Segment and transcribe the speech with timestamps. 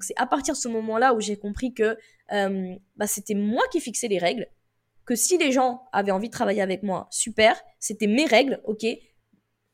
[0.00, 1.98] C'est à partir de ce moment-là où j'ai compris que
[2.32, 4.46] euh, bah, c'était moi qui fixais les règles,
[5.04, 8.86] que si les gens avaient envie de travailler avec moi, super, c'était mes règles, ok.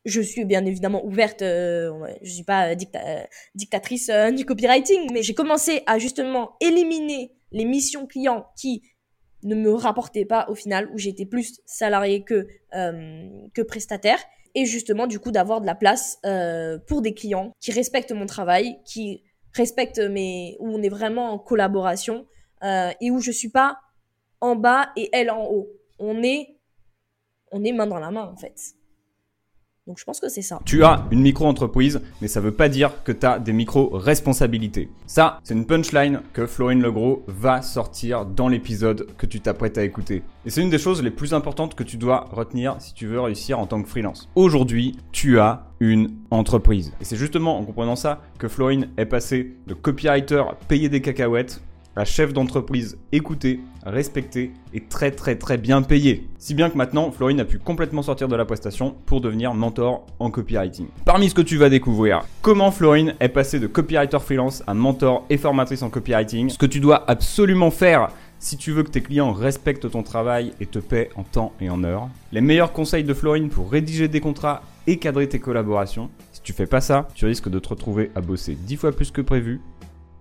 [0.06, 3.24] Je suis bien évidemment ouverte, euh, je suis pas euh,
[3.54, 8.82] dictatrice du copywriting, mais j'ai commencé à justement éliminer les missions clients qui
[9.42, 14.18] ne me rapportaient pas au final, où j'étais plus salarié que, que prestataire
[14.54, 16.18] et justement du coup d'avoir de la place
[16.86, 19.22] pour des clients qui respectent mon travail, qui
[19.54, 22.26] respecte mes, où on est vraiment en collaboration
[22.62, 23.78] euh, et où je suis pas
[24.40, 25.68] en bas et elle en haut.
[25.98, 26.58] On est,
[27.52, 28.74] on est main dans la main en fait.
[29.86, 30.60] Donc je pense que c'est ça.
[30.64, 34.88] Tu as une micro-entreprise, mais ça veut pas dire que tu as des micro-responsabilités.
[35.06, 39.84] Ça, c'est une punchline que Florine Legros va sortir dans l'épisode que tu t'apprêtes à
[39.84, 40.22] écouter.
[40.46, 43.20] Et c'est une des choses les plus importantes que tu dois retenir si tu veux
[43.20, 44.30] réussir en tant que freelance.
[44.36, 46.94] Aujourd'hui, tu as une entreprise.
[47.02, 51.60] Et c'est justement en comprenant ça que Florine est passée de copywriter payé des cacahuètes
[51.96, 56.28] un chef d'entreprise écouté, respecté et très très très bien payé.
[56.38, 60.06] Si bien que maintenant, Florine a pu complètement sortir de la prestation pour devenir mentor
[60.18, 60.86] en copywriting.
[61.04, 65.24] Parmi ce que tu vas découvrir, comment Florine est passée de copywriter freelance à mentor
[65.30, 68.10] et formatrice en copywriting, ce que tu dois absolument faire
[68.40, 71.70] si tu veux que tes clients respectent ton travail et te paient en temps et
[71.70, 76.10] en heure, les meilleurs conseils de Florine pour rédiger des contrats et cadrer tes collaborations.
[76.32, 79.10] Si tu fais pas ça, tu risques de te retrouver à bosser 10 fois plus
[79.10, 79.62] que prévu,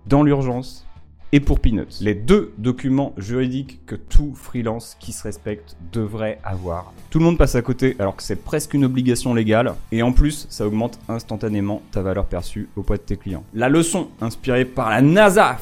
[0.06, 0.86] dans l'urgence
[1.34, 1.98] et pour Peanuts.
[2.00, 6.92] Les deux documents juridiques que tout freelance qui se respecte devrait avoir.
[7.10, 10.12] Tout le monde passe à côté alors que c'est presque une obligation légale et en
[10.12, 13.42] plus ça augmente instantanément ta valeur perçue auprès de tes clients.
[13.52, 15.58] La leçon inspirée par la NASA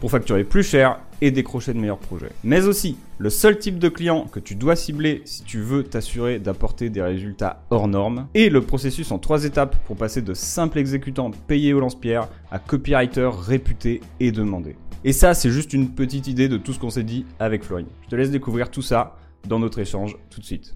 [0.00, 2.32] pour facturer plus cher et décrocher de meilleurs projets.
[2.44, 6.38] Mais aussi, le seul type de client que tu dois cibler si tu veux t'assurer
[6.38, 10.78] d'apporter des résultats hors normes, et le processus en trois étapes pour passer de simple
[10.78, 14.76] exécutant payé au lance-pierre à copywriter réputé et demandé.
[15.04, 17.86] Et ça, c'est juste une petite idée de tout ce qu'on s'est dit avec Florine.
[18.04, 20.74] Je te laisse découvrir tout ça dans notre échange tout de suite.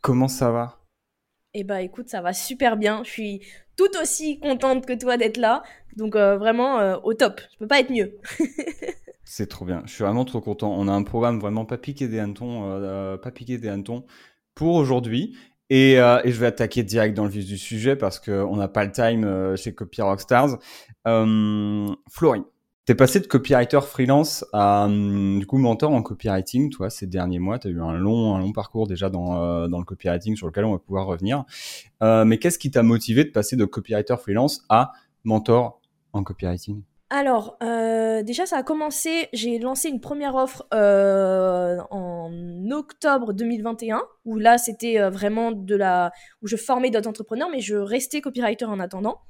[0.00, 0.78] Comment ça va?
[1.54, 3.02] Eh bah écoute, ça va super bien.
[3.04, 3.46] Je suis
[3.76, 5.62] tout aussi contente que toi d'être là.
[5.96, 7.40] Donc euh, vraiment euh, au top.
[7.52, 8.18] Je peux pas être mieux.
[9.34, 9.82] C'est trop bien.
[9.86, 10.74] Je suis vraiment trop content.
[10.76, 14.04] On a un programme vraiment pas piqué des hannetons, euh, pas piqué des hannetons
[14.54, 15.34] pour aujourd'hui.
[15.70, 18.68] Et, euh, et, je vais attaquer direct dans le vif du sujet parce qu'on n'a
[18.68, 20.58] pas le time euh, chez Copy Rockstars.
[21.08, 22.44] Euh, Florine,
[22.84, 27.38] t'es passé de copywriter freelance à hum, du coup mentor en copywriting, toi, ces derniers
[27.38, 27.58] mois.
[27.58, 30.66] Tu as eu un long, un long parcours déjà dans, dans le copywriting sur lequel
[30.66, 31.46] on va pouvoir revenir.
[32.02, 34.92] mais qu'est-ce qui t'a motivé de passer de copywriter freelance à
[35.24, 35.80] mentor
[36.12, 36.82] en copywriting?
[37.14, 39.28] Alors, euh, déjà, ça a commencé.
[39.34, 45.76] J'ai lancé une première offre euh, en octobre 2021, où là, c'était euh, vraiment de
[45.76, 46.10] la.
[46.40, 49.20] où je formais d'autres entrepreneurs, mais je restais copywriter en attendant,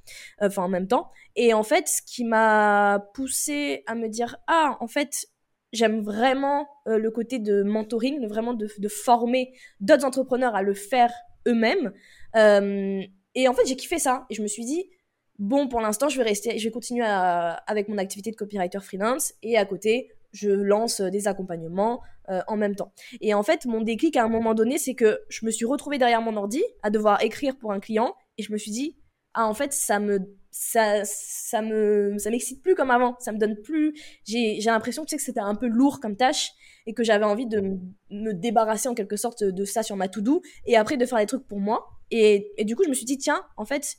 [0.41, 1.10] enfin en même temps.
[1.34, 5.26] Et en fait, ce qui m'a poussé à me dire Ah, en fait,
[5.72, 11.12] j'aime vraiment le côté de mentoring, vraiment de, de former d'autres entrepreneurs à le faire
[11.48, 11.92] eux-mêmes.
[12.37, 14.25] et en fait, j'ai kiffé ça.
[14.31, 14.88] Et je me suis dit
[15.38, 19.34] bon, pour l'instant, je vais rester, je vais continuer avec mon activité de copywriter freelance
[19.43, 22.00] et à côté, je lance euh, des accompagnements
[22.31, 22.93] euh, en même temps.
[23.20, 25.98] Et en fait, mon déclic à un moment donné, c'est que je me suis retrouvée
[25.98, 28.97] derrière mon ordi à devoir écrire pour un client et je me suis dit,
[29.34, 30.19] ah, en fait, ça me,
[30.50, 33.16] ça, ça me, ça m'excite plus comme avant.
[33.19, 33.94] Ça me donne plus,
[34.25, 36.53] j'ai, j'ai l'impression, tu sais, que c'était un peu lourd comme tâche
[36.87, 37.78] et que j'avais envie de
[38.10, 41.26] me débarrasser en quelque sorte de ça sur ma to-do et après de faire des
[41.26, 41.87] trucs pour moi.
[42.10, 43.97] Et, et du coup, je me suis dit, tiens, en fait,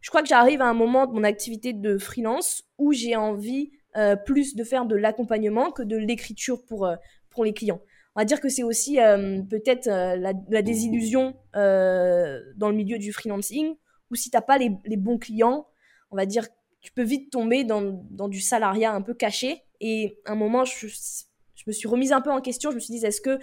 [0.00, 3.70] je crois que j'arrive à un moment de mon activité de freelance où j'ai envie
[3.96, 6.96] euh, plus de faire de l'accompagnement que de l'écriture pour, euh,
[7.28, 7.80] pour les clients.
[8.14, 13.74] On va dire que c'est aussi euh, peut-être la, désillusion dans le milieu du freelancing,
[14.10, 15.66] où si tu n'as pas les, les, bons clients,
[16.10, 16.46] on va dire
[16.80, 19.62] tu peux vite tomber dans, dans du salariat un peu caché.
[19.80, 22.70] Et à un moment, je, je, me suis remise un peu en question.
[22.70, 23.38] Je me suis dit, est-ce que,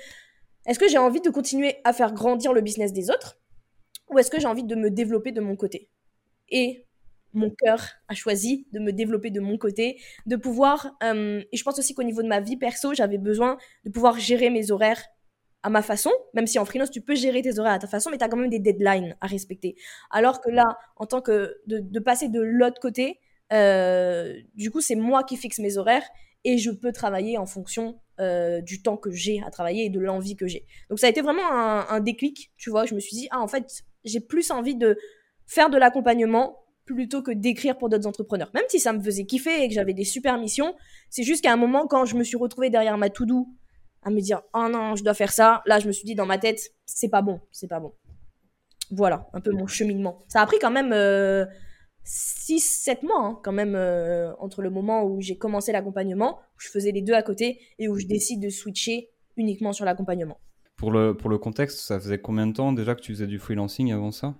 [0.65, 3.39] est-ce que j'ai envie de continuer à faire grandir le business des autres
[4.09, 5.89] ou est-ce que j'ai envie de me développer de mon côté?
[6.49, 6.85] Et
[7.33, 11.63] mon cœur a choisi de me développer de mon côté, de pouvoir, euh, et je
[11.63, 15.03] pense aussi qu'au niveau de ma vie perso, j'avais besoin de pouvoir gérer mes horaires
[15.63, 18.09] à ma façon, même si en freelance, tu peux gérer tes horaires à ta façon,
[18.09, 19.75] mais tu as quand même des deadlines à respecter.
[20.11, 23.19] Alors que là, en tant que de, passer de l'autre côté,
[23.53, 26.07] euh, du coup, c'est moi qui fixe mes horaires
[26.43, 29.99] et je peux travailler en fonction euh, du temps que j'ai à travailler et de
[29.99, 30.65] l'envie que j'ai.
[30.89, 33.41] Donc ça a été vraiment un, un déclic, tu vois, je me suis dit, ah
[33.41, 34.97] en fait, j'ai plus envie de
[35.47, 38.49] faire de l'accompagnement plutôt que d'écrire pour d'autres entrepreneurs.
[38.53, 40.75] Même si ça me faisait kiffer et que j'avais des super missions,
[41.09, 43.47] c'est juste qu'à un moment, quand je me suis retrouvée derrière ma to-do,
[44.03, 46.25] à me dire oh non, je dois faire ça, là, je me suis dit dans
[46.25, 47.93] ma tête, c'est pas bon, c'est pas bon.
[48.89, 50.23] Voilà, un peu mon cheminement.
[50.29, 51.45] Ça a pris quand même euh,
[52.05, 56.69] 6-7 mois hein, quand même euh, entre le moment où j'ai commencé l'accompagnement, où je
[56.69, 60.39] faisais les deux à côté et où je décide de switcher uniquement sur l'accompagnement.
[60.77, 63.39] Pour le, pour le contexte, ça faisait combien de temps déjà que tu faisais du
[63.39, 64.35] freelancing avant ça?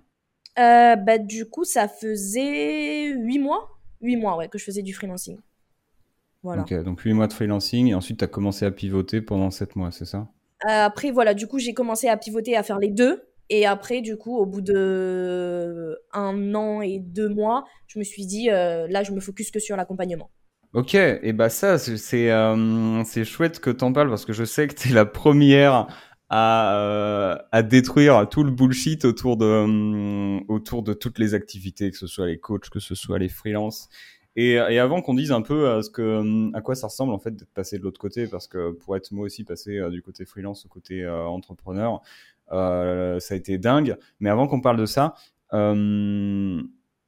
[0.58, 3.78] Euh, bah, Du coup, ça faisait 8 mois.
[4.00, 5.38] 8 mois, ouais, que je faisais du freelancing.
[6.42, 6.64] Voilà.
[6.82, 9.90] Donc 8 mois de freelancing et ensuite tu as commencé à pivoter pendant 7 mois,
[9.90, 10.28] c'est ça?
[10.66, 13.22] Euh, Après, voilà, du coup, j'ai commencé à pivoter, à faire les deux.
[13.50, 18.26] Et après, du coup, au bout de un an et deux mois, je me suis
[18.26, 20.30] dit, euh, là, je me focus que sur l'accompagnement.
[20.74, 24.68] Ok, et bah ça, c'est euh, c'est chouette que t'en parles parce que je sais
[24.68, 25.86] que t'es la première
[26.28, 31.96] à, euh, à détruire tout le bullshit autour de autour de toutes les activités, que
[31.96, 33.88] ce soit les coachs, que ce soit les freelances.
[34.36, 37.18] Et, et avant qu'on dise un peu à, ce que, à quoi ça ressemble en
[37.18, 40.24] fait d'être passé de l'autre côté, parce que pour être moi aussi passé du côté
[40.24, 42.02] freelance au côté entrepreneur,
[42.52, 43.96] euh, ça a été dingue.
[44.20, 45.14] Mais avant qu'on parle de ça,
[45.52, 46.62] euh,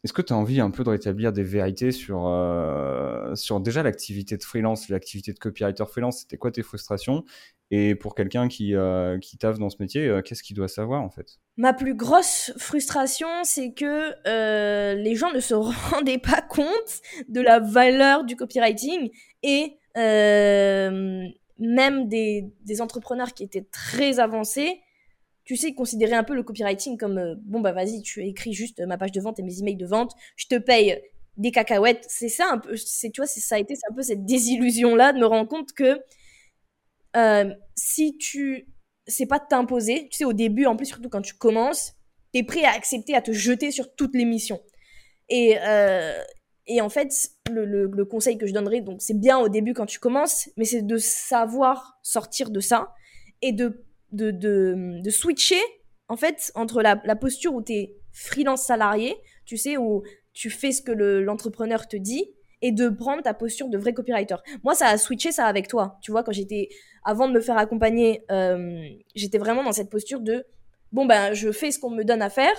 [0.05, 3.83] est-ce que tu as envie un peu de rétablir des vérités sur, euh, sur déjà
[3.83, 7.25] l'activité de freelance, l'activité de copywriter freelance C'était quoi tes frustrations?
[7.71, 11.11] Et pour quelqu'un qui, euh, qui taffe dans ce métier, qu'est-ce qu'il doit savoir en
[11.11, 11.39] fait?
[11.57, 15.55] Ma plus grosse frustration, c'est que les gens ne se
[15.93, 19.11] rendaient pas compte de la valeur du copywriting
[19.43, 19.77] et
[21.61, 24.81] même des, des entrepreneurs qui étaient très avancés
[25.45, 28.81] tu sais, considérer un peu le copywriting comme euh, bon, bah vas-y, tu écris juste
[28.81, 31.01] ma page de vente et mes emails de vente, je te paye
[31.37, 32.05] des cacahuètes.
[32.09, 35.19] C'est ça un peu, c'est, tu vois, ça a été un peu cette désillusion-là de
[35.19, 36.01] me rendre compte que
[37.17, 38.67] euh, si tu.
[39.07, 41.95] C'est pas t'imposer, tu sais, au début, en plus, surtout quand tu commences,
[42.33, 44.61] t'es prêt à accepter, à te jeter sur toutes les missions.
[45.29, 46.23] Et, euh,
[46.67, 47.13] et en fait,
[47.51, 50.65] le, le, conseil que je donnerais, donc c'est bien au début quand tu commences, mais
[50.65, 52.95] c'est de savoir sortir de ça
[53.43, 55.61] et de de, de, de switcher,
[56.09, 60.03] en fait, entre la, la posture où tu es freelance salarié, tu sais, où
[60.33, 62.25] tu fais ce que l'entrepreneur te dit,
[62.63, 64.37] et de prendre ta posture de vrai copywriter.
[64.65, 65.99] Moi, ça a switché ça avec toi.
[66.03, 66.69] Tu vois, quand j'étais,
[67.05, 68.83] avant de me faire accompagner, euh,
[69.15, 70.45] j'étais vraiment dans cette posture de,
[70.93, 72.55] bon, ben, je fais ce qu'on me donne à faire,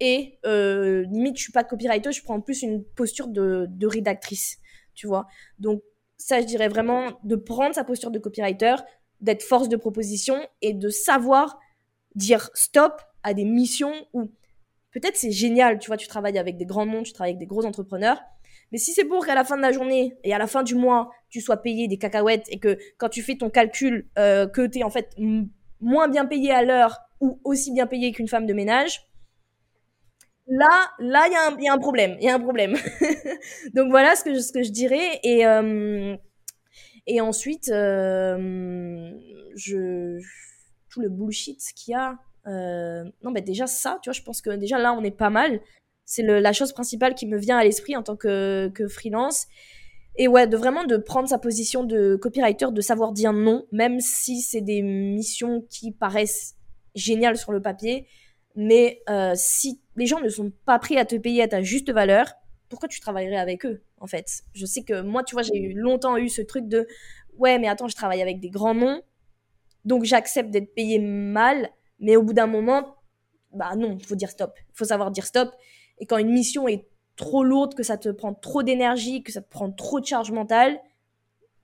[0.00, 4.58] et euh, limite, je suis pas copywriter, je prends plus une posture de, de rédactrice,
[4.94, 5.26] tu vois.
[5.58, 5.82] Donc,
[6.16, 8.76] ça, je dirais vraiment de prendre sa posture de copywriter,
[9.20, 11.58] d'être force de proposition et de savoir
[12.14, 14.30] dire stop à des missions où
[14.92, 17.46] peut-être c'est génial, tu vois, tu travailles avec des grands mondes, tu travailles avec des
[17.46, 18.20] gros entrepreneurs,
[18.72, 20.74] mais si c'est pour qu'à la fin de la journée et à la fin du
[20.74, 24.66] mois, tu sois payé des cacahuètes et que quand tu fais ton calcul, euh, que
[24.66, 25.16] tu es en fait
[25.80, 29.06] moins bien payé à l'heure ou aussi bien payé qu'une femme de ménage,
[30.46, 32.16] là, là, il y, y, a un problème.
[32.20, 32.76] Il y a un problème.
[33.74, 35.20] Donc voilà ce que je, ce que je dirais.
[35.22, 36.16] Et, euh,
[37.06, 39.10] et ensuite, euh,
[39.54, 40.20] je,
[40.88, 42.18] tout le bullshit qu'il y a.
[42.46, 45.30] Euh, non, mais déjà ça, tu vois, je pense que déjà là, on est pas
[45.30, 45.60] mal.
[46.06, 49.46] C'est la chose principale qui me vient à l'esprit en tant que, que freelance.
[50.16, 54.00] Et ouais, de vraiment de prendre sa position de copywriter, de savoir dire non, même
[54.00, 56.56] si c'est des missions qui paraissent
[56.94, 58.06] géniales sur le papier.
[58.54, 61.90] Mais euh, si les gens ne sont pas prêts à te payer à ta juste
[61.90, 62.32] valeur,
[62.68, 63.82] pourquoi tu travaillerais avec eux?
[64.04, 66.86] En fait Je sais que moi, tu vois, j'ai longtemps eu ce truc de
[67.38, 69.00] ouais, mais attends, je travaille avec des grands noms,
[69.84, 72.96] donc j'accepte d'être payé mal, mais au bout d'un moment,
[73.52, 74.52] bah non, il faut dire stop.
[74.58, 75.50] Il faut savoir dire stop.
[75.98, 76.86] Et quand une mission est
[77.16, 80.30] trop lourde, que ça te prend trop d'énergie, que ça te prend trop de charge
[80.32, 80.78] mentale,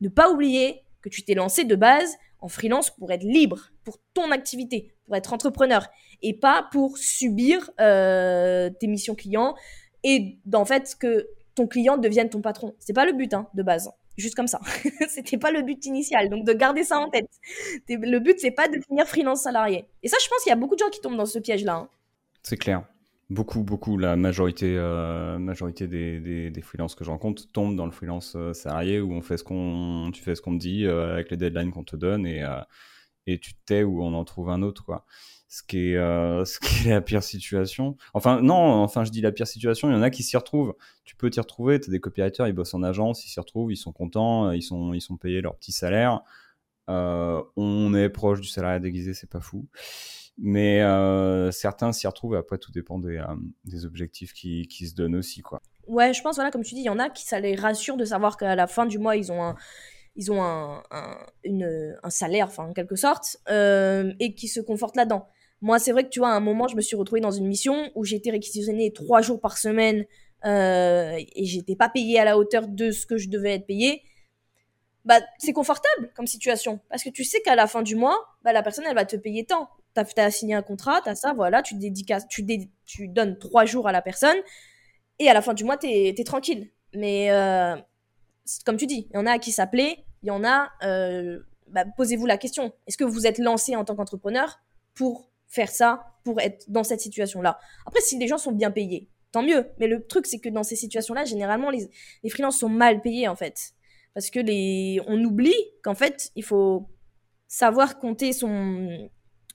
[0.00, 3.98] ne pas oublier que tu t'es lancé de base en freelance pour être libre, pour
[4.14, 5.86] ton activité, pour être entrepreneur,
[6.22, 9.54] et pas pour subir euh, tes missions clients,
[10.04, 12.74] et d'en fait que ton client devienne ton patron.
[12.78, 14.60] C'est pas le but hein, de base, juste comme ça.
[15.08, 17.28] C'était pas le but initial, donc de garder ça en tête.
[17.88, 19.86] Le but c'est pas de devenir freelance salarié.
[20.02, 21.74] Et ça, je pense qu'il y a beaucoup de gens qui tombent dans ce piège-là.
[21.74, 21.88] Hein.
[22.42, 22.84] C'est clair.
[23.28, 27.92] Beaucoup, beaucoup, la majorité, euh, majorité des, des, freelances que je rencontre tombent dans le
[27.92, 31.12] freelance euh, salarié où on fait ce qu'on, tu fais ce qu'on te dit euh,
[31.12, 32.44] avec les deadlines qu'on te donne et,
[33.28, 35.06] et tu te tais ou on en trouve un autre, quoi
[35.50, 37.96] ce qui est euh, ce qui est la pire situation.
[38.14, 40.74] Enfin non, enfin je dis la pire situation, il y en a qui s'y retrouvent.
[41.04, 43.70] Tu peux t'y retrouver, tu as des copywriters, ils bossent en agence, ils s'y retrouvent,
[43.70, 46.22] ils sont contents, ils sont ils sont payés leur petit salaire.
[46.88, 49.66] Euh, on est proche du salariat déguisé, c'est pas fou.
[50.38, 53.22] Mais euh, certains s'y retrouvent, après tout dépend des,
[53.64, 55.60] des objectifs qui, qui se donnent aussi quoi.
[55.86, 57.96] Ouais, je pense voilà comme tu dis, il y en a qui ça les rassure
[57.96, 59.56] de savoir qu'à la fin du mois, ils ont un
[60.16, 65.28] ils ont un, un, salaire, enfin en quelque sorte, et qui se confortent là-dedans.
[65.62, 67.46] Moi, c'est vrai que tu vois, à un moment, je me suis retrouvée dans une
[67.46, 70.06] mission où j'étais réquisitionnée trois jours par semaine
[70.46, 74.02] euh, et j'étais pas payée à la hauteur de ce que je devais être payée.
[75.04, 78.52] Bah, c'est confortable comme situation parce que tu sais qu'à la fin du mois, bah,
[78.52, 79.68] la personne, elle va te payer tant.
[79.92, 82.46] T'as as signé un contrat, t'as ça, voilà, tu dédicaces, tu,
[82.86, 84.36] tu donnes trois jours à la personne
[85.18, 86.70] et à la fin du mois, t'es es tranquille.
[86.94, 87.76] Mais euh,
[88.64, 90.70] comme tu dis, il y en a à qui ça plaît, il y en a,
[90.84, 92.72] euh, bah, posez-vous la question.
[92.86, 94.60] Est-ce que vous êtes lancé en tant qu'entrepreneur
[94.94, 99.08] pour faire ça, pour être dans cette situation-là Après, si les gens sont bien payés,
[99.32, 99.66] tant mieux.
[99.78, 101.90] Mais le truc, c'est que dans ces situations-là, généralement, les,
[102.22, 103.74] les freelances sont mal payés, en fait.
[104.14, 106.88] Parce que les, on oublie qu'en fait, il faut
[107.48, 109.08] savoir compter son,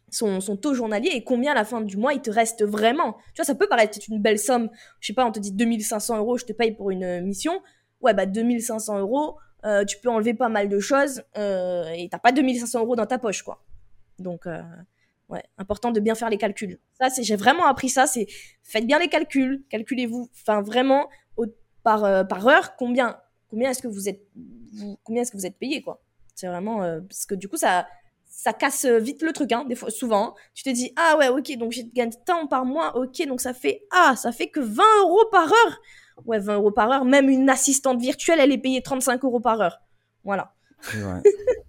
[0.09, 3.13] son, taux journalier et combien à la fin du mois il te reste vraiment.
[3.33, 4.69] Tu vois, ça peut paraître une belle somme.
[4.99, 7.61] Je sais pas, on te dit 2500 euros, je te paye pour une mission.
[8.01, 12.19] Ouais, bah 2500 euros, euh, tu peux enlever pas mal de choses euh, et t'as
[12.19, 13.63] pas 2500 euros dans ta poche, quoi.
[14.19, 14.61] Donc, euh,
[15.29, 16.79] ouais, important de bien faire les calculs.
[16.99, 18.07] Ça, c'est, j'ai vraiment appris ça.
[18.07, 18.27] C'est
[18.63, 21.45] faites bien les calculs, calculez-vous, enfin vraiment au,
[21.83, 23.17] par euh, par heure combien
[23.49, 24.21] combien est-ce que vous êtes
[24.73, 26.01] vous, combien est-ce que vous êtes payé, quoi.
[26.35, 27.87] C'est vraiment euh, parce que du coup ça
[28.27, 30.35] ça casse vite le truc, hein, des fois, souvent.
[30.53, 33.53] Tu te dis, ah ouais, ok, donc j'ai gagné tant par mois, ok, donc ça
[33.53, 35.81] fait, ah, ça fait que 20 euros par heure.
[36.25, 39.61] Ouais, 20 euros par heure, même une assistante virtuelle, elle est payée 35 euros par
[39.61, 39.79] heure.
[40.25, 40.53] Voilà.
[40.81, 41.21] Vrai.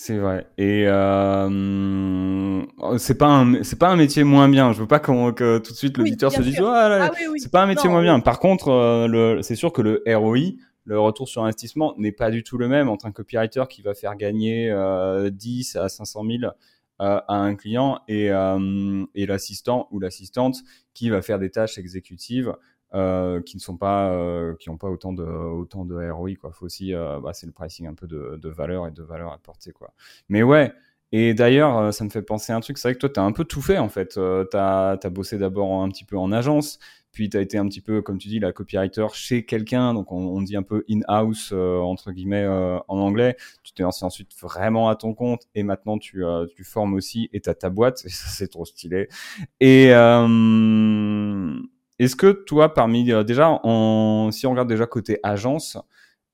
[0.00, 0.46] c'est vrai.
[0.58, 2.62] Et euh,
[2.98, 4.72] c'est pas un, c'est pas un métier moins bien.
[4.72, 7.40] Je veux pas que tout de suite l'auditeur Oui, se dise, ah, oui, oui.
[7.40, 8.20] c'est pas un métier Non, moins bien.
[8.20, 10.52] Par contre, euh, c'est sûr que le ROI,
[10.84, 13.92] le retour sur investissement, n'est pas du tout le même entre un copywriter qui va
[13.92, 16.50] faire gagner euh, 10 à 500 000 euh,
[17.00, 20.58] à un client et, euh, et l'assistant ou l'assistante
[20.94, 22.54] qui va faire des tâches exécutives
[22.94, 26.52] euh, qui ne sont pas, euh, qui n'ont pas autant de, autant de ROI quoi.
[26.52, 29.32] Faut aussi, euh, bah, c'est le pricing un peu de, de valeur et de valeur
[29.32, 29.92] apportée quoi.
[30.28, 30.72] Mais ouais.
[31.10, 32.76] Et d'ailleurs, euh, ça me fait penser à un truc.
[32.76, 34.16] C'est vrai que toi, tu as un peu tout fait en fait.
[34.18, 36.78] Euh, tu as, bossé d'abord un petit peu en agence,
[37.12, 39.94] puis tu as été un petit peu, comme tu dis, la copywriter chez quelqu'un.
[39.94, 43.36] Donc, on, on dit un peu in-house, entre guillemets, en anglais.
[43.62, 46.22] Tu t'es lancé ensuite vraiment à ton compte et maintenant tu,
[46.54, 48.02] tu formes aussi et tu as ta boîte.
[48.04, 49.08] Et ça, c'est trop stylé.
[49.60, 51.58] Et euh,
[51.98, 53.60] est-ce que toi, parmi euh, déjà,
[54.32, 55.76] si on regarde déjà côté agence,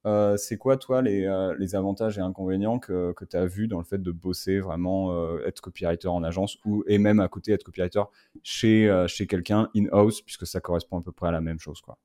[0.06, 3.68] euh, c'est quoi, toi, les, euh, les avantages et inconvénients que, que tu as vu
[3.68, 7.52] dans le fait de bosser vraiment, être copywriter en agence ou, et même à côté
[7.52, 8.02] être copywriter
[8.42, 11.96] chez, chez quelqu'un in-house, puisque ça correspond à peu près à la même chose, quoi?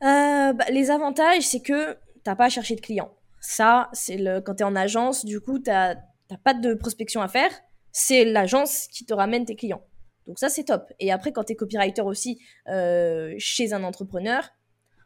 [0.00, 3.12] Bah, les avantages, c'est que t'as pas à chercher de clients.
[3.40, 5.96] Ça, c'est le quand t'es en agence, du coup, t'as
[6.28, 7.50] t'as pas de prospection à faire.
[7.90, 9.82] C'est l'agence qui te ramène tes clients.
[10.28, 10.92] Donc ça, c'est top.
[11.00, 14.48] Et après, quand t'es copywriter aussi euh, chez un entrepreneur,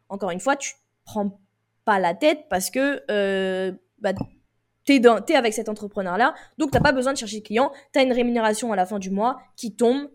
[0.09, 0.73] encore une fois, tu
[1.05, 1.39] prends
[1.85, 6.91] pas la tête parce que euh, bah, dans- t'es avec cet entrepreneur-là, donc t'as pas
[6.91, 7.71] besoin de chercher de clients.
[7.93, 10.11] T'as une rémunération à la fin du mois qui tombe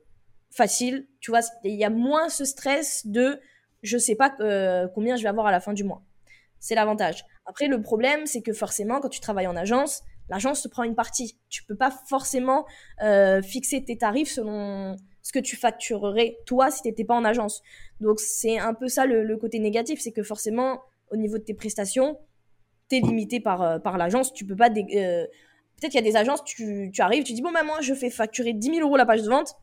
[0.50, 1.08] facile.
[1.20, 3.40] Tu vois, il y a moins ce stress de
[3.82, 6.02] je sais pas euh, combien je vais avoir à la fin du mois.
[6.60, 7.24] C'est l'avantage.
[7.46, 10.94] Après, le problème, c'est que forcément, quand tu travailles en agence, l'agence te prend une
[10.94, 11.38] partie.
[11.48, 12.66] Tu peux pas forcément
[13.02, 17.62] euh, fixer tes tarifs selon ce que tu facturerais toi si t'étais pas en agence.
[18.00, 20.80] Donc c'est un peu ça le, le côté négatif, c'est que forcément,
[21.10, 22.18] au niveau de tes prestations,
[22.88, 24.32] t'es limité par, euh, par l'agence.
[24.32, 24.70] Tu peux pas.
[24.70, 25.26] euh,
[25.80, 27.94] Peut-être qu'il y a des agences, tu, tu arrives, tu dis bon, bah moi, je
[27.94, 29.54] fais facturer 10 000 euros la page de vente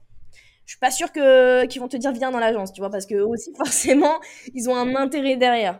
[0.66, 3.06] je suis pas sûre que qu'ils vont te dire viens dans l'agence, tu vois, parce
[3.06, 4.20] que aussi forcément
[4.54, 5.80] ils ont un intérêt derrière.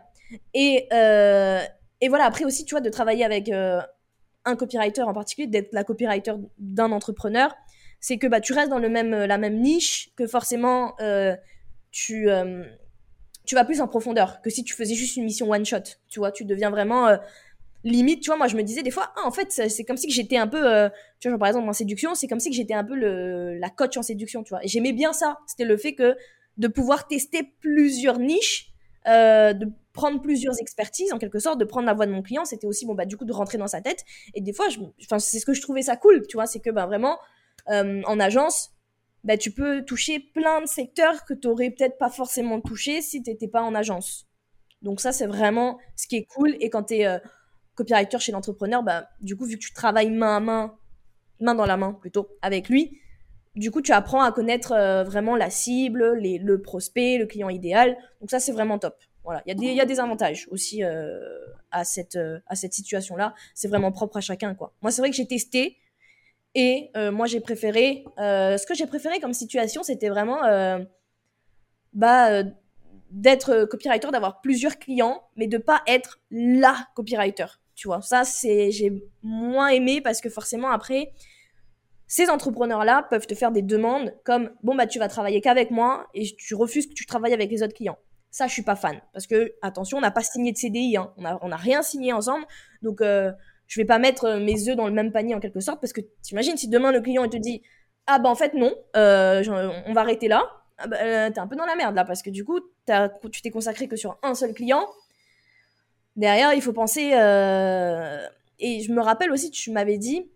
[0.54, 1.60] Et euh,
[2.00, 3.80] et voilà après aussi tu vois de travailler avec euh,
[4.46, 7.54] un copywriter en particulier, d'être la copywriter d'un entrepreneur,
[8.00, 11.36] c'est que bah tu restes dans le même la même niche que forcément euh,
[11.90, 12.64] tu euh,
[13.46, 16.18] tu vas plus en profondeur que si tu faisais juste une mission one shot, tu
[16.18, 17.16] vois, tu deviens vraiment euh,
[17.84, 20.08] limite, tu vois, moi je me disais des fois, ah, en fait, c'est comme si
[20.08, 20.88] que j'étais un peu, euh,
[21.20, 23.70] tu vois, par exemple en séduction, c'est comme si que j'étais un peu le, la
[23.70, 24.60] coach en séduction, tu vois.
[24.64, 26.16] J'aimais bien ça, c'était le fait que
[26.56, 28.72] de pouvoir tester plusieurs niches,
[29.08, 32.44] euh, de prendre plusieurs expertises en quelque sorte, de prendre la voix de mon client,
[32.44, 34.04] c'était aussi bon bah du coup de rentrer dans sa tête.
[34.34, 34.66] Et des fois,
[35.02, 37.18] enfin c'est ce que je trouvais ça cool, tu vois, c'est que bah vraiment
[37.70, 38.70] euh, en agence,
[39.24, 43.22] bah tu peux toucher plein de secteurs que tu aurais peut-être pas forcément touché si
[43.22, 44.26] t'étais pas en agence.
[44.82, 46.56] Donc ça c'est vraiment ce qui est cool.
[46.60, 47.18] Et quand t'es euh,
[47.76, 50.74] copywriter chez l'entrepreneur, bah, du coup, vu que tu travailles main à main,
[51.40, 52.98] main dans la main plutôt, avec lui,
[53.56, 57.96] du coup, tu apprends à connaître euh, vraiment la cible, le prospect, le client idéal.
[58.20, 58.96] Donc ça, c'est vraiment top.
[59.24, 61.18] Voilà, il y, a des- avantages aussi euh,
[61.72, 63.34] à cette, euh, cette situation-là.
[63.54, 64.72] C'est vraiment propre à chacun, quoi.
[64.82, 65.78] Moi, c'est vrai que j'ai testé
[66.54, 68.04] et moi, j'ai préféré...
[68.16, 70.40] ce que j'ai préféré comme situation, c'était vraiment...
[71.92, 72.42] bah,
[73.10, 77.46] d'être copywriter, d'avoir plusieurs clients, mais de pas être la copywriter.
[77.74, 81.12] Tu vois, ça, c'est, j'ai moins aimé parce que forcément, après,
[82.06, 86.06] ces entrepreneurs-là peuvent te faire des demandes comme, bon, bah, tu vas travailler qu'avec moi
[86.14, 87.98] et tu refuses que tu travailles avec les autres clients.
[88.30, 89.00] Ça, je suis pas fan.
[89.12, 91.12] Parce que, attention, on n'a pas signé de CDI, hein.
[91.16, 92.44] On a, on a rien signé ensemble.
[92.82, 93.32] Donc, euh,
[93.66, 95.92] je vais pas mettre euh, mes œufs dans le même panier en quelque sorte parce
[95.92, 97.62] que t'imagines si demain le client te dit,
[98.06, 99.42] ah, bah, en fait, non, euh,
[99.86, 100.44] on va arrêter là.
[100.78, 102.60] ah bah, euh, t'es un peu dans la merde là, parce que du coup,
[103.32, 104.86] tu t'es consacré que sur un seul client.
[106.14, 107.10] Derrière, il faut penser.
[108.58, 110.30] Et je me rappelle aussi, tu m'avais dit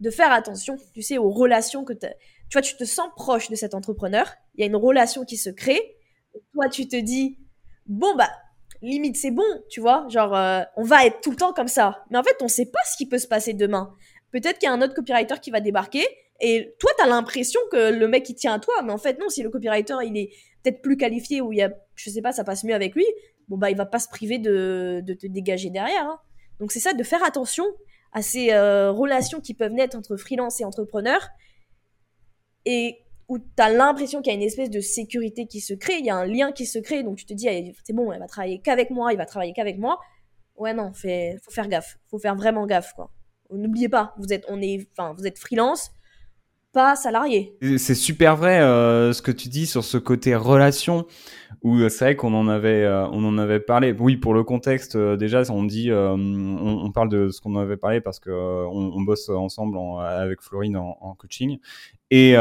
[0.00, 2.06] de faire attention, tu sais, aux relations que tu.
[2.48, 4.30] Tu vois, tu te sens proche de cet entrepreneur.
[4.54, 5.80] Il y a une relation qui se crée.
[6.52, 7.38] Toi, tu te dis,
[7.86, 8.30] bon, bah,
[8.82, 10.06] limite, c'est bon, tu vois.
[10.08, 12.04] Genre, euh, on va être tout le temps comme ça.
[12.10, 13.92] Mais en fait, on sait pas ce qui peut se passer demain.
[14.30, 16.06] Peut-être qu'il y a un autre copywriter qui va débarquer
[16.40, 19.18] et toi, tu as l'impression que le mec, il tient à toi, mais en fait,
[19.18, 20.30] non, si le copywriter, il est
[20.62, 23.06] peut-être plus qualifié ou il y a, je sais pas, ça passe mieux avec lui,
[23.48, 26.04] bon, bah, il va pas se priver de, de te dégager derrière.
[26.04, 26.18] Hein.
[26.60, 27.64] Donc, c'est ça, de faire attention
[28.12, 31.20] à ces euh, relations qui peuvent naître entre freelance et entrepreneur
[32.64, 32.98] et
[33.28, 36.06] où tu as l'impression qu'il y a une espèce de sécurité qui se crée, il
[36.06, 37.48] y a un lien qui se crée, donc tu te dis,
[37.84, 39.98] c'est bon, elle va travailler qu'avec moi, il va travailler qu'avec moi.
[40.56, 43.10] Ouais, non, fait, faut faire gaffe, faut faire vraiment gaffe, quoi.
[43.50, 45.90] N'oubliez pas, vous êtes, on est, vous êtes freelance,
[46.94, 47.56] salarié.
[47.78, 51.06] C'est super vrai euh, ce que tu dis sur ce côté relation
[51.62, 53.94] où euh, c'est vrai qu'on en avait euh, on en avait parlé.
[53.98, 58.20] Oui, pour le contexte déjà on dit on, parle de ce qu'on avait parlé parce
[58.20, 61.58] que on, bosse ensemble avec Florine en, coaching
[62.10, 62.34] et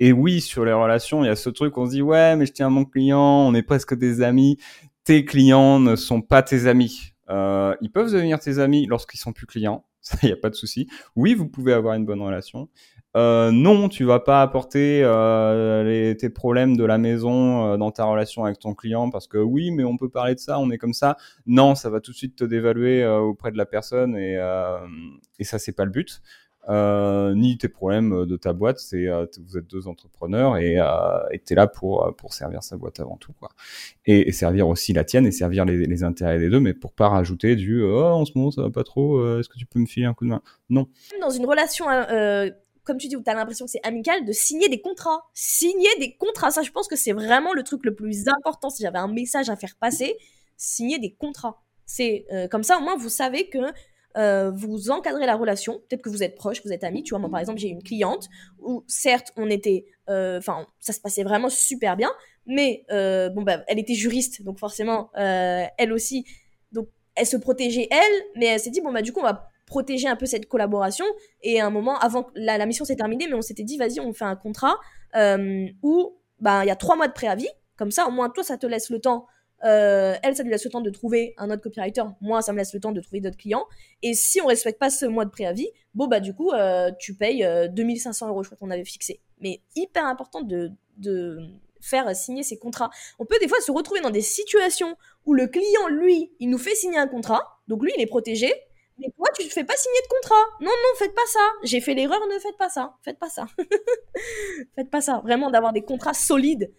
[0.00, 2.44] et oui, sur les relations, il y a ce truc, on se dit, ouais, mais
[2.44, 4.58] je tiens à mon client, on est presque des amis.
[5.04, 7.12] Tes clients ne sont pas tes amis.
[7.28, 9.84] ils peuvent devenir tes amis lorsqu'ils sont plus clients
[10.22, 10.88] il y a pas de souci.
[11.16, 12.68] Oui, vous pouvez avoir une bonne relation.
[13.14, 18.04] Euh, non, tu vas pas apporter euh, tes problèmes de la maison euh, dans ta
[18.04, 20.78] relation avec ton client parce que oui, mais on peut parler de ça, on est
[20.78, 21.16] comme ça.
[21.46, 24.38] Non, ça va tout de suite te dévaluer auprès de la personne et,
[25.38, 26.22] et ça c'est pas le but.
[26.68, 28.78] Euh, ni tes problèmes de ta boîte.
[28.78, 33.00] C'est euh, vous êtes deux entrepreneurs et euh, tu là pour pour servir sa boîte
[33.00, 33.48] avant tout quoi.
[34.06, 37.56] Et, servir aussi la tienne et servir les, intérêts des deux, mais pour pas rajouter
[37.56, 39.18] du oh en ce moment ça va pas trop.
[39.18, 40.42] Euh, est-ce que tu peux me filer un coup de main?
[40.70, 40.88] Non.
[41.20, 42.48] Dans une relation euh,
[42.84, 45.24] comme tu dis, où tu as l'impression que c'est amical, de signer des contrats.
[45.34, 48.70] Signer des contrats, ça je pense que c'est vraiment le truc le plus important.
[48.70, 50.16] Si j'avais un message à faire passer,
[50.56, 51.62] signer des contrats.
[51.86, 53.58] C'est euh, comme ça, au moins, vous savez que
[54.16, 55.80] euh, vous encadrez la relation.
[55.88, 57.02] Peut-être que vous êtes proche, vous êtes amis.
[57.02, 58.28] Tu vois, moi, par exemple, j'ai une cliente
[58.60, 59.86] où, certes, on était.
[60.08, 62.10] Euh, enfin, ça se passait vraiment super bien.
[62.46, 64.42] Mais, euh, bon, bah, elle était juriste.
[64.42, 66.24] Donc, forcément, elle aussi.
[66.72, 68.22] Donc, elle se protégeait, elle.
[68.36, 71.06] Mais elle s'est dit, bon, bah, du coup, on va protéger un peu cette collaboration.
[71.42, 74.00] Et à un moment, avant la, la mission s'est terminée, mais on s'était dit, vas-y,
[74.00, 74.76] on fait un contrat
[75.82, 77.48] où bah, il y a trois mois de préavis.
[77.76, 79.26] Comme ça, au moins, toi, ça te laisse le temps
[79.64, 82.02] euh, elle, ça lui laisse le temps de trouver un autre copywriter.
[82.20, 83.66] Moi, ça me laisse le temps de trouver d'autres clients.
[84.02, 87.14] Et si on respecte pas ce mois de préavis, bon, bah, du coup, euh, tu
[87.14, 89.20] payes 2500 euh, euros, je crois qu'on avait fixé.
[89.40, 91.38] Mais hyper important de, de
[91.80, 92.90] faire signer ces contrats.
[93.18, 94.96] On peut des fois se retrouver dans des situations
[95.26, 97.60] où le client, lui, il nous fait signer un contrat.
[97.68, 98.52] Donc, lui, il est protégé.
[98.98, 100.42] Mais toi, tu ne fais pas signer de contrat.
[100.60, 101.40] Non, non, faites pas ça.
[101.62, 102.94] J'ai fait l'erreur, ne faites pas ça.
[103.02, 103.46] Faites pas ça.
[104.74, 105.20] faites pas ça.
[105.24, 106.72] Vraiment, d'avoir des contrats solides.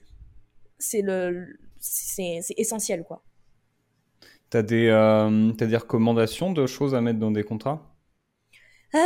[0.77, 1.47] C'est le,
[1.83, 3.23] c'est essentiel, quoi.
[4.49, 7.95] T'as des, euh, as des recommandations de choses à mettre dans des contrats?
[8.95, 8.99] Euh,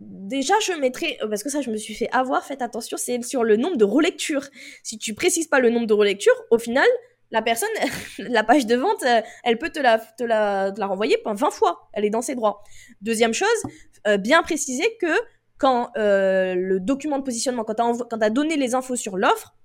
[0.00, 3.44] Déjà, je mettrais, parce que ça, je me suis fait avoir, faites attention, c'est sur
[3.44, 4.46] le nombre de relectures.
[4.82, 6.86] Si tu précises pas le nombre de relectures, au final,
[7.30, 7.68] la personne,
[8.18, 11.50] la page de vente, euh, elle peut te la, te la, te la renvoyer 20
[11.50, 11.88] fois.
[11.92, 12.62] Elle est dans ses droits.
[13.02, 13.48] Deuxième chose,
[14.20, 15.12] bien préciser que
[15.58, 19.57] quand le document de positionnement, quand tu as, donné les infos sur l'offre,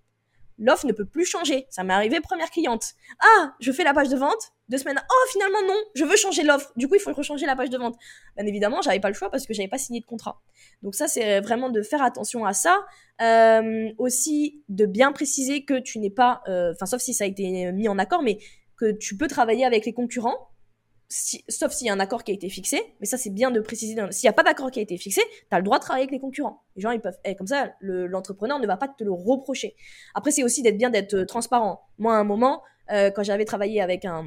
[0.58, 1.66] l'offre ne peut plus changer.
[1.70, 2.94] Ça m'est arrivé première cliente.
[3.20, 4.52] Ah, je fais la page de vente.
[4.70, 5.02] Deux semaines.
[5.10, 6.72] Oh, finalement non, je veux changer l'offre.
[6.76, 7.96] Du coup, il faut rechanger la page de vente.
[8.38, 10.42] Bien évidemment, j'avais pas le choix parce que j'avais pas signé de contrat.
[10.82, 12.86] Donc ça, c'est vraiment de faire attention à ça.
[13.22, 17.28] Euh, aussi, de bien préciser que tu n'es pas, euh, enfin, sauf si ça a
[17.28, 18.39] été mis en accord, mais
[18.78, 20.50] que tu peux travailler avec les concurrents
[21.13, 23.60] sauf s'il y a un accord qui a été fixé, mais ça c'est bien de
[23.60, 23.95] préciser.
[24.12, 26.04] S'il n'y a pas d'accord qui a été fixé, tu as le droit de travailler
[26.04, 26.63] avec les concurrents.
[26.76, 29.76] Les gens ils peuvent, eh, comme ça, l'entrepreneur ne va pas te le reprocher.
[30.15, 31.82] Après c'est aussi d'être bien d'être euh, transparent.
[31.99, 34.26] Moi à un moment, euh, quand j'avais travaillé avec un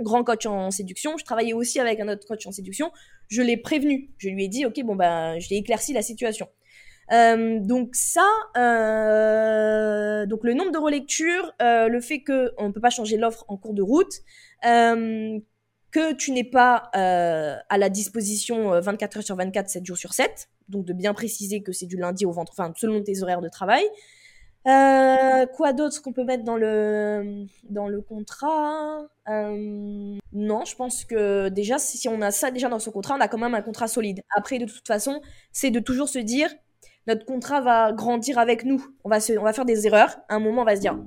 [0.00, 2.90] grand coach en séduction, je travaillais aussi avec un autre coach en séduction.
[3.28, 6.48] Je l'ai prévenu, je lui ai dit ok bon ben je l'ai éclairci la situation.
[7.12, 8.26] Euh, donc ça,
[10.26, 13.74] donc le nombre de relectures, le fait que on peut pas changer l'offre en cours
[13.74, 14.12] de route,
[15.90, 19.96] que tu n'es pas euh, à la disposition 24 euh, heures sur 24, 7 jours
[19.96, 20.48] sur 7.
[20.68, 23.48] Donc de bien préciser que c'est du lundi au ventre, enfin selon tes horaires de
[23.48, 23.84] travail.
[24.66, 29.06] Euh, quoi d'autre qu'on peut mettre dans le dans le contrat?
[29.26, 33.28] Non, je pense que déjà si on a ça déjà dans ce contrat, on a
[33.28, 34.22] quand même un contrat solide.
[34.36, 35.20] Après, de toute façon,
[35.52, 36.50] c'est de toujours se dire
[37.06, 38.84] notre contrat va grandir avec nous.
[39.04, 40.18] On va on va faire des erreurs.
[40.28, 40.98] À un moment, on va se dire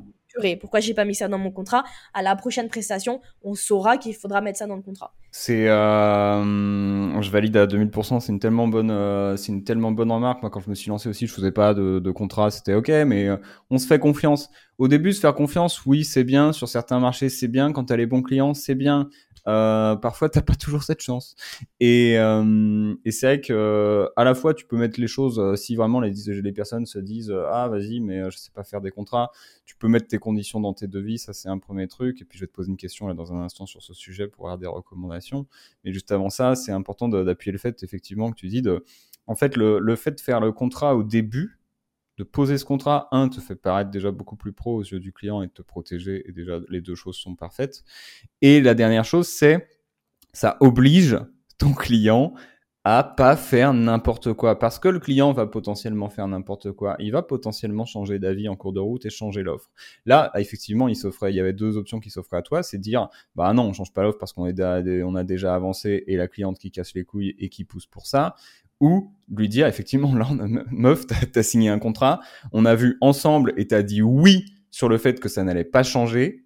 [0.60, 1.84] pourquoi j'ai pas mis ça dans mon contrat?
[2.14, 5.14] À la prochaine prestation, on saura qu'il faudra mettre ça dans le contrat.
[5.34, 8.20] C'est, euh, je valide à 2000%.
[8.20, 10.42] C'est une tellement bonne, euh, c'est une tellement bonne remarque.
[10.42, 12.90] Moi, quand je me suis lancé aussi, je faisais pas de, de contrat, c'était ok,
[13.08, 13.38] mais euh,
[13.70, 14.50] on se fait confiance.
[14.78, 16.52] Au début, se faire confiance, oui, c'est bien.
[16.52, 17.72] Sur certains marchés, c'est bien.
[17.72, 19.10] Quand tu as les bons clients, c'est bien.
[19.48, 21.36] Euh, parfois, t'as pas toujours cette chance.
[21.80, 25.40] Et, euh, c'est vrai que à la fois, tu peux mettre les choses.
[25.40, 28.52] euh, si vraiment les, les personnes se disent euh, ah vas-y, mais euh, je sais
[28.54, 29.32] pas faire des contrats,
[29.66, 31.18] tu peux mettre tes conditions dans tes devis.
[31.18, 32.22] Ça, c'est un premier truc.
[32.22, 34.28] Et puis, je vais te poser une question là dans un instant sur ce sujet
[34.28, 35.48] pour avoir des recommandations.
[35.84, 38.84] Mais juste avant ça, c'est important d'appuyer le fait effectivement que tu dis de.
[39.28, 41.60] En fait, le, le fait de faire le contrat au début,
[42.22, 45.12] de poser ce contrat, un, te fait paraître déjà beaucoup plus pro aux yeux du
[45.12, 47.84] client et te protéger, et déjà les deux choses sont parfaites.
[48.44, 49.68] Et la dernière chose, c'est
[50.32, 51.18] ça oblige
[51.58, 52.36] ton client
[52.84, 57.12] à pas faire n'importe quoi, parce que le client va potentiellement faire n'importe quoi, il
[57.12, 59.72] va potentiellement changer d'avis en cours de route et changer l'offre.
[60.06, 63.10] Là, effectivement, il s'offrait, il y avait deux options qui s'offraient à toi, c'est dire,
[63.36, 64.62] bah non, on change pas l'offre parce qu'on est
[65.04, 68.06] on a déjà avancé et la cliente qui casse les couilles et qui pousse pour
[68.06, 68.36] ça,
[68.82, 70.28] ou lui dire effectivement là
[70.72, 72.20] meuf t'as as signé un contrat
[72.52, 75.84] on a vu ensemble et t'as dit oui sur le fait que ça n'allait pas
[75.84, 76.46] changer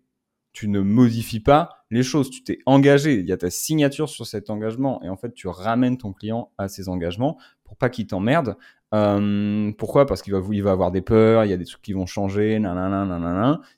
[0.53, 4.27] tu ne modifies pas les choses tu t'es engagé il y a ta signature sur
[4.27, 8.05] cet engagement et en fait tu ramènes ton client à ses engagements pour pas qu'il
[8.05, 8.57] t'emmerde.
[8.93, 10.05] Euh, pourquoi?
[10.05, 12.05] Parce qu'il va il va avoir des peurs il y a des trucs qui vont
[12.05, 12.61] changer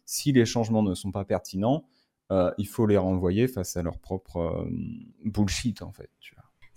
[0.06, 1.86] si les changements ne sont pas pertinents
[2.32, 4.70] euh, il faut les renvoyer face à leur propre euh,
[5.24, 6.10] bullshit en fait.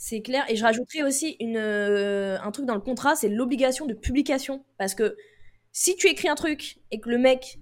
[0.02, 0.46] C'est clair.
[0.48, 4.64] Et je rajouterais aussi une, euh, un truc dans le contrat, c'est l'obligation de publication.
[4.78, 5.14] Parce que
[5.72, 7.58] si tu écris un truc et que le mec,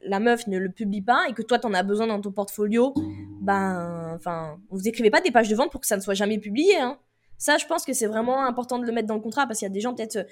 [0.00, 2.94] la meuf ne le publie pas et que toi t'en as besoin dans ton portfolio,
[3.42, 6.38] ben, enfin, vous écrivez pas des pages de vente pour que ça ne soit jamais
[6.38, 6.78] publié.
[6.78, 6.98] Hein.
[7.36, 9.68] Ça, je pense que c'est vraiment important de le mettre dans le contrat parce qu'il
[9.68, 10.26] y a des gens peut-être,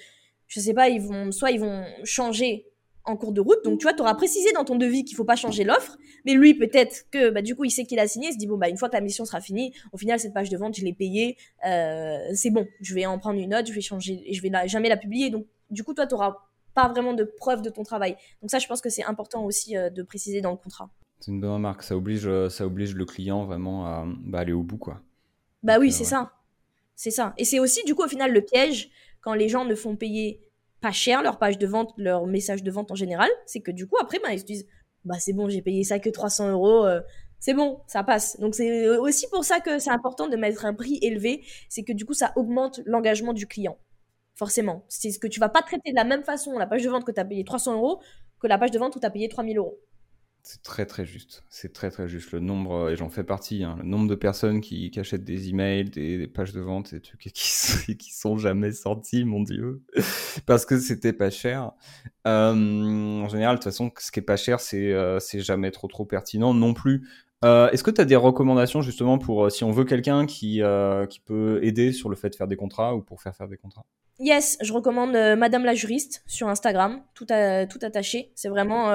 [0.46, 2.72] je sais pas, ils vont, soit ils vont changer
[3.06, 3.58] en cours de route.
[3.64, 5.96] Donc, tu vois, tu auras précisé dans ton devis qu'il faut pas changer l'offre.
[6.24, 8.28] Mais lui, peut-être que, bah, du coup, il sait qu'il a signé.
[8.28, 10.32] Il se dit, bon, bah, une fois que la mission sera finie, au final, cette
[10.32, 11.36] page de vente, je l'ai payée.
[11.66, 12.66] Euh, c'est bon.
[12.80, 14.96] Je vais en prendre une note, je vais changer, et je vais la- jamais la
[14.96, 15.30] publier.
[15.30, 16.36] Donc, du coup, toi, tu auras
[16.74, 18.16] pas vraiment de preuve de ton travail.
[18.40, 20.88] Donc, ça, je pense que c'est important aussi euh, de préciser dans le contrat.
[21.20, 21.82] C'est une bonne remarque.
[21.82, 25.00] Ça oblige, euh, ça oblige le client vraiment à bah, aller au bout, quoi.
[25.62, 26.10] Bah Donc, oui, c'est ouais.
[26.10, 26.32] ça.
[26.96, 27.34] C'est ça.
[27.38, 28.90] Et c'est aussi, du coup, au final, le piège
[29.20, 30.40] quand les gens ne font payer
[30.84, 33.30] pas cher leur page de vente, leur message de vente en général.
[33.46, 34.66] C'est que du coup, après, bah, ils se disent
[35.04, 36.84] Bah, c'est bon, j'ai payé ça que 300 euros.
[36.84, 37.00] euh,
[37.40, 38.38] c'est bon, ça passe.
[38.38, 41.42] Donc, c'est aussi pour ça que c'est important de mettre un prix élevé.
[41.70, 43.78] C'est que du coup, ça augmente l'engagement du client.
[44.34, 44.84] Forcément.
[44.88, 47.04] C'est ce que tu vas pas traiter de la même façon la page de vente
[47.04, 48.00] que tu as payé 300 euros
[48.40, 49.78] que la page de vente où tu as payé 3000 euros.
[50.46, 51.42] C'est très très juste.
[51.48, 52.32] C'est très très juste.
[52.32, 55.24] Le nombre, euh, et j'en fais partie, hein, le nombre de personnes qui, qui achètent
[55.24, 59.82] des emails, des, des pages de vente, des trucs qui, sont- jamais sortis, mon dieu,
[60.46, 61.72] parce que c'était pas cher.
[62.26, 62.52] Euh,
[63.22, 66.04] en général, de toute façon, ce qui est pas cher, c'est euh, jamais trop trop
[66.04, 67.08] pertinent non plus.
[67.42, 70.60] Euh, Est-ce que tu as des recommandations justement pour si on veut quelqu'un qui,
[71.10, 73.56] qui peut aider sur le fait de faire des contrats ou pour faire faire des
[73.56, 73.86] contrats?
[74.18, 78.30] Yes, je recommande Madame la juriste sur Instagram, tout, tout attaché.
[78.34, 78.90] C'est vraiment.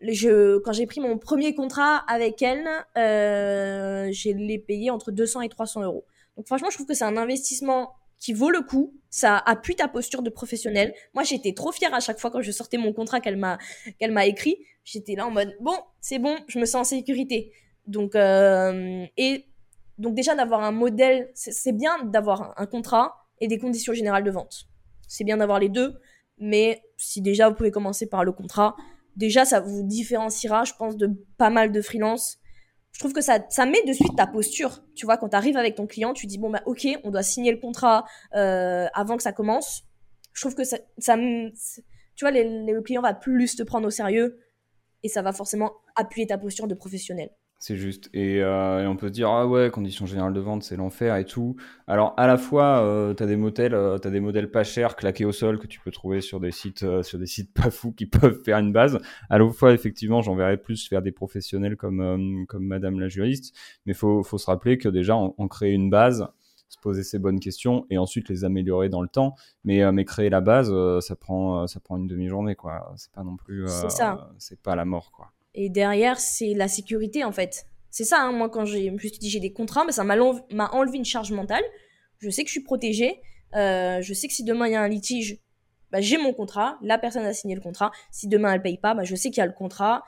[0.00, 5.42] Je, quand j'ai pris mon premier contrat avec elle, euh, je l'ai payé entre 200
[5.42, 6.04] et 300 euros.
[6.36, 8.94] Donc franchement, je trouve que c'est un investissement qui vaut le coup.
[9.10, 10.94] Ça appuie ta posture de professionnel.
[11.14, 13.58] Moi, j'étais trop fière à chaque fois quand je sortais mon contrat qu'elle m'a
[13.98, 14.58] qu'elle m'a écrit.
[14.84, 17.52] J'étais là en mode bon, c'est bon, je me sens en sécurité.
[17.86, 19.46] Donc euh, et
[19.98, 24.30] donc déjà d'avoir un modèle, c'est bien d'avoir un contrat et des conditions générales de
[24.30, 24.66] vente.
[25.06, 25.94] C'est bien d'avoir les deux,
[26.38, 28.74] mais si déjà vous pouvez commencer par le contrat,
[29.16, 32.38] déjà ça vous différenciera, je pense, de pas mal de freelance.
[32.92, 34.84] Je trouve que ça, ça met de suite ta posture.
[34.94, 37.22] Tu vois, quand tu arrives avec ton client, tu dis bon bah ok, on doit
[37.22, 39.84] signer le contrat euh, avant que ça commence.
[40.32, 44.38] Je trouve que ça, ça tu vois, le client va plus te prendre au sérieux
[45.02, 47.30] et ça va forcément appuyer ta posture de professionnel.
[47.66, 48.10] C'est juste.
[48.12, 51.16] Et, euh, et on peut se dire, ah ouais, conditions générales de vente, c'est l'enfer
[51.16, 51.56] et tout.
[51.86, 55.24] Alors, à la fois, euh, t'as des modèles, euh, t'as des modèles pas chers, claqués
[55.24, 57.92] au sol, que tu peux trouver sur des sites, euh, sur des sites pas fous
[57.92, 59.00] qui peuvent faire une base.
[59.30, 63.56] À la fois, effectivement, j'enverrais plus vers des professionnels comme, comme Madame la juriste.
[63.86, 66.28] Mais faut, faut se rappeler que déjà, on, on crée une base,
[66.68, 69.36] se poser ces bonnes questions et ensuite les améliorer dans le temps.
[69.64, 72.92] Mais, mais créer la base, ça prend, ça prend une demi-journée, quoi.
[72.96, 73.66] C'est pas non plus,
[74.36, 75.33] c'est pas la mort, quoi.
[75.54, 77.66] Et derrière, c'est la sécurité en fait.
[77.90, 80.02] C'est ça, hein, moi quand j'ai, je me suis dit j'ai des contrats, mais ça
[80.04, 81.62] m'a l'en- m'a enlevé une charge mentale.
[82.18, 83.20] Je sais que je suis protégée.
[83.54, 85.38] Euh, je sais que si demain il y a un litige,
[85.92, 86.76] bah, j'ai mon contrat.
[86.82, 87.92] La personne a signé le contrat.
[88.10, 90.02] Si demain elle paye pas, bah, je sais qu'il y a le contrat.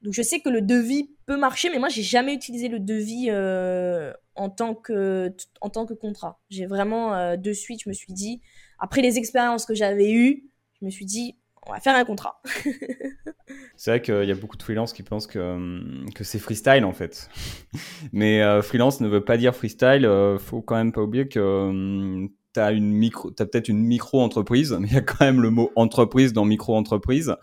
[0.00, 3.26] Donc je sais que le devis peut marcher, mais moi j'ai jamais utilisé le devis
[3.28, 6.40] euh, en tant que en tant que contrat.
[6.48, 8.40] J'ai vraiment euh, de suite, je me suis dit
[8.78, 12.40] après les expériences que j'avais eues, je me suis dit on va faire un contrat.
[13.76, 16.84] c'est vrai qu'il y a beaucoup de freelance qui pensent que, hum, que c'est freestyle
[16.84, 17.28] en fait.
[18.12, 20.06] Mais euh, freelance ne veut pas dire freestyle.
[20.06, 23.84] Euh, faut quand même pas oublier que hum, tu as une micro, as peut-être une
[23.84, 27.36] micro-entreprise, mais il y a quand même le mot entreprise dans micro-entreprise.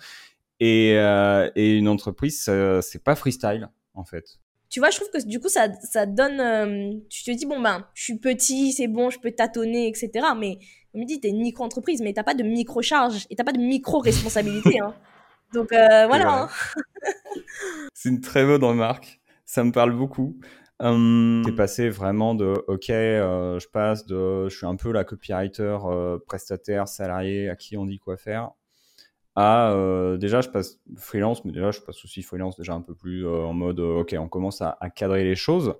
[0.59, 2.49] Et, euh, et une entreprise,
[2.81, 4.39] c'est pas freestyle en fait.
[4.69, 7.01] Tu vois, je trouve que du coup, ça, ça donne.
[7.09, 10.11] tu te dis, bon, ben, je suis petit, c'est bon, je peux tâtonner, etc.
[10.37, 10.59] Mais
[10.97, 13.59] on me dit, t'es une micro-entreprise, mais t'as pas de micro-charge et t'as pas de
[13.59, 14.79] micro-responsabilité.
[14.83, 14.95] hein.
[15.53, 16.43] Donc euh, voilà.
[16.43, 16.49] Hein.
[17.93, 19.21] C'est une très bonne remarque.
[19.45, 20.37] Ça me parle beaucoup.
[20.79, 25.03] Hum, T'es passé vraiment de OK, euh, je passe de je suis un peu la
[25.03, 28.51] copywriter euh, prestataire salarié à qui on dit quoi faire
[29.35, 29.71] à
[30.19, 33.53] déjà je passe freelance, mais déjà je passe aussi freelance déjà un peu plus en
[33.53, 35.75] mode OK, on commence à, à cadrer les choses.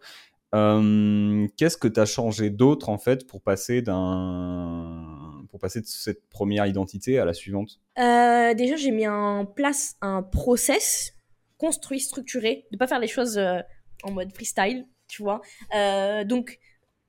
[0.53, 5.85] Hum, qu'est-ce que tu as changé d'autre en fait pour passer d'un pour passer de
[5.85, 7.79] cette première identité à la suivante?
[7.99, 11.13] Euh, Déjà, j'ai mis en place un process
[11.57, 13.59] construit, structuré, de pas faire les choses euh,
[14.03, 15.41] en mode freestyle, tu vois.
[15.75, 16.59] Euh, donc,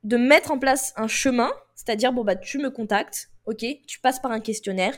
[0.02, 4.20] de mettre en place un chemin, c'est-à-dire bon bah tu me contactes, ok, tu passes
[4.20, 4.96] par un questionnaire.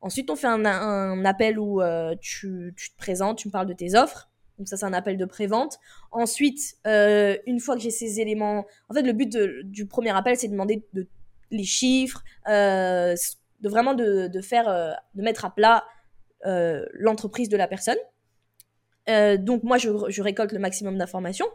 [0.00, 1.82] Ensuite, on fait un, un appel où
[2.20, 4.29] tu, tu te présentes, tu me parles de tes offres
[4.60, 5.78] donc ça, c'est un appel de prévente.
[6.12, 10.36] Ensuite, euh, une fois que j'ai ces éléments, en fait, le but du premier appel,
[10.36, 11.08] c'est de demander de,
[11.50, 13.14] les chiffres, euh,
[13.60, 15.84] de vraiment de, faire, euh, de mettre à plat
[16.44, 17.96] l'entreprise de la personne.
[19.38, 21.46] donc moi, je, récolte le maximum d'informations.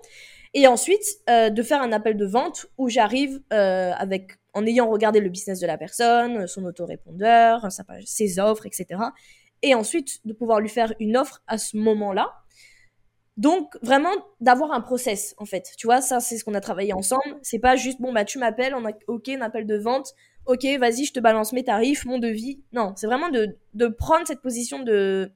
[0.56, 5.30] Et ensuite, de faire un appel de vente où j'arrive avec, en ayant regardé le
[5.30, 9.00] business de la personne, son autorépondeur, sa ses offres, etc.
[9.62, 12.32] Et ensuite, de pouvoir lui faire une offre à ce moment-là
[13.38, 15.74] donc vraiment d'avoir un process en fait.
[15.78, 17.38] Tu vois, ça c'est ce qu'on a travaillé ensemble.
[17.42, 20.14] C'est pas juste bon bah tu m'appelles, on a ok un appel de vente,
[20.46, 22.62] ok vas-y je te balance mes tarifs, mon devis.
[22.72, 25.32] Non, c'est vraiment de, prendre cette position de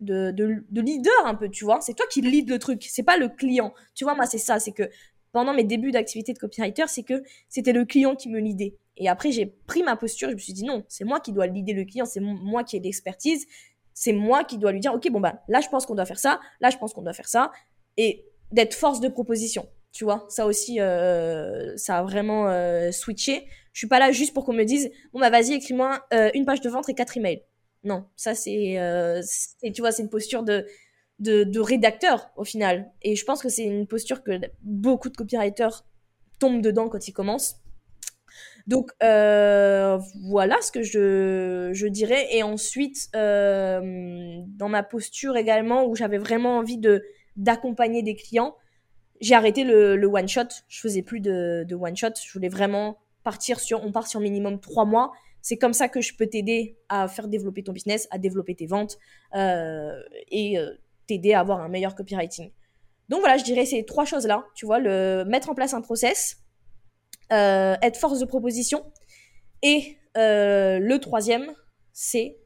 [0.00, 1.80] de, de, leader un peu, tu vois.
[1.80, 3.72] C'est toi qui lead le truc, c'est pas le client.
[3.94, 4.90] Tu vois, moi c'est ça, c'est que
[5.32, 8.76] pendant mes débuts d'activité de copywriter, c'est que c'était le client qui me lidait.
[8.96, 11.46] Et après j'ai pris ma posture, je me suis dit non, c'est moi qui dois
[11.46, 13.46] leader le client, c'est moi qui ai l'expertise,
[13.98, 16.18] c'est moi qui dois lui dire, ok, bon bah là je pense qu'on doit faire
[16.18, 17.50] ça, là je pense qu'on doit faire ça,
[17.96, 19.66] et d'être force de proposition.
[19.90, 23.46] Tu vois, ça aussi, euh, ça a vraiment euh, switché.
[23.72, 26.44] Je suis pas là juste pour qu'on me dise, bon bah vas-y, écris-moi euh, une
[26.44, 27.42] page de vente et quatre emails.
[27.84, 28.78] Non, ça c'est,
[29.74, 30.66] tu vois, c'est une posture de,
[31.18, 32.92] de, de rédacteur au final.
[33.00, 35.86] Et je pense que c'est une posture que beaucoup de copywriters
[36.38, 37.56] tombent dedans quand ils commencent
[38.66, 42.26] donc euh, voilà ce que je, je, dirais.
[42.32, 47.04] Et ensuite, euh, dans ma posture également, où j'avais vraiment envie de
[47.36, 48.56] d'accompagner des clients,
[49.20, 50.48] j'ai arrêté le, one shot.
[50.68, 52.14] Je faisais plus de, de, one shot.
[52.24, 55.12] Je voulais vraiment partir sur, on part sur minimum trois mois.
[55.42, 58.66] C'est comme ça que je peux t'aider à faire développer ton business, à développer tes
[58.66, 58.98] ventes
[59.34, 60.72] euh, et euh,
[61.06, 62.50] t'aider à avoir un meilleur copywriting.
[63.08, 64.44] Donc voilà, je dirais ces trois choses-là.
[64.56, 66.38] Tu vois, le mettre en place un process,
[67.32, 68.84] euh, être force de proposition.
[69.62, 71.52] Et euh, le troisième,
[71.92, 72.38] c'est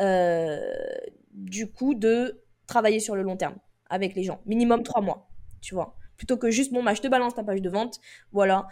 [0.00, 0.60] euh,
[1.32, 3.56] du coup de travailler sur le long terme
[3.88, 4.40] avec les gens.
[4.46, 5.28] Minimum trois mois,
[5.60, 5.96] tu vois.
[6.16, 8.00] Plutôt que juste, bon, bah, je te balance ta page de vente.
[8.32, 8.66] Voilà.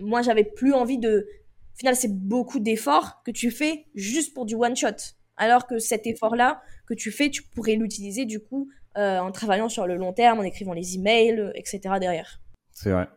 [0.00, 1.26] moi, j'avais plus envie de.
[1.74, 5.14] Au final, c'est beaucoup d'efforts que tu fais juste pour du one shot.
[5.36, 9.86] Alors que cet effort-là que tu fais, tu pourrais l'utiliser du coup en travaillant sur
[9.86, 11.80] le long terme, en écrivant les emails, etc.
[12.00, 12.40] derrière.
[12.72, 13.08] C'est vrai.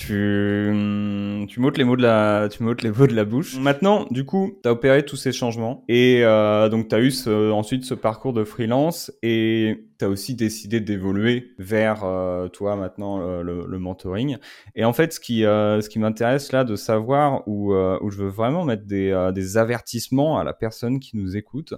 [0.00, 3.58] Tu, tu m'ôtes les mots de la, tu m'ôtes les mots de la bouche.
[3.58, 7.12] Maintenant, du coup, tu as opéré tous ces changements et euh, donc tu as eu
[7.52, 13.20] ensuite ce parcours de freelance et tu as aussi décidé d'évoluer vers euh, toi maintenant
[13.20, 14.38] euh, le, le, mentoring.
[14.74, 18.10] Et en fait, ce qui, euh, ce qui m'intéresse là de savoir où, euh, où
[18.10, 21.74] je veux vraiment mettre des, des avertissements à la personne qui nous écoute,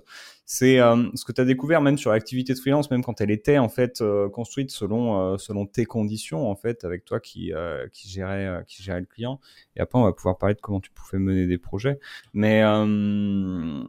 [0.55, 3.31] c'est euh, ce que tu as découvert même sur l'activité de freelance, même quand elle
[3.31, 7.53] était en fait euh, construite selon euh, selon tes conditions en fait, avec toi qui
[7.91, 9.41] qui gérait qui gérait le client.
[9.77, 11.99] Et après, on va pouvoir parler de comment tu pouvais mener des projets.
[12.35, 12.63] Mais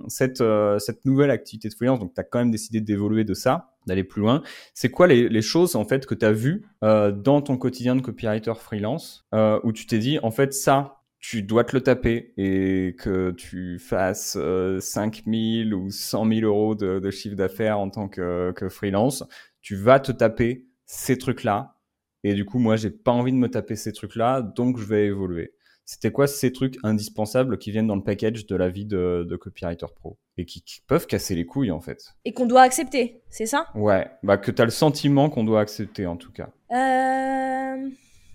[0.08, 0.42] cette
[0.80, 4.04] cette nouvelle activité de freelance, donc tu as quand même décidé d'évoluer de ça, d'aller
[4.04, 4.42] plus loin.
[4.74, 8.54] C'est quoi les, choses en fait que tu as vues dans ton quotidien de copywriter
[8.56, 9.28] freelance
[9.64, 13.80] où tu t'es dit en fait ça tu dois te le taper et que tu
[13.80, 18.68] fasses euh, 5000 ou 100 000 euros de, de chiffre d'affaires en tant que, que,
[18.68, 19.24] freelance,
[19.62, 21.78] tu vas te taper ces trucs-là.
[22.26, 25.06] Et du coup, moi, j'ai pas envie de me taper ces trucs-là, donc je vais
[25.06, 25.54] évoluer.
[25.86, 29.36] C'était quoi ces trucs indispensables qui viennent dans le package de la vie de, de
[29.36, 32.16] copywriter pro et qui, peuvent casser les couilles en fait?
[32.26, 33.68] Et qu'on doit accepter, c'est ça?
[33.76, 36.50] Ouais, bah que tu as le sentiment qu'on doit accepter en tout cas.
[36.72, 37.90] Euh...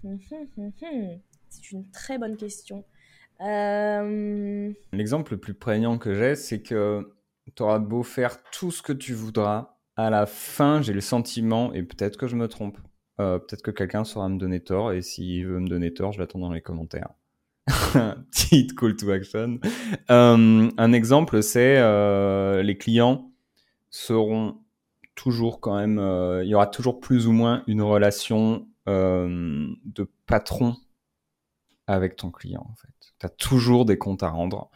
[0.04, 2.84] Hum, hum, hum, c'est une très bonne question.
[3.40, 4.70] Euh...
[4.92, 7.14] L'exemple le plus prégnant que j'ai, c'est que
[7.54, 11.82] t'auras beau faire tout ce que tu voudras, à la fin, j'ai le sentiment, et
[11.82, 12.78] peut-être que je me trompe,
[13.20, 16.20] euh, peut-être que quelqu'un saura me donner tort, et s'il veut me donner tort, je
[16.20, 17.10] l'attends dans les commentaires.
[18.30, 19.58] Petite call to action.
[20.10, 23.30] Euh, un exemple, c'est euh, les clients
[23.90, 24.58] seront
[25.14, 30.08] toujours quand même, euh, il y aura toujours plus ou moins une relation euh, de
[30.26, 30.76] patron
[31.86, 32.74] avec ton client en.
[33.18, 34.70] Tu as toujours des comptes à rendre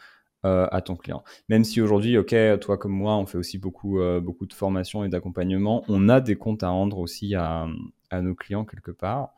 [0.44, 1.22] à ton client.
[1.48, 5.09] Même si aujourd'hui, ok, toi comme moi, on fait aussi beaucoup, beaucoup de formation et
[5.09, 7.68] d'accompagnement, on a des comptes à rendre aussi à
[8.11, 9.35] nos clients quelque part.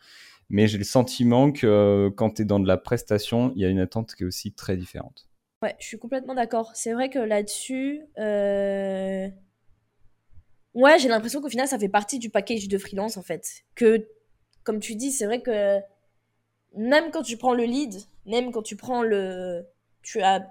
[0.54, 3.64] Mais j'ai le sentiment que euh, quand tu es dans de la prestation, il y
[3.64, 5.28] a une attente qui est aussi très différente.
[5.62, 6.70] Ouais, je suis complètement d'accord.
[6.76, 9.28] C'est vrai que là-dessus, euh,
[10.74, 13.64] ouais, j'ai l'impression qu'au final, ça fait partie du package de freelance en fait.
[13.74, 14.06] Que,
[14.62, 15.80] comme tu dis, c'est vrai que
[16.76, 19.66] même quand tu prends le lead, même quand tu prends le,
[20.02, 20.48] tu as,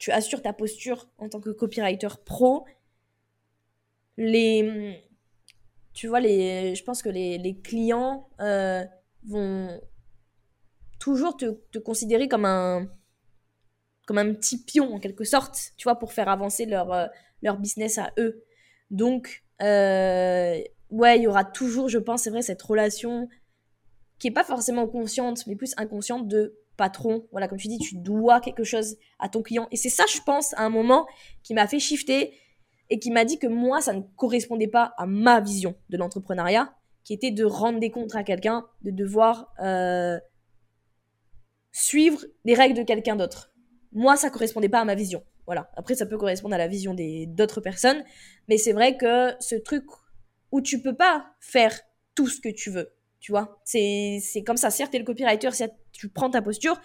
[0.00, 2.66] tu assures ta posture en tant que copywriter pro,
[4.16, 5.05] les,
[5.96, 8.84] tu vois, les, je pense que les, clients euh,
[9.24, 9.80] vont
[11.00, 12.86] toujours te, te considérer comme un,
[14.06, 17.06] comme un petit pion en quelque sorte, tu vois, pour faire avancer leur, euh,
[17.40, 18.44] leur business à eux.
[18.90, 23.26] Donc, euh, ouais, il y aura toujours, je pense, c'est vrai, cette relation
[24.18, 27.26] qui est pas forcément consciente, mais plus inconsciente de patron.
[27.32, 29.66] Voilà, comme tu dis, tu dois quelque chose à ton client.
[29.70, 31.06] Et c'est ça, je pense, à un moment
[31.42, 32.34] qui m'a fait shifter
[32.90, 36.74] et qui m'a dit que moi, ça ne correspondait pas à ma vision de l'entrepreneuriat,
[37.04, 40.18] qui était de rendre des comptes à quelqu'un, de devoir euh,
[41.72, 43.52] suivre les règles de quelqu'un d'autre.
[43.92, 45.22] Moi, ça correspondait pas à ma vision.
[45.46, 45.70] Voilà.
[45.76, 48.02] Après, ça peut correspondre à la vision des d'autres personnes,
[48.48, 49.84] mais c'est vrai que ce truc
[50.50, 51.78] où tu peux pas faire
[52.14, 54.70] tout ce que tu veux, tu vois, c'est comme ça.
[54.70, 55.50] Certes, t'es le copywriter,
[55.92, 56.80] tu prends ta posture,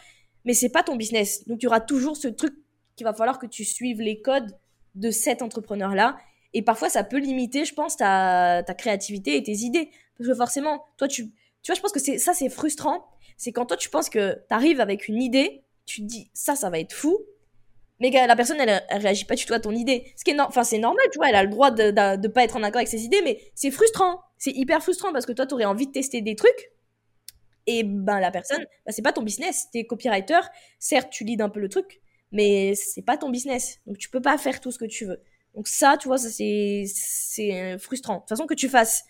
[0.46, 1.48] mais c'est pas ton business.
[1.48, 2.54] Donc, il y aura toujours ce truc
[2.96, 4.58] qu'il va falloir que tu suives les codes
[4.95, 6.17] de cet entrepreneur-là.
[6.54, 9.89] Et parfois, ça peut limiter, je pense, ta, ta créativité et tes idées.
[10.17, 11.27] Parce que forcément, toi, tu,
[11.62, 13.06] tu vois, je pense que c'est ça, c'est frustrant.
[13.38, 16.56] C'est quand toi, tu penses que tu arrives avec une idée, tu te dis, ça,
[16.56, 17.17] ça va être fou.
[17.99, 20.12] Mais la personne, elle, elle réagit pas du tout à ton idée.
[20.17, 22.43] Ce qui est, enfin, c'est normal, tu vois, elle a le droit de, de, pas
[22.43, 24.21] être en accord avec ses idées, mais c'est frustrant.
[24.39, 26.71] C'est hyper frustrant parce que toi, tu aurais envie de tester des trucs.
[27.67, 29.67] Et ben, la personne, bah, c'est pas ton business.
[29.71, 30.39] T'es copywriter.
[30.80, 32.01] Certes, tu leads un peu le truc,
[32.32, 33.80] mais c'est pas ton business.
[33.86, 35.22] Donc, tu peux pas faire tout ce que tu veux.
[35.56, 38.15] Donc, ça, tu vois, ça, c'est, c'est frustrant.
[38.15, 39.04] De toute façon, que tu fasses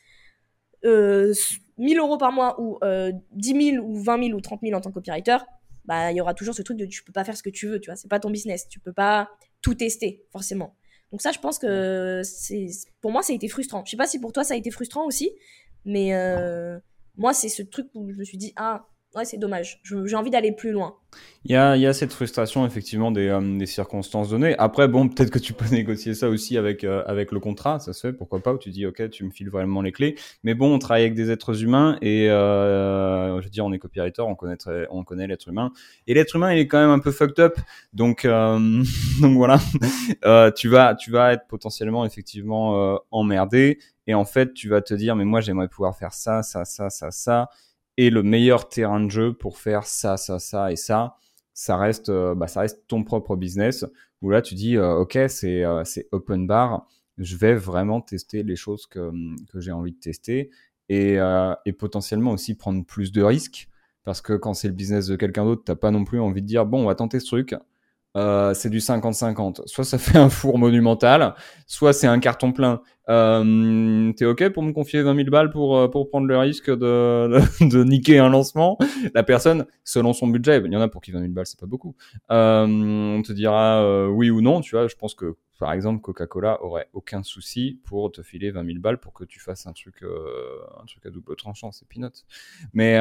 [0.86, 1.34] euh,
[1.77, 4.81] 1000 euros par mois ou euh, 10 000 ou 20 000 ou 30 000 en
[4.81, 5.38] tant que copywriter,
[5.86, 7.67] bah, il y aura toujours ce truc de tu peux pas faire ce que tu
[7.67, 7.95] veux, tu vois.
[7.95, 8.67] C'est pas ton business.
[8.67, 9.29] Tu peux pas
[9.62, 10.75] tout tester, forcément.
[11.12, 12.67] Donc, ça, je pense que c'est,
[13.01, 13.84] pour moi, ça a été frustrant.
[13.86, 15.31] Je sais pas si pour toi, ça a été frustrant aussi,
[15.86, 16.79] mais euh,
[17.17, 19.82] moi, c'est ce truc où je me suis dit, ah, ouais, c'est dommage.
[19.84, 20.95] J'ai envie d'aller plus loin.
[21.43, 24.56] Il y a, il y a cette frustration effectivement des, euh, des circonstances données.
[24.58, 27.93] Après, bon, peut-être que tu peux négocier ça aussi avec, euh, avec le contrat, ça
[27.93, 30.15] se fait, pourquoi pas, où tu dis, ok, tu me files vraiment les clés.
[30.43, 33.80] Mais bon, on travaille avec des êtres humains et, euh, je veux dire, on est
[33.80, 34.58] copywriter, on connaît,
[34.89, 35.71] on connaît l'être humain.
[36.08, 37.58] Et l'être humain, il est quand même un peu fucked up.
[37.93, 38.58] Donc, euh,
[39.21, 39.60] donc voilà,
[40.56, 43.80] tu, vas, tu vas être potentiellement effectivement emmerdé.
[44.08, 46.89] Et en fait, tu vas te dire, mais moi, j'aimerais pouvoir faire ça, ça, ça,
[46.89, 47.50] ça, ça
[47.97, 51.17] et le meilleur terrain de jeu pour faire ça, ça, ça et ça,
[51.54, 53.86] ça reste, euh, bah, ça reste ton propre business.
[54.21, 58.43] Où là, tu dis, euh, ok, c'est euh, c'est open bar, je vais vraiment tester
[58.43, 59.12] les choses que,
[59.51, 60.51] que j'ai envie de tester
[60.89, 61.17] et,
[61.65, 63.69] et potentiellement aussi prendre plus de risques.
[64.04, 66.47] Parce que quand c'est le business de quelqu'un d'autre, t'as pas non plus envie de
[66.47, 67.56] dire, bon, on va tenter ce truc.
[68.17, 69.67] Euh, c'est du 50-50.
[69.67, 71.34] Soit ça fait un four monumental,
[71.65, 72.82] soit c'est un carton plein.
[73.10, 76.69] Euh, T'es ok pour me confier 20 000 balles pour, euh, pour prendre le risque
[76.69, 78.78] de, de, niquer un lancement?
[79.13, 81.60] La personne, selon son budget, il y en a pour qui 20 000 balles, c'est
[81.60, 81.95] pas beaucoup.
[82.32, 84.88] Euh, on te dira euh, oui ou non, tu vois.
[84.88, 89.00] Je pense que, par exemple, Coca-Cola aurait aucun souci pour te filer 20 000 balles
[89.00, 92.26] pour que tu fasses un truc, euh, un truc à double tranchant, c'est peanuts.
[92.74, 93.00] Mais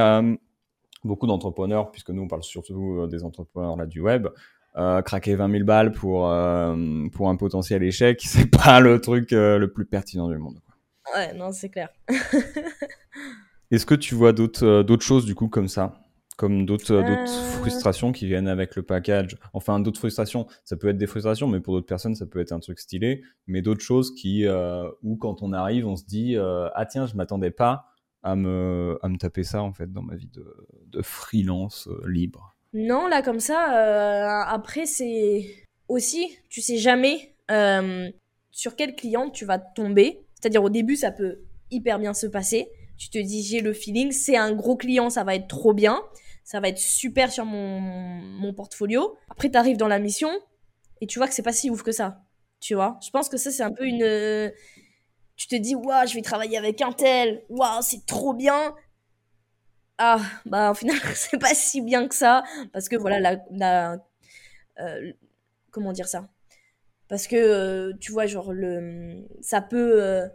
[1.04, 4.28] beaucoup d'entrepreneurs, puisque nous on parle surtout des entrepreneurs là du web,
[4.76, 9.32] euh, craquer 20 000 balles pour, euh, pour un potentiel échec, c'est pas le truc
[9.32, 10.60] euh, le plus pertinent du monde.
[11.14, 11.88] Ouais, non, c'est clair.
[13.70, 16.00] Est-ce que tu vois d'autres euh, d'autres choses du coup comme ça?
[16.36, 19.36] Comme d'autres d'autres frustrations qui viennent avec le package?
[19.52, 22.52] Enfin, d'autres frustrations, ça peut être des frustrations, mais pour d'autres personnes, ça peut être
[22.52, 23.22] un truc stylé.
[23.46, 24.46] Mais d'autres choses qui,
[25.02, 27.92] où quand on arrive, on se dit ah tiens, je m'attendais pas
[28.22, 30.46] à me à me taper ça en fait dans ma vie de,
[30.86, 32.56] de freelance libre.
[32.72, 38.08] Non, là, comme ça, euh, après, c'est aussi, tu sais jamais euh,
[38.52, 40.24] sur quel client tu vas tomber.
[40.34, 41.40] C'est-à-dire, au début, ça peut
[41.70, 42.68] hyper bien se passer.
[42.96, 46.00] Tu te dis, j'ai le feeling, c'est un gros client, ça va être trop bien.
[46.44, 49.16] Ça va être super sur mon, mon portfolio.
[49.30, 50.30] Après, tu arrives dans la mission
[51.00, 52.22] et tu vois que c'est pas si ouf que ça.
[52.60, 54.52] Tu vois Je pense que ça, c'est un peu une.
[55.36, 58.74] Tu te dis, waouh, je vais travailler avec un tel, waouh, c'est trop bien.
[60.02, 62.42] Ah, bah, au final, c'est pas si bien que ça.
[62.72, 63.98] Parce que voilà, la.
[64.80, 65.12] euh,
[65.70, 66.26] comment dire ça?
[67.08, 70.26] Parce que, euh, tu vois, genre, le, ça peut euh,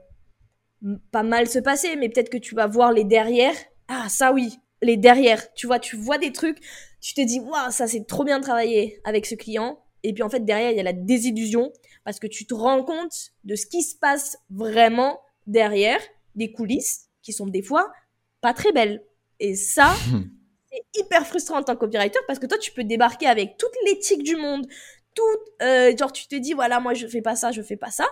[1.12, 3.56] pas mal se passer, mais peut-être que tu vas voir les derrière.
[3.88, 5.52] Ah, ça oui, les derrière.
[5.56, 6.60] Tu vois, tu vois des trucs,
[7.02, 9.80] tu te dis, waouh, ça c'est trop bien de travailler avec ce client.
[10.04, 11.72] Et puis en fait, derrière, il y a la désillusion
[12.04, 16.00] parce que tu te rends compte de ce qui se passe vraiment derrière
[16.36, 17.92] des coulisses qui sont des fois
[18.42, 19.02] pas très belles.
[19.46, 19.94] Et ça,
[20.72, 23.74] c'est hyper frustrant en tant que copywriter parce que toi, tu peux débarquer avec toute
[23.86, 24.66] l'éthique du monde,
[25.14, 25.24] tout,
[25.62, 28.08] euh, genre tu te dis, voilà, moi je fais pas ça, je fais pas ça.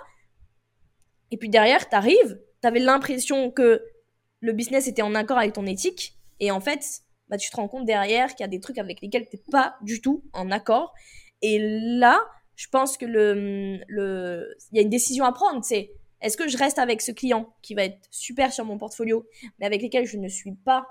[1.31, 3.83] Et puis derrière, t'arrives, t'avais l'impression que
[4.41, 6.19] le business était en accord avec ton éthique.
[6.39, 9.01] Et en fait, bah, tu te rends compte derrière qu'il y a des trucs avec
[9.01, 10.93] lesquels t'es pas du tout en accord.
[11.41, 11.57] Et
[11.97, 12.19] là,
[12.55, 15.65] je pense que le, le, il y a une décision à prendre.
[15.65, 15.89] C'est
[16.21, 19.27] est-ce que je reste avec ce client qui va être super sur mon portfolio,
[19.57, 20.85] mais avec lequel je ne suis pas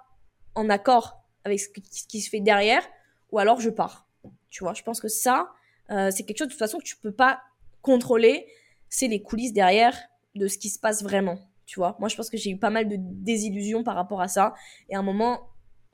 [0.55, 1.69] en accord avec ce,
[2.09, 2.83] qui se fait derrière,
[3.31, 4.07] ou alors je pars.
[4.51, 5.51] Tu vois, je pense que ça,
[5.91, 7.41] euh, c'est quelque chose de toute façon que tu peux pas
[7.81, 8.47] contrôler.
[8.89, 9.99] C'est les coulisses derrière
[10.35, 11.39] de ce qui se passe vraiment.
[11.67, 14.29] Tu vois, moi je pense que j'ai eu pas mal de désillusions par rapport à
[14.29, 14.55] ça.
[14.89, 15.49] Et à un moment,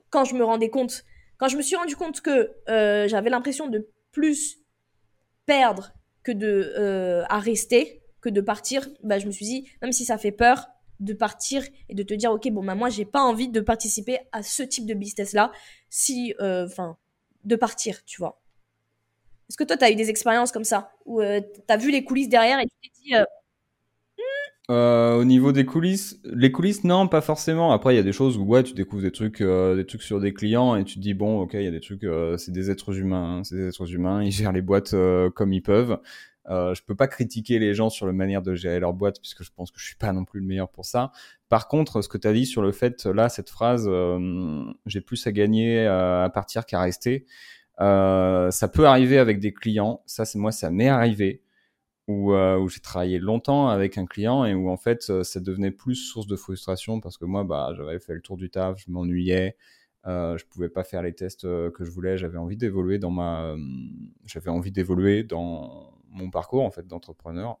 [0.09, 1.05] quand je me rendais compte,
[1.37, 4.59] quand je me suis rendu compte que euh, j'avais l'impression de plus
[5.45, 5.93] perdre
[6.23, 10.05] que de euh, à rester, que de partir, bah, je me suis dit, même si
[10.05, 10.67] ça fait peur,
[10.99, 14.19] de partir et de te dire, ok, bon, bah, moi, j'ai pas envie de participer
[14.31, 15.51] à ce type de business-là,
[15.89, 16.97] si, euh, enfin,
[17.45, 18.41] de partir, tu vois.
[19.49, 21.91] Est-ce que toi, tu as eu des expériences comme ça, où euh, tu as vu
[21.91, 23.15] les coulisses derrière et tu t'es dit,
[24.69, 27.71] euh, au niveau des coulisses, les coulisses, non, pas forcément.
[27.71, 30.03] Après, il y a des choses où ouais, tu découvres des trucs, euh, des trucs
[30.03, 32.37] sur des clients et tu te dis bon, ok, il y a des trucs, euh,
[32.37, 34.95] c'est des êtres humains, hein, c'est des êtres humains, ils gèrent les boîtes
[35.33, 35.99] comme ils peuvent.
[36.49, 39.51] Je peux pas critiquer les gens sur la manière de gérer leur boîte puisque je
[39.55, 41.11] pense que je suis pas non plus le meilleur pour ça.
[41.47, 43.89] Par contre, ce que tu as dit sur le fait, là, cette phrase,
[44.85, 47.25] j'ai plus à gagner à partir qu'à rester.
[47.77, 50.01] ça peut arriver avec des clients.
[50.07, 51.43] Ça, c'est moi, ça m'est arrivé
[52.09, 55.71] où, euh, j'ai travaillé longtemps avec un client et où en fait euh, ça devenait
[55.71, 58.91] plus source de frustration parce que moi bah j'avais fait le tour du taf, je
[58.91, 59.55] m'ennuyais,
[60.07, 63.11] euh, je pouvais pas faire les tests euh, que je voulais, j'avais envie d'évoluer dans
[63.11, 63.55] ma
[64.25, 67.59] j'avais envie d'évoluer dans mon parcours en fait d'entrepreneur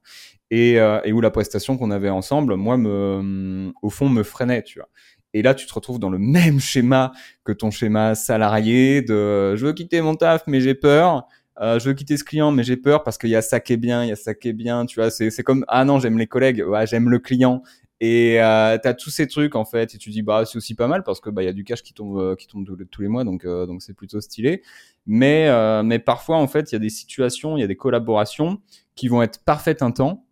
[0.49, 4.79] et, et où la prestation qu'on avait ensemble moi me au fond me freinait tu
[4.79, 4.89] vois
[5.33, 7.11] et là, tu te retrouves dans le même schéma
[7.43, 11.27] que ton schéma salarié de je veux quitter mon taf, mais j'ai peur.
[11.61, 13.73] Euh, je veux quitter ce client, mais j'ai peur parce qu'il y a ça qui
[13.73, 15.11] est bien, il y a ça qui est bien, tu vois.
[15.11, 17.61] C'est, comme, ah non, j'aime les collègues, j'aime le client.
[18.01, 20.73] Et euh, tu as tous ces trucs en fait, et tu dis bah c'est aussi
[20.73, 22.65] pas mal parce que bah il y a du cash qui tombe euh, qui tombe
[22.89, 24.61] tous les mois, donc euh, donc c'est plutôt stylé.
[25.05, 25.49] Mais
[25.83, 28.61] mais parfois en fait il y a des situations, il y a des collaborations
[28.95, 30.25] qui vont être parfaites un temps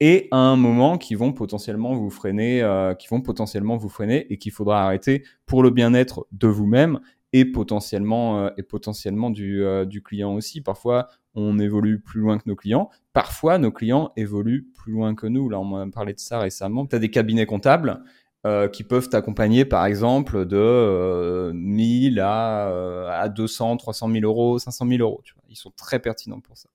[0.00, 2.62] et à un moment qui vont potentiellement vous freiner,
[2.98, 7.00] qui vont potentiellement vous freiner et qu'il faudra arrêter pour le bien-être de vous-même
[7.32, 10.60] et potentiellement euh, et potentiellement du, euh, du client aussi.
[10.60, 12.90] Parfois, on évolue plus loin que nos clients.
[13.18, 15.48] Parfois, nos clients évoluent plus loin que nous.
[15.48, 16.86] Là, on m'a parlé de ça récemment.
[16.86, 18.00] Tu as des cabinets comptables
[18.46, 24.60] euh, qui peuvent t'accompagner, par exemple, de euh, 1000 à, à 200, 300 000 euros,
[24.60, 25.20] 500 000 euros.
[25.24, 25.42] Tu vois.
[25.48, 26.68] Ils sont très pertinents pour ça.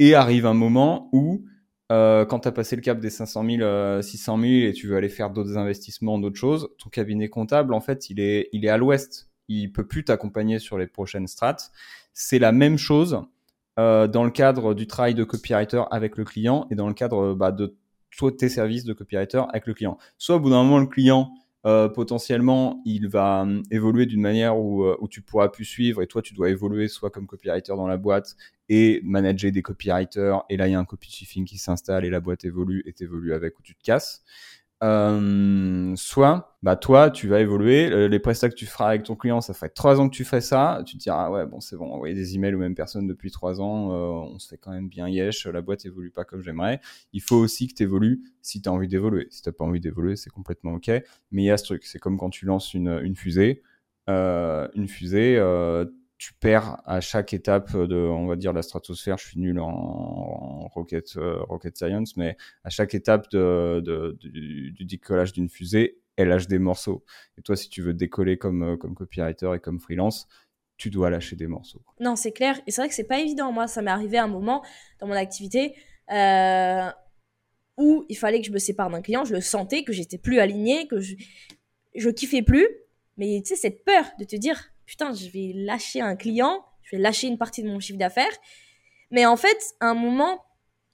[0.00, 1.44] Et arrive un moment où,
[1.92, 4.96] euh, quand tu as passé le cap des 500 000, 600 000 et tu veux
[4.96, 9.30] aller faire d'autres investissements, d'autres choses, ton cabinet comptable, en fait, il est, à l'ouest
[9.46, 11.70] il peut plus t'accompagner sur les prochaines strats.
[12.14, 13.22] C'est la même chose
[13.78, 17.34] euh, dans le cadre du travail de copywriter avec le client et dans le cadre
[17.34, 17.76] bah, de
[18.16, 19.98] toi tes services de copywriter avec le client.
[20.18, 21.30] Soit au bout d'un moment le client
[21.66, 26.02] euh, potentiellement il va euh, évoluer d'une manière où, euh, où tu pourras plus suivre
[26.02, 28.36] et toi tu dois évoluer soit comme copywriter dans la boîte
[28.68, 32.20] et manager des copywriters et là il y a un copy qui s'installe et la
[32.20, 34.22] boîte évolue et t'évolues avec ou tu te casses.
[34.84, 39.16] Euh, soit bah toi tu vas évoluer euh, les prestats que tu feras avec ton
[39.16, 41.58] client ça ferait trois ans que tu fais ça tu te diras ah ouais bon
[41.58, 44.56] c'est bon envoyer des emails aux mêmes personnes depuis trois ans euh, on se fait
[44.56, 46.80] quand même bien yesh la boîte évolue pas comme j'aimerais.
[47.12, 49.26] Il faut aussi que tu évolues si tu as envie d'évoluer.
[49.30, 50.86] Si t'as pas envie d'évoluer c'est complètement ok
[51.32, 53.62] mais il y a ce truc c'est comme quand tu lances une fusée
[54.06, 55.40] une fusée
[56.18, 59.18] tu perds à chaque étape de, on va dire, la stratosphère.
[59.18, 65.48] Je suis nul en, rocket, euh, rocket science, mais à chaque étape du, décollage d'une
[65.48, 67.04] fusée, elle lâche des morceaux.
[67.38, 70.26] Et toi, si tu veux décoller comme, euh, comme copywriter et comme freelance,
[70.76, 71.82] tu dois lâcher des morceaux.
[72.00, 72.60] Non, c'est clair.
[72.66, 73.52] Et c'est vrai que c'est pas évident.
[73.52, 74.64] Moi, ça m'est arrivé à un moment
[74.98, 75.76] dans mon activité
[76.10, 76.90] euh,
[77.76, 79.24] où il fallait que je me sépare d'un client.
[79.24, 81.14] Je le sentais, que j'étais plus aligné, que je,
[81.94, 82.66] je kiffais plus.
[83.16, 86.96] Mais tu sais, cette peur de te dire, putain, je vais lâcher un client, je
[86.96, 88.36] vais lâcher une partie de mon chiffre d'affaires.
[89.10, 90.42] Mais en fait, à un moment,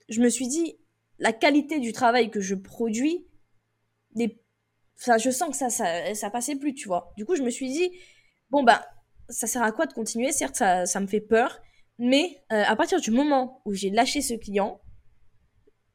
[0.09, 0.76] je me suis dit,
[1.20, 3.24] la qualité du travail que je produis,
[5.01, 7.12] enfin, je sens que ça, ça, ça passait plus, tu vois.
[7.16, 7.92] Du coup, je me suis dit,
[8.51, 8.84] bon, bah,
[9.28, 10.32] ça sert à quoi de continuer?
[10.32, 11.61] Certes, ça, ça me fait peur,
[11.99, 14.80] mais euh, à partir du moment où j'ai lâché ce client,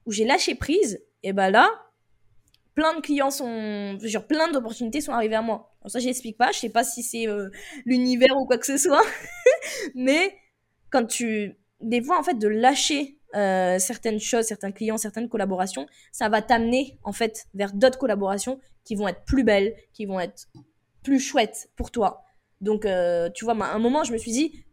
[0.06, 1.70] où j'ai lâché prise, et ben là,
[2.80, 5.70] plein de clients sont, genre plein d'opportunités sont arrivées à moi.
[5.82, 6.54] Alors ça, j'explique pas.
[6.54, 7.50] Je sais pas si c'est euh,
[7.86, 9.04] l'univers ou quoi que ce soit,
[9.96, 10.34] mais
[10.90, 15.88] quand tu, des fois en fait, de lâcher euh, certaines choses, certains clients, certaines collaborations,
[16.14, 20.22] ça va t'amener en fait vers d'autres collaborations qui vont être plus belles, qui vont
[20.22, 20.48] être
[21.04, 22.24] plus chouettes pour toi.
[22.62, 24.64] Donc, euh, tu vois, à un moment, je me suis dit,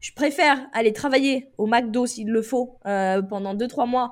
[0.00, 4.10] je préfère aller travailler au McDo s'il le faut pendant 2-3 mois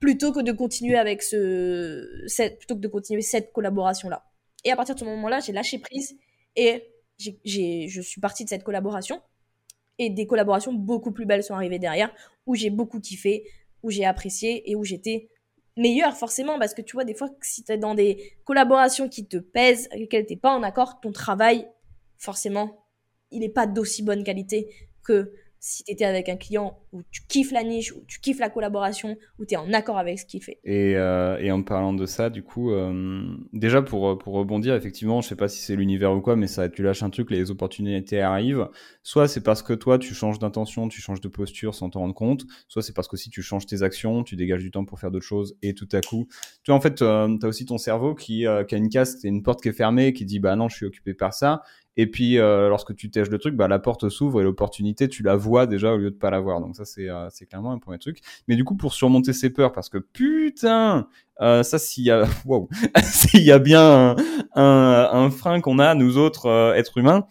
[0.00, 4.24] plutôt que de continuer avec ce, cette, plutôt que de continuer cette collaboration-là.
[4.64, 6.16] Et à partir de ce moment-là, j'ai lâché prise
[6.56, 6.84] et
[7.18, 9.20] j'ai, je suis partie de cette collaboration.
[9.98, 12.12] Et des collaborations beaucoup plus belles sont arrivées derrière,
[12.46, 13.44] où j'ai beaucoup kiffé,
[13.82, 15.28] où j'ai apprécié et où j'étais
[15.76, 19.26] meilleure forcément parce que tu vois des fois si tu es dans des collaborations qui
[19.26, 21.68] te pèsent avec lesquelles tu pas en accord ton travail
[22.16, 22.84] forcément
[23.30, 24.74] il n'est pas d'aussi bonne qualité
[25.04, 28.38] que si tu étais avec un client où tu kiffes la niche, où tu kiffes
[28.38, 30.58] la collaboration, où tu es en accord avec ce qu'il fait.
[30.64, 35.28] Et, euh, en parlant de ça, du coup, euh, déjà pour, pour rebondir, effectivement, je
[35.28, 38.20] sais pas si c'est l'univers ou quoi, mais ça, tu lâches un truc, les opportunités
[38.20, 38.68] arrivent.
[39.02, 42.14] Soit c'est parce que toi, tu changes d'intention, tu changes de posture sans t'en rendre
[42.14, 42.44] compte.
[42.68, 45.10] Soit c'est parce que si tu changes tes actions, tu dégages du temps pour faire
[45.10, 46.28] d'autres choses et tout à coup,
[46.62, 49.28] tu en fait, euh, tu as aussi ton cerveau qui, qui a une casse, et
[49.28, 51.62] une porte qui est fermée, qui dit, bah non, je suis occupé par ça.
[52.00, 55.24] Et puis, euh, lorsque tu tèches le truc, bah, la porte s'ouvre et l'opportunité, tu
[55.24, 56.60] la vois déjà au lieu de pas la voir.
[56.60, 58.20] Donc ça, c'est euh, clairement un premier truc.
[58.46, 61.08] Mais du coup, pour surmonter ces peurs, parce que putain,
[61.40, 62.68] euh, ça, s'il y a, wow,
[63.02, 64.16] s'il y a bien un,
[64.54, 67.26] un, un frein qu'on a, nous autres euh, êtres humains,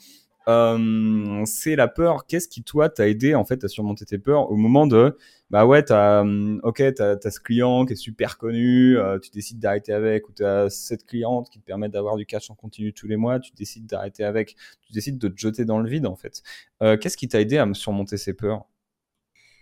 [0.48, 2.26] euh, c'est la peur.
[2.26, 5.18] Qu'est-ce qui, toi, t'a aidé en fait à surmonter tes peurs au moment de,
[5.50, 9.30] bah ouais, t'as, hum, ok, t'as as ce client qui est super connu, euh, tu
[9.32, 12.94] décides d'arrêter avec, ou t'as cette cliente qui te permet d'avoir du cash en continu
[12.94, 16.06] tous les mois, tu décides d'arrêter avec, tu décides de te jeter dans le vide
[16.06, 16.42] en fait.
[16.82, 18.66] Euh, qu'est-ce qui t'a aidé à me surmonter ces peurs?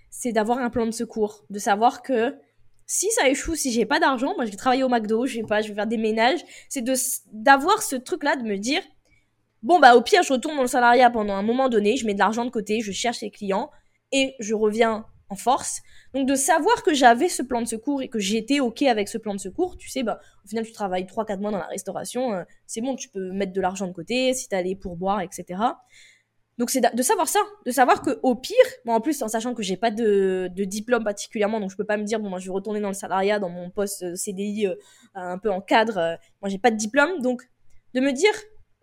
[0.10, 2.36] C'est d'avoir un plan de secours, de savoir que
[2.88, 5.44] si ça échoue, si j'ai pas d'argent, moi je vais travailler au McDo, je vais
[5.46, 6.42] pas, je vais faire des ménages.
[6.70, 6.94] C'est de
[7.34, 8.82] d'avoir ce truc-là, de me dire,
[9.66, 12.14] Bon, bah, au pire, je retourne dans le salariat pendant un moment donné, je mets
[12.14, 13.72] de l'argent de côté, je cherche les clients
[14.12, 15.82] et je reviens en force.
[16.14, 19.18] Donc, de savoir que j'avais ce plan de secours et que j'étais OK avec ce
[19.18, 22.34] plan de secours, tu sais, bah, au final, tu travailles 3-4 mois dans la restauration,
[22.34, 25.60] euh, c'est bon, tu peux mettre de l'argent de côté si t'as les pourboires, etc.
[26.60, 28.56] Donc, c'est de savoir ça, de savoir que au pire,
[28.86, 31.98] bon, en plus, en sachant que j'ai pas de, diplôme particulièrement, donc je peux pas
[31.98, 34.68] me dire, bon, moi, je vais retourner dans le salariat, dans mon poste euh, CDI,
[34.68, 34.76] euh,
[35.16, 37.42] un peu en cadre, moi, j'ai pas de diplôme, donc
[37.96, 38.34] de me dire,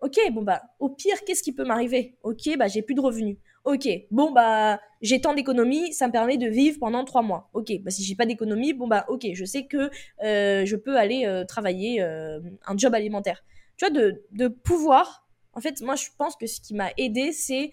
[0.03, 2.17] Ok, bon bah, au pire, qu'est-ce qui peut m'arriver?
[2.23, 3.37] Ok, bah j'ai plus de revenus.
[3.63, 7.49] Ok, bon bah j'ai tant d'économies, ça me permet de vivre pendant trois mois.
[7.53, 9.89] Ok, bah si j'ai pas d'économie, bon bah ok, je sais que
[10.21, 13.45] euh, je peux aller euh, travailler euh, un job alimentaire.
[13.77, 15.25] Tu vois, de, pouvoir.
[15.53, 17.71] En fait, moi je pense que ce qui m'a aidé, c'est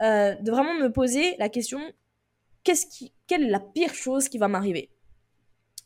[0.00, 1.80] de vraiment me poser la question
[2.62, 4.90] qu'est-ce qui, quelle est la pire chose qui va m'arriver?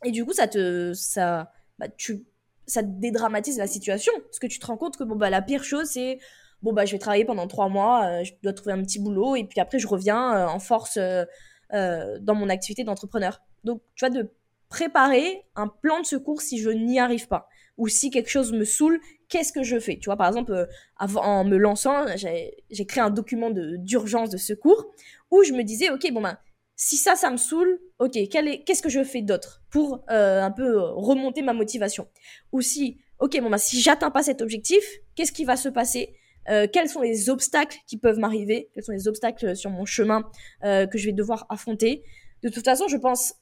[0.04, 2.24] Et du coup, ça te, ça, bah, tu
[2.66, 5.64] ça dédramatise la situation parce que tu te rends compte que bon bah la pire
[5.64, 6.18] chose c'est
[6.62, 9.36] bon bah je vais travailler pendant trois mois, euh, je dois trouver un petit boulot
[9.36, 13.40] et puis après je reviens euh, en force euh, dans mon activité d'entrepreneur.
[13.64, 14.30] Donc tu vois de
[14.68, 18.64] préparer un plan de secours si je n'y arrive pas ou si quelque chose me
[18.64, 19.98] saoule, qu'est-ce que je fais?
[19.98, 24.86] Tu vois par exemple avant en me lançant, j'ai créé un document d'urgence de, secours
[25.30, 26.38] où je me disais OK bon bah
[26.76, 30.76] si ça, ça me saoule, ok, qu'est-ce que je fais d'autre pour euh, un peu
[30.76, 32.08] euh, remonter ma motivation?
[32.52, 36.16] Ou si, ok, bon bah si j'atteins pas cet objectif, qu'est-ce qui va se passer?
[36.50, 38.70] Euh, Quels sont les obstacles qui peuvent m'arriver?
[38.74, 40.24] Quels sont les obstacles sur mon chemin
[40.62, 42.02] que je vais devoir affronter?
[42.42, 43.34] De toute façon, je pense,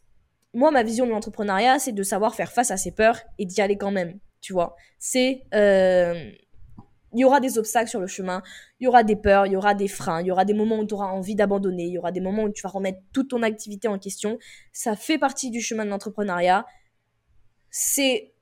[0.54, 3.60] moi, ma vision de l'entrepreneuriat, c'est de savoir faire face à ses peurs et d'y
[3.60, 4.20] aller quand même.
[4.40, 5.42] Tu vois, c'est
[7.12, 8.42] il y aura des obstacles sur le chemin,
[8.80, 10.78] il y aura des peurs, il y aura des freins, il y aura des moments
[10.78, 13.30] où tu auras envie d'abandonner, il y aura des moments où tu vas remettre toute
[13.30, 14.38] ton activité en question.
[14.72, 16.66] Ça fait partie du chemin de l'entrepreneuriat.
[17.70, 18.32] C'est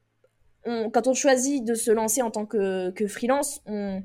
[0.65, 4.03] quand on choisit de se lancer en tant que, freelance, on,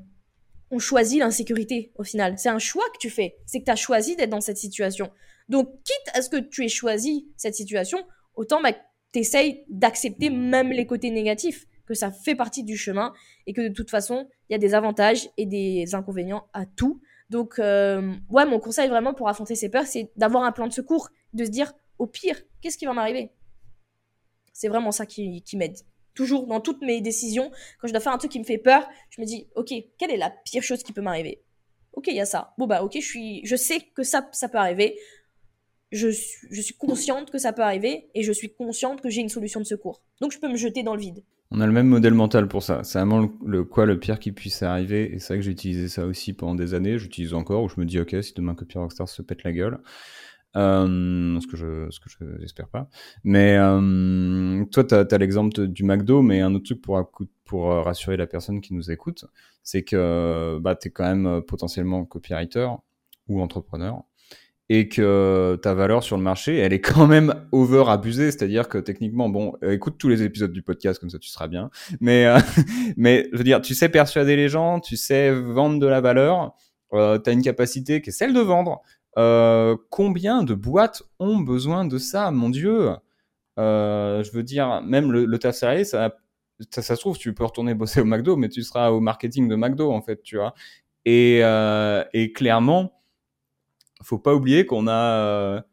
[0.70, 2.38] on choisit l'insécurité au final.
[2.38, 3.36] C'est un choix que tu fais.
[3.46, 5.10] C'est que tu as choisi d'être dans cette situation.
[5.48, 7.98] Donc, quitte à ce que tu aies choisi cette situation,
[8.34, 8.72] autant bah,
[9.12, 13.12] tu essayes d'accepter même les côtés négatifs que ça fait partie du chemin
[13.46, 17.00] et que de toute façon, il y a des avantages et des inconvénients à tout.
[17.30, 20.72] Donc, euh, ouais, mon conseil vraiment pour affronter ces peurs, c'est d'avoir un plan de
[20.72, 23.32] secours, de se dire, au pire, qu'est-ce qui va m'arriver?
[24.52, 25.76] C'est vraiment ça qui, m'aide.
[26.14, 28.88] Toujours dans toutes mes décisions, quand je dois faire un truc qui me fait peur,
[29.10, 31.42] je me dis, ok, quelle est la pire chose qui peut m'arriver?
[31.92, 32.54] Ok, il y a ça.
[32.58, 34.98] Bon bah ok, je suis, je sais que ça, ça peut arriver.
[35.92, 36.08] je
[36.50, 39.60] je suis consciente que ça peut arriver et je suis consciente que j'ai une solution
[39.60, 40.02] de secours.
[40.20, 41.22] Donc je peux me jeter dans le vide.
[41.52, 42.82] On a le même modèle mental pour ça.
[42.82, 45.14] C'est vraiment le, quoi le pire qui puisse arriver.
[45.14, 46.98] Et c'est vrai que j'ai utilisé ça aussi pendant des années.
[46.98, 49.78] J'utilise encore où je me dis, ok, si demain Copy Rockstar se pète la gueule,
[50.56, 52.88] euh, ce que je, ce que je, j'espère pas.
[53.22, 57.12] Mais euh, toi, tu as, l'exemple du McDo, mais un autre truc pour,
[57.44, 59.24] pour euh, rassurer la personne qui nous écoute,
[59.62, 62.68] c'est que bah, tu es quand même potentiellement copywriter
[63.28, 64.02] ou entrepreneur
[64.68, 68.78] et que ta valeur sur le marché, elle est quand même over abusée, c'est-à-dire que
[68.78, 72.26] techniquement, bon, écoute tous les épisodes du podcast comme ça tu seras bien, mais
[72.96, 76.54] mais je veux dire, tu sais persuader les gens, tu sais vendre de la valeur,
[76.92, 78.82] euh, tu as une capacité qui est celle de vendre,
[79.18, 82.90] euh, combien de boîtes ont besoin de ça, mon Dieu?
[83.58, 86.14] Euh, Je veux dire, même le, le taf salarié, ça,
[86.70, 89.48] ça, ça, se trouve, tu peux retourner bosser au McDo, mais tu seras au marketing
[89.48, 90.54] de McDo, en fait, tu vois.
[91.04, 92.95] Et, euh, et clairement,
[94.02, 95.64] faut pas oublier qu'on a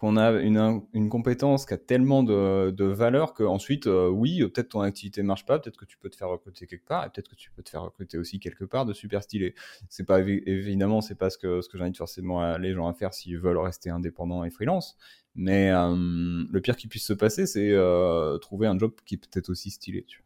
[0.00, 4.40] qu'on a une, une, compétence qui a tellement de, de valeur que ensuite, euh, oui,
[4.48, 7.10] peut-être ton activité marche pas, peut-être que tu peux te faire recruter quelque part, et
[7.10, 9.54] peut-être que tu peux te faire recruter aussi quelque part de super stylé.
[9.90, 13.12] C'est pas évidemment, c'est pas ce que ce que j'invite forcément les gens à faire
[13.12, 14.96] s'ils veulent rester indépendants et freelance.
[15.34, 19.50] Mais euh, le pire qui puisse se passer, c'est euh, trouver un job qui peut-être
[19.50, 20.04] aussi stylé.
[20.04, 20.24] Tu.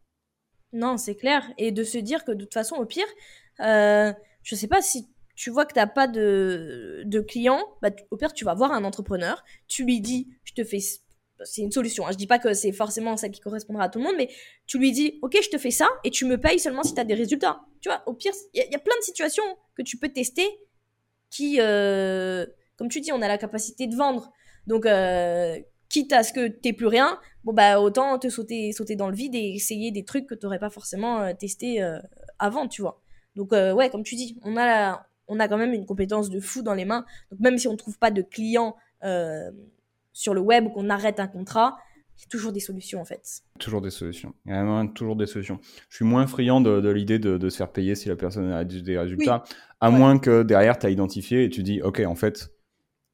[0.72, 3.06] Non, c'est clair, et de se dire que de toute façon, au pire,
[3.58, 8.16] je sais pas si tu vois que tu n'as pas de, de clients, bah, au
[8.16, 12.06] pire, tu vas voir un entrepreneur, tu lui dis, je te fais, c'est une solution,
[12.06, 14.28] hein, je dis pas que c'est forcément ça qui correspondra à tout le monde, mais
[14.66, 17.00] tu lui dis, ok, je te fais ça, et tu me payes seulement si tu
[17.00, 17.60] as des résultats.
[17.80, 19.44] Tu vois, au pire, il y, a plein de situations
[19.76, 20.46] que tu peux tester
[21.30, 24.30] qui, euh, comme tu dis, on a la capacité de vendre.
[24.66, 25.58] Donc, euh,
[25.88, 29.16] quitte à ce que tu plus rien, bon, bah, autant te sauter, sauter dans le
[29.16, 31.84] vide et essayer des trucs que tu n'aurais pas forcément euh, testé
[32.38, 33.02] avant, tu vois.
[33.34, 36.40] Donc, ouais, comme tu dis, on a la, on a quand même une compétence de
[36.40, 37.04] fou dans les mains.
[37.30, 39.50] Donc même si on ne trouve pas de clients euh,
[40.12, 41.76] sur le web ou qu'on arrête un contrat,
[42.16, 43.42] il y a toujours des solutions en fait.
[43.58, 44.34] Toujours des solutions.
[44.46, 45.58] Il y a vraiment toujours des solutions.
[45.88, 48.98] Je suis moins friand de, l'idée de, se faire payer si la personne a des
[48.98, 49.42] résultats,
[49.80, 52.50] à moins que derrière tu as identifié et tu dis, ok, en fait,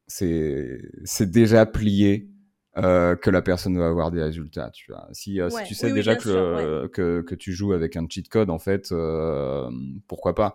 [0.06, 0.80] c'est
[1.20, 2.28] déjà plié.
[2.76, 4.70] Euh, que la personne va avoir des résultats.
[4.72, 5.08] Tu vois.
[5.11, 8.48] Si, euh, si tu sais déjà que, que, que, tu joues avec un cheat code,
[8.48, 8.94] en fait,
[10.06, 10.54] pourquoi pas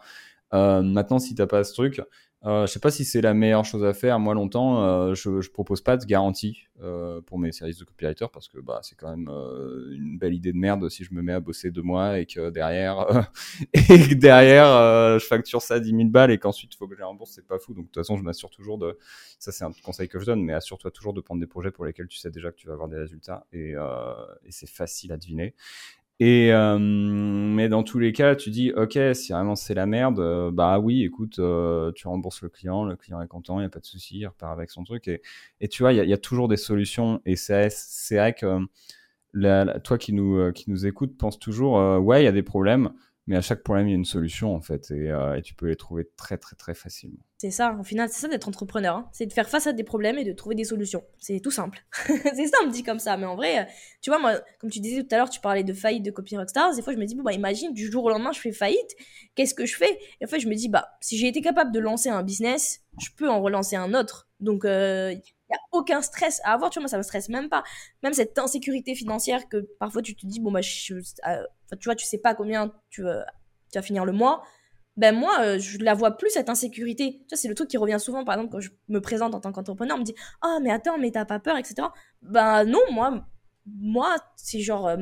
[0.55, 2.01] euh, maintenant, si t'as pas ce truc,
[2.45, 4.19] euh, je sais pas si c'est la meilleure chose à faire.
[4.19, 8.27] Moi, longtemps, euh, je, je propose pas de garantie euh, pour mes services de copywriter
[8.31, 11.33] parce que bah, c'est quand même une belle idée de merde si je me mets
[11.33, 13.31] à bosser deux mois et que derrière,
[13.73, 16.99] et que derrière, je facture ça 10 000 balles et qu'ensuite il faut que je
[16.99, 17.31] les rembourse.
[17.33, 17.73] C'est pas fou.
[17.73, 18.95] Donc de toute façon, je m'assure toujours de.
[19.39, 21.85] Ça, c'est un conseil que je donne, mais assure-toi toujours de prendre des projets pour
[21.85, 23.73] lesquels tu sais déjà que tu vas avoir des résultats et
[24.49, 25.55] c'est facile à deviner.
[26.21, 30.19] Et euh, mais dans tous les cas, tu dis ok, si vraiment c'est la merde,
[30.19, 33.65] euh, bah oui, écoute, euh, tu rembourses le client, le client est content, il y
[33.65, 35.09] a pas de souci, il repart avec son truc.
[35.59, 37.21] Et, tu vois, il y a, toujours des solutions.
[37.25, 37.69] Et c'est
[38.11, 38.59] vrai que
[39.33, 42.91] la, toi qui nous qui nous écoute pense toujours ouais, il y a des problèmes,
[43.27, 45.55] mais à chaque problème, il y a une solution en fait, et, euh, et tu
[45.55, 47.17] peux les trouver très très très facilement.
[47.37, 49.09] C'est ça, au final, c'est ça d'être entrepreneur, hein.
[49.11, 51.03] c'est de faire face à des problèmes et de trouver des solutions.
[51.19, 51.79] C'est tout simple.
[52.07, 53.63] c'est simple dit comme ça, mais en vrai, euh,
[54.01, 56.37] tu vois, moi, comme tu disais tout à l'heure, tu parlais de faillite de Copy
[56.37, 58.51] Rockstars, des fois je me dis, bon bah imagine, du jour au lendemain, je fais
[58.51, 58.95] faillite,
[59.35, 59.99] qu'est-ce que je fais?
[60.21, 62.81] Et en fait, je me dis, bah si j'ai été capable de lancer un business,
[62.99, 64.29] je peux en relancer un autre.
[64.39, 65.15] Donc, euh,
[65.71, 67.63] aucun stress à avoir, tu vois, moi ça me stresse même pas.
[68.03, 71.43] Même cette insécurité financière que parfois tu te dis, bon bah, euh,
[71.79, 73.03] tu vois, tu sais pas combien tu,
[73.71, 74.43] tu vas finir le mois.
[74.97, 77.19] Ben moi, euh, je la vois plus cette insécurité.
[77.23, 79.41] Tu vois, c'est le truc qui revient souvent, par exemple, quand je me présente en
[79.41, 81.87] tant qu'entrepreneur, on me dit, oh, mais attends, mais t'as pas peur, etc.
[82.21, 83.25] Ben non, moi,
[83.65, 84.97] moi, c'est genre, euh,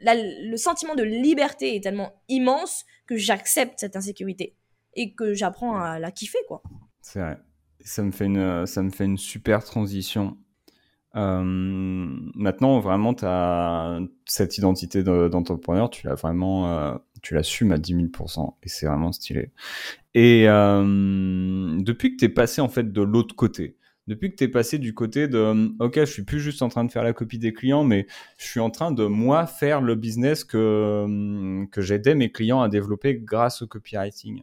[0.00, 4.56] le sentiment de liberté est tellement immense que j'accepte cette insécurité
[4.94, 6.62] et que j'apprends à la kiffer, quoi.
[7.00, 7.38] C'est vrai
[7.80, 10.36] ça me fait une, ça me fait une super transition.
[11.16, 11.42] Euh,
[12.34, 17.94] maintenant, vraiment, tu as cette identité d'entrepreneur, tu l'as vraiment, euh, tu l'assumes à 10
[17.94, 19.50] 000%, et c'est vraiment stylé.
[20.14, 24.44] Et euh, depuis que tu es passé en fait de l'autre côté, depuis que tu
[24.44, 27.12] es passé du côté de OK, je suis plus juste en train de faire la
[27.12, 28.06] copie des clients, mais
[28.36, 32.68] je suis en train de moi faire le business que, que j'aidais mes clients à
[32.68, 34.42] développer grâce au copywriting.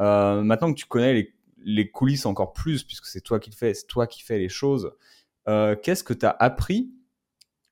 [0.00, 1.34] Euh, maintenant que tu connais les
[1.64, 4.48] les coulisses encore plus, puisque c'est toi qui le fais, c'est toi qui fais les
[4.48, 4.92] choses.
[5.48, 6.92] Euh, qu'est-ce que tu as appris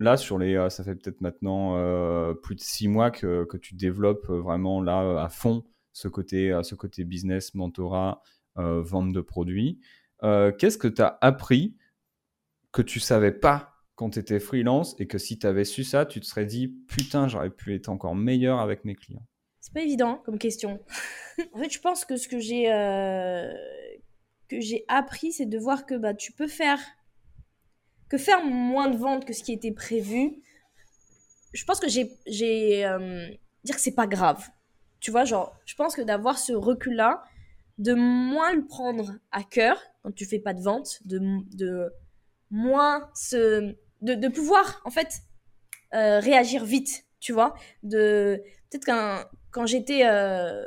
[0.00, 0.54] là sur les.
[0.54, 4.82] Euh, ça fait peut-être maintenant euh, plus de six mois que, que tu développes vraiment
[4.82, 8.22] là à fond ce côté, ce côté business, mentorat,
[8.54, 9.80] vente de produits.
[10.22, 11.76] Qu'est-ce que tu as appris
[12.70, 16.06] que tu savais pas quand tu étais freelance et que si tu avais su ça,
[16.06, 19.26] tu te serais dit putain, j'aurais pu être encore meilleur avec mes clients?
[19.68, 20.80] C'est pas évident comme question.
[21.52, 23.52] en fait, je pense que ce que j'ai euh,
[24.48, 26.80] que j'ai appris, c'est de voir que bah tu peux faire
[28.08, 30.42] que faire moins de ventes que ce qui était prévu,
[31.52, 32.86] je pense que j'ai.
[32.86, 33.28] euh,
[33.64, 34.48] dire que c'est pas grave.
[35.00, 37.22] Tu vois, genre, je pense que d'avoir ce recul-là,
[37.76, 41.20] de moins le prendre à cœur quand tu fais pas de vente, de,
[41.54, 41.92] de
[42.50, 43.76] moins se.
[44.00, 45.08] De, de pouvoir, en fait,
[45.94, 47.54] euh, réagir vite, tu vois.
[47.82, 48.42] De.
[48.70, 49.26] Peut-être qu'un.
[49.50, 50.64] Quand j'étais euh,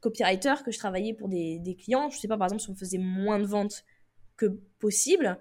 [0.00, 2.98] copywriter, que je travaillais pour des, clients, je sais pas, par exemple, si on faisait
[2.98, 3.84] moins de ventes
[4.36, 4.46] que
[4.78, 5.38] possible,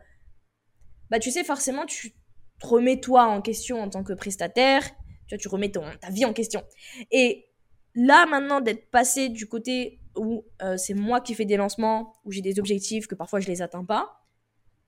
[1.09, 2.11] bah tu sais, forcément, tu
[2.59, 4.83] te remets toi en question en tant que prestataire,
[5.27, 6.63] tu vois, tu remets ta vie en question.
[7.11, 7.45] Et
[7.93, 12.31] là, maintenant, d'être passé du côté où euh, c'est moi qui fais des lancements, où
[12.31, 14.23] j'ai des objectifs que parfois je les atteins pas,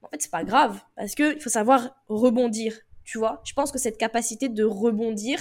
[0.02, 2.80] en fait, c'est pas grave, parce qu'il faut savoir rebondir,
[3.10, 3.41] tu vois.
[3.43, 5.39] Je pense que cette capacité de rebondir,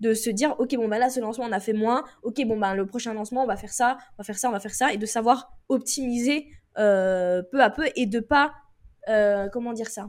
[0.00, 2.58] de se dire, ok, bon, bah là, ce lancement, on a fait moins, ok, bon,
[2.58, 4.74] bah le prochain lancement, on va faire ça, on va faire ça, on va faire
[4.74, 6.46] ça, et de savoir optimiser
[6.78, 8.54] euh, peu à peu et de pas,
[9.08, 10.08] euh, comment dire ça?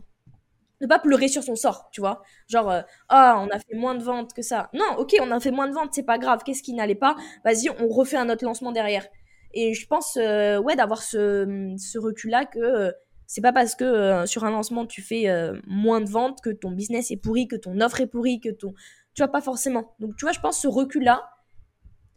[0.80, 2.22] Ne pas pleurer sur son sort, tu vois.
[2.48, 4.70] Genre, euh, ah, on a fait moins de ventes que ça.
[4.74, 6.44] Non, ok, on a fait moins de ventes, c'est pas grave.
[6.46, 7.18] Qu'est-ce qui n'allait pas?
[7.44, 9.06] Vas-y, on refait un autre lancement derrière.
[9.54, 12.94] Et je pense, ouais, d'avoir ce, recul-là que
[13.34, 15.26] c'est pas parce que sur un lancement tu fais
[15.66, 18.74] moins de ventes que ton business est pourri, que ton offre est pourrie, que ton.
[19.14, 19.96] Tu vois, pas forcément.
[20.00, 21.30] Donc, tu vois, je pense ce recul-là,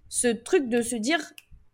[0.08, 1.20] ce truc de se dire,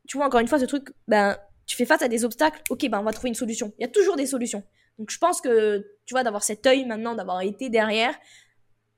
[0.07, 2.87] tu vois, encore une fois, ce truc, ben, tu fais face à des obstacles, ok,
[2.91, 3.73] ben, on va trouver une solution.
[3.79, 4.63] Il y a toujours des solutions.
[4.99, 8.15] Donc je pense que, tu vois, d'avoir cet œil maintenant, d'avoir été derrière,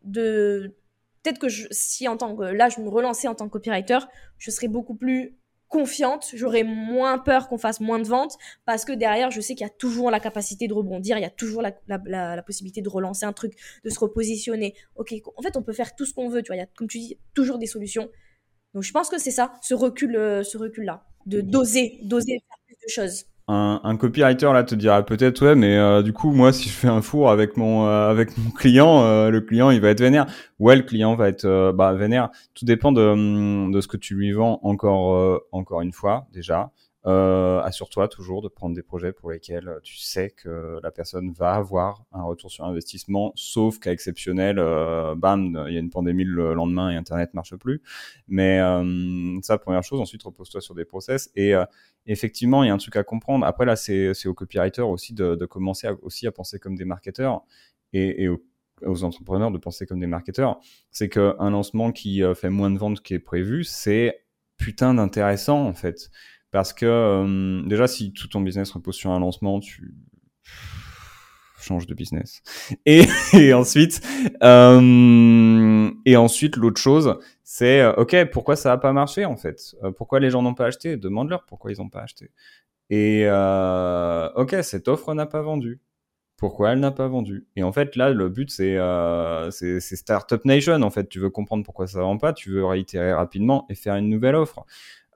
[0.03, 0.75] de...
[1.23, 2.43] Peut-être que si en tant que...
[2.43, 4.01] Là, je me relançais en tant que copywriter,
[4.39, 5.39] je serais beaucoup plus
[5.73, 9.67] confiante, j'aurais moins peur qu'on fasse moins de ventes parce que derrière, je sais qu'il
[9.67, 12.91] y a toujours la capacité de rebondir, il y a toujours la, la, possibilité de
[12.91, 14.75] relancer un truc, de se repositionner.
[14.97, 16.67] Ok, en fait, on peut faire tout ce qu'on veut, tu vois, il y a,
[16.67, 18.11] comme tu dis, toujours des solutions.
[18.75, 22.59] Donc, je pense que c'est ça, ce recul, euh, ce recul-là, de doser, doser faire
[22.67, 26.33] plus de choses un, un, copywriter là te dira peut-être ouais mais euh, du coup
[26.33, 29.71] moi si je fais un four avec mon euh, avec mon client euh, le client
[29.71, 30.27] il va être vénère.
[30.59, 32.31] Ouais le client va être bah vénère.
[32.55, 36.71] Tout dépend de, de ce que tu lui vends encore encore une fois déjà
[37.05, 41.55] euh, assure-toi toujours de prendre des projets pour lesquels tu sais que la personne va
[41.55, 46.25] avoir un retour sur investissement, sauf cas exceptionnel, euh, bam, il y a une pandémie
[46.25, 47.83] le lendemain et Internet marche plus.
[48.29, 50.01] Mais euh, ça, première chose.
[50.01, 51.31] Ensuite, repose-toi sur des process.
[51.35, 51.65] Et euh,
[52.07, 53.45] effectivement, il y a un truc à comprendre.
[53.47, 57.43] Après, là, c'est aux copywriters aussi de, de commencer aussi à penser comme des marketeurs
[57.93, 60.61] et, aux, entrepreneurs de penser comme des marketeurs.
[60.91, 64.25] C'est qu'un lancement qui fait moins de ventes qui est prévu, c'est
[64.57, 66.11] putain d'intéressant en fait.
[66.53, 69.95] Parce que euh, déjà, si tout ton business repose sur un lancement, tu
[71.61, 72.43] changes de business.
[72.87, 74.01] Et, et ensuite,
[74.43, 79.75] euh, et ensuite, l'autre chose, c'est euh, ok, pourquoi ça a pas marché en fait?
[79.97, 80.97] Pourquoi les gens n'ont pas acheté?
[80.97, 82.31] Demande-leur pourquoi ils n'ont pas acheté.
[82.91, 85.81] Et euh, ok, cette offre n'a pas vendu.
[86.37, 87.47] Pourquoi elle n'a pas vendu?
[87.57, 90.83] Et en fait, là, le but, c'est euh, Startup Nation.
[90.83, 93.95] En fait, tu veux comprendre pourquoi ça vend pas, tu veux réitérer rapidement et faire
[93.97, 94.67] une nouvelle offre.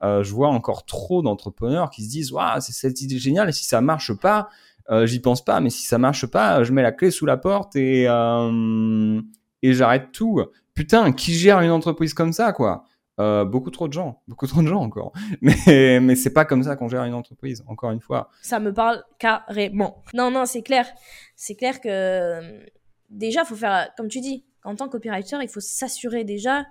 [0.02, 3.52] Euh, je vois encore trop d'entrepreneurs qui se disent waouh c'est cette idée géniale et
[3.52, 4.50] si ça marche pas
[4.90, 7.38] euh, j'y pense pas mais si ça marche pas je mets la clé sous la
[7.38, 9.22] porte et euh,
[9.62, 10.44] et j'arrête tout
[10.74, 12.84] putain qui gère une entreprise comme ça quoi?
[13.18, 15.12] Beaucoup trop de gens, beaucoup trop de gens encore.
[15.40, 18.28] Mais, mais c'est pas comme ça qu'on gère une entreprise, encore une fois.
[18.42, 20.04] Ça me parle carrément.
[20.12, 20.86] Non, non, c'est clair.
[21.34, 22.60] C'est clair que
[23.08, 26.66] déjà, faut faire, comme tu dis, en tant que copywriter, il faut s'assurer déjà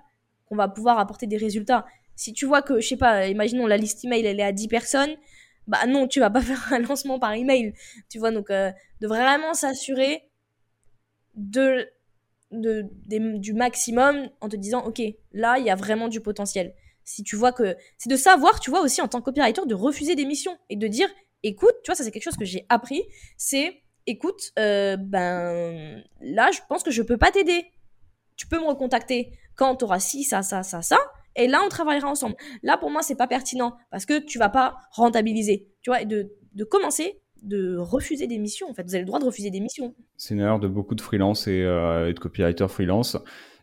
[0.48, 1.84] qu'on va pouvoir apporter des résultats.
[2.16, 4.68] Si tu vois que, je sais pas, imaginons la liste email, elle est à 10
[4.68, 5.16] personnes,
[5.66, 7.74] bah non, tu vas pas faire un lancement par email.
[8.08, 10.22] Tu vois, donc euh, de vraiment s'assurer
[11.34, 11.88] de,
[12.50, 12.88] de,
[13.38, 15.02] du maximum en te disant, ok,
[15.32, 16.74] là, il y a vraiment du potentiel.
[17.04, 17.76] Si tu vois que.
[17.98, 20.76] C'est de savoir, tu vois, aussi en tant que copywriter, de refuser des missions et
[20.76, 21.08] de dire,
[21.42, 23.02] écoute, tu vois, ça c'est quelque chose que j'ai appris,
[23.36, 27.66] c'est, écoute, euh, ben là, je pense que je peux pas t'aider.
[28.36, 30.98] Tu peux me recontacter quand tu auras ci, ça, ça, ça, ça
[31.36, 32.36] et là on travaillera ensemble.
[32.62, 36.06] Là pour moi c'est pas pertinent parce que tu vas pas rentabiliser, tu vois, et
[36.06, 38.82] de, de commencer de refuser des missions en fait.
[38.82, 39.94] Vous avez le droit de refuser des missions.
[40.16, 43.16] C'est une erreur de beaucoup de freelance et, euh, et de copywriter freelance.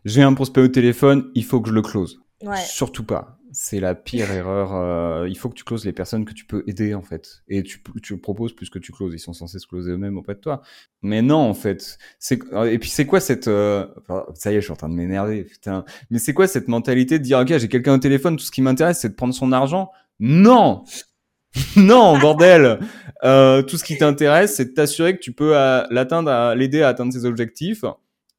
[0.04, 2.20] J'ai un prospect au téléphone, il faut que je le close.
[2.42, 2.56] Ouais.
[2.56, 4.74] Surtout pas c'est la pire erreur.
[4.74, 7.62] Euh, il faut que tu closes les personnes que tu peux aider en fait, et
[7.62, 9.14] tu, tu proposes plus que tu closes.
[9.14, 10.60] Ils sont censés se closer eux-mêmes auprès de toi.
[11.02, 11.98] Mais non en fait.
[12.18, 13.86] C'est et puis c'est quoi cette euh...
[14.34, 15.44] ça y est, je suis en train de m'énerver.
[15.44, 15.84] Putain.
[16.10, 18.62] Mais c'est quoi cette mentalité de dire ok j'ai quelqu'un au téléphone, tout ce qui
[18.62, 19.90] m'intéresse c'est de prendre son argent?
[20.18, 20.84] Non.
[21.76, 22.80] non, bordel.
[23.22, 26.88] Euh, tout ce qui t'intéresse, c'est de t'assurer que tu peux euh, l'atteindre, l'aider à
[26.88, 27.84] atteindre ses objectifs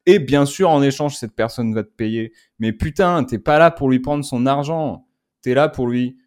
[0.06, 2.32] et bien sûr, en échange, cette personne va te payer.
[2.60, 5.05] Mais putain, t'es pas là pour lui prendre son argent.
[5.54, 6.18] Là pour lui,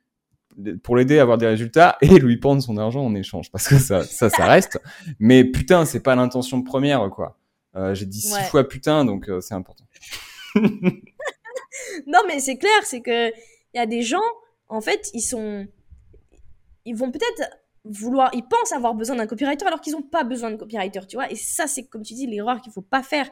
[0.84, 3.52] pour l'aider à avoir des résultats et lui prendre son argent en échange.
[3.52, 4.80] Parce que ça, ça, ça reste.
[5.20, 7.38] Mais putain, c'est pas l'intention première, quoi.
[7.94, 9.86] J'ai dit six fois putain, donc c'est important.
[12.08, 14.18] non, mais c'est clair, c'est que il y a des gens,
[14.68, 15.68] en fait, ils sont,
[16.86, 17.50] ils vont peut-être
[17.86, 21.16] vouloir, ils pensent avoir besoin d'un copywriter alors qu'ils n'ont pas besoin de copywriter, tu
[21.16, 21.32] vois.
[21.32, 23.30] Et ça, c'est comme tu dis, l'erreur qu'il faut pas faire.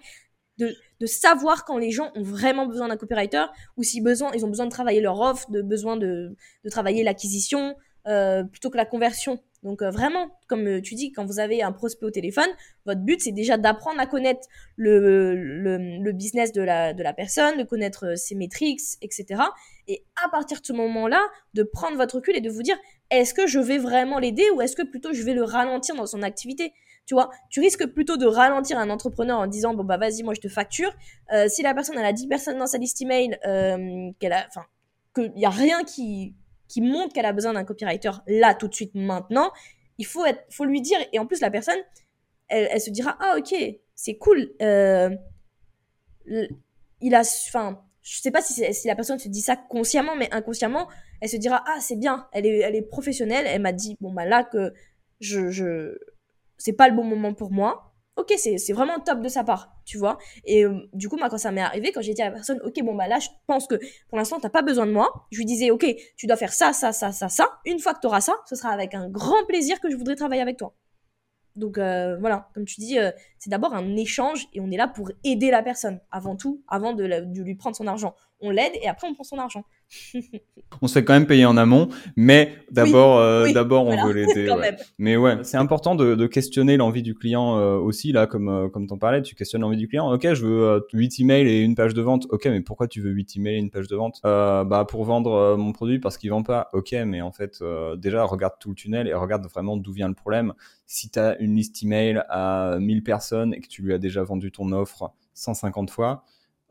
[0.58, 3.46] De, de, savoir quand les gens ont vraiment besoin d'un copywriter
[3.78, 7.04] ou si besoin, ils ont besoin de travailler leur offre, de besoin de, de travailler
[7.04, 7.76] l'acquisition
[8.08, 9.40] euh, plutôt que la conversion.
[9.64, 12.48] Donc euh, vraiment, comme euh, tu dis, quand vous avez un prospect au téléphone,
[12.86, 17.58] votre but c'est déjà d'apprendre à connaître le, le, business de la, de la personne,
[17.58, 19.42] de connaître euh, ses métriques, etc.
[19.88, 21.22] Et à partir de ce moment-là,
[21.54, 22.78] de prendre votre recul et de vous dire,
[23.10, 26.08] est-ce que je vais vraiment l'aider ou est-ce que plutôt je vais le ralentir dans
[26.08, 26.72] son activité?
[27.08, 30.36] Tu vois, tu risques plutôt de ralentir un entrepreneur en disant bon bah vas-y moi
[30.36, 30.94] je te facture.
[31.48, 33.40] si la personne elle a 10 personnes dans sa liste email,
[34.20, 34.66] qu'elle a, enfin,
[35.16, 36.36] qu'il y a rien qui
[36.68, 39.52] qui montre qu'elle a besoin d'un copywriter là tout de suite maintenant,
[39.98, 41.80] il faut être, faut lui dire et en plus la personne,
[42.48, 43.56] elle, se dira ah ok
[43.96, 45.10] c'est cool, euh,
[47.02, 50.34] il a, enfin je sais pas si, si la personne se dit ça consciemment mais
[50.34, 50.88] inconsciemment
[51.22, 54.14] elle se dira ah c'est bien, elle est, elle est professionnelle, elle m'a dit bon
[54.14, 54.74] bah là que
[55.20, 55.98] je, je
[56.58, 59.98] c'est pas le bon moment pour moi, ok, c'est vraiment top de sa part, tu
[59.98, 60.18] vois.
[60.44, 62.60] Et euh, du coup, moi, quand ça m'est arrivé, quand j'ai dit à la personne,
[62.66, 63.76] ok, bon, bah là, je pense que
[64.10, 65.86] pour l'instant, t'as pas besoin de moi, je lui disais, ok,
[66.18, 67.48] tu dois faire ça, ça, ça, ça, ça.
[67.66, 70.16] Une fois que tu auras ça, ce sera avec un grand plaisir que je voudrais
[70.16, 70.74] travailler avec toi.
[71.58, 74.88] Donc euh, voilà, comme tu dis, euh, c'est d'abord un échange et on est là
[74.88, 77.04] pour aider la personne avant tout, avant de,
[77.42, 78.16] lui prendre son argent.
[78.40, 79.64] On l'aide et après on prend son argent.
[80.82, 84.50] on se fait quand même payer en amont, mais d'abord, euh, d'abord on veut l'aider.
[84.98, 89.22] Mais ouais, c'est important de, questionner l'envie du client aussi là, comme comme t'en parlais,
[89.22, 90.12] tu questionnes l'envie du client.
[90.12, 92.28] Ok, je veux 8 emails et une page de vente.
[92.30, 94.20] Ok, mais pourquoi tu veux 8 emails et une page de vente?
[94.24, 96.70] Bah pour vendre mon produit parce qu'il vend pas.
[96.74, 97.64] Ok, mais en fait
[97.98, 100.54] déjà regarde tout le tunnel et regarde vraiment d'où vient le problème
[100.88, 104.24] si tu as une liste email à 1000 personnes et que tu lui as déjà
[104.24, 106.24] vendu ton offre 150 fois,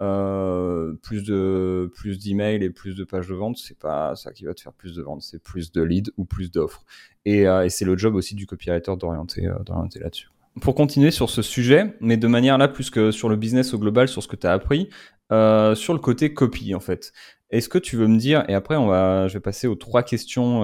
[0.03, 4.45] euh, plus de plus d'emails et plus de pages de vente, c'est pas ça qui
[4.45, 6.85] va te faire plus de ventes, c'est plus de leads ou plus d'offres.
[7.25, 10.29] Et, euh, et c'est le job aussi du copywriter d'orienter euh, d'orienter là-dessus.
[10.61, 13.79] Pour continuer sur ce sujet, mais de manière là plus que sur le business au
[13.79, 14.91] global, sur ce que tu as appris,
[15.33, 17.13] euh, sur le côté copy en fait.
[17.49, 20.03] Est-ce que tu veux me dire, et après on va, je vais passer aux trois
[20.03, 20.63] questions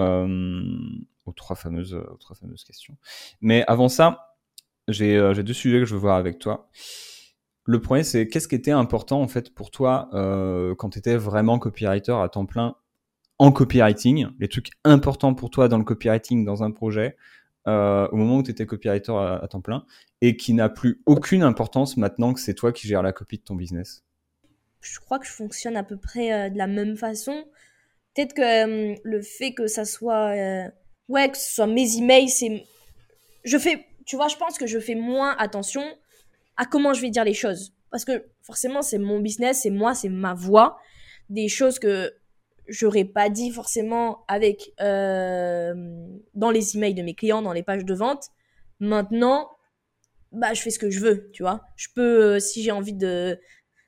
[1.25, 2.97] aux trois fameuses, aux trois fameuses questions.
[3.41, 4.35] Mais avant ça,
[4.89, 6.69] j'ai deux sujets que je veux voir avec toi.
[7.65, 11.17] Le premier, c'est qu'est-ce qui était important en fait pour toi euh, quand tu étais
[11.17, 12.77] vraiment copywriter à temps plein
[13.39, 17.17] en copywriting, les trucs importants pour toi dans le copywriting dans un projet
[17.67, 19.85] euh, au moment où tu étais copywriter à, temps plein
[20.21, 23.43] et qui n'a plus aucune importance maintenant que c'est toi qui gères la copie de
[23.43, 24.05] ton business?
[24.81, 27.45] Je crois que je fonctionne à peu près de la même façon.
[28.15, 30.35] Peut-être que le fait que ça soit
[31.09, 32.65] ouais, que ce soit mes emails, c'est.
[33.45, 33.87] Je fais.
[34.05, 35.85] Tu vois, je pense que je fais moins attention
[36.57, 37.73] à comment je vais dire les choses.
[37.91, 40.79] Parce que forcément, c'est mon business, c'est moi, c'est ma voix.
[41.29, 42.13] Des choses que
[42.69, 44.73] j'aurais pas dit forcément avec.
[44.81, 45.75] Euh,
[46.35, 48.29] dans les emails de mes clients, dans les pages de vente.
[48.81, 49.51] Maintenant,
[50.33, 51.63] bah, je fais ce que je veux, tu vois.
[51.77, 53.39] Je peux, euh, si j'ai envie de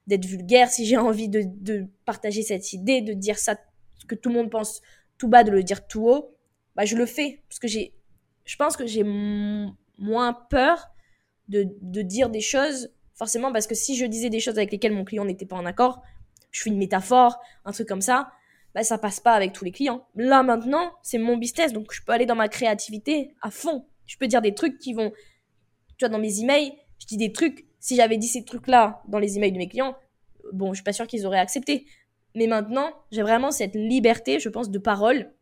[0.07, 3.57] d'être vulgaire, si j'ai envie de, de partager cette idée, de dire ça,
[3.97, 4.83] ce que tout le monde pense
[5.17, 6.37] tout bas, de le dire tout haut,
[6.77, 7.43] bah, je le fais.
[7.49, 7.95] Parce que j'ai,
[8.45, 10.94] je pense que j'ai moins peur
[11.49, 14.93] de, de, dire des choses, forcément, parce que si je disais des choses avec lesquelles
[14.93, 16.03] mon client n'était pas en accord,
[16.51, 18.31] je fais une métaphore, un truc comme ça,
[18.75, 20.07] bah, ça passe pas avec tous les clients.
[20.17, 23.87] Là, maintenant, c'est mon business, donc je peux aller dans ma créativité à fond.
[24.07, 25.11] Je peux dire des trucs qui vont,
[25.97, 29.19] tu vois, dans mes emails, je dis des trucs, si j'avais dit ces trucs-là dans
[29.19, 29.97] les emails de mes clients,
[30.53, 31.87] bon, je suis pas sûr qu'ils auraient accepté.
[32.35, 35.33] Mais maintenant, j'ai vraiment cette liberté, je pense, de parole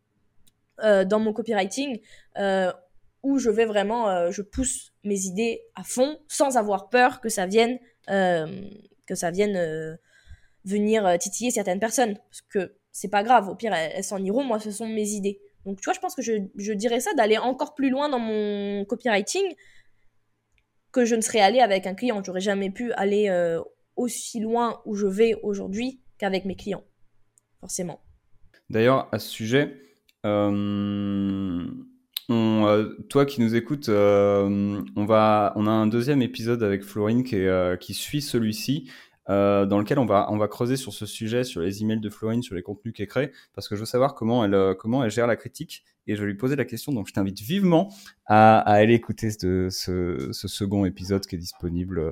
[0.82, 2.00] euh, dans mon copywriting
[2.38, 2.72] euh,
[3.22, 7.28] où je vais vraiment, euh, je pousse mes idées à fond sans avoir peur que
[7.28, 9.98] ça vienne, que ça vienne
[10.64, 12.16] venir titiller certaines personnes.
[12.16, 15.40] Parce que c'est pas grave, au pire, elles, s'en iront, moi, ce sont mes idées.
[15.64, 18.84] Donc, tu vois, je pense que je, dirais ça, d'aller encore plus loin dans mon
[18.84, 19.54] copywriting
[20.90, 22.22] que je ne serais allé avec un client.
[22.24, 23.30] J'aurais jamais pu aller
[23.96, 26.84] aussi loin où je vais aujourd'hui qu'avec mes clients,
[27.60, 28.00] forcément.
[28.70, 29.82] D'ailleurs, à ce sujet,
[30.24, 31.66] euh,
[32.30, 37.24] euh, toi qui nous écoutes, euh, on, va, on a un deuxième épisode avec Florine
[37.24, 37.44] qui,
[37.80, 38.90] qui suit celui-ci.
[39.28, 42.42] dans lequel on va, on va creuser sur ce sujet, sur les emails de Florine,
[42.42, 45.26] sur les contenus qu'elle crée, parce que je veux savoir comment elle, comment elle gère
[45.26, 46.92] la critique, et je vais lui poser la question.
[46.92, 47.92] Donc, je t'invite vivement
[48.26, 52.02] à, à, aller écouter ce, ce, second épisode qui est disponible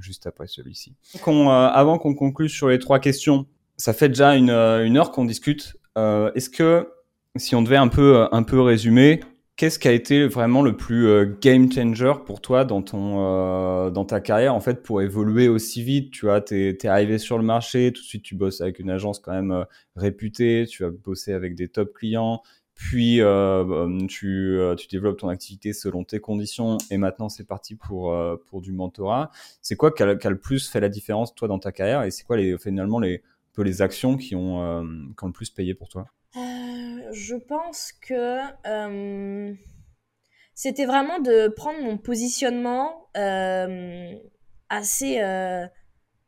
[0.00, 0.94] juste après celui-ci.
[1.24, 5.76] avant qu'on conclue sur les trois questions, ça fait déjà une, une heure qu'on discute.
[5.96, 6.88] Est-ce que
[7.36, 9.20] si on devait un peu, un peu résumer,
[9.56, 13.90] Qu'est-ce qui a été vraiment le plus euh, game changer pour toi dans ton euh,
[13.90, 16.10] dans ta carrière en fait pour évoluer aussi vite?
[16.10, 18.90] Tu vois, t'es es arrivé sur le marché, tout de suite tu bosses avec une
[18.90, 19.64] agence quand même euh,
[19.94, 22.42] réputée, tu as bossé avec des top clients,
[22.74, 23.20] puis
[24.08, 28.16] tu tu développes ton activité selon tes conditions et maintenant c'est parti pour
[28.46, 29.30] pour du mentorat.
[29.60, 32.24] C'est quoi qui a, le plus fait la différence toi dans ta carrière et c'est
[32.24, 33.22] quoi les finalement les
[33.52, 34.82] peu les actions qui ont
[35.16, 36.06] qui ont le plus payé pour toi?
[37.12, 39.54] Je pense que euh,
[40.54, 44.14] c'était vraiment de prendre mon positionnement euh,
[44.68, 45.66] assez, euh,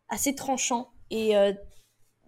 [0.08, 1.34] assez tranchant et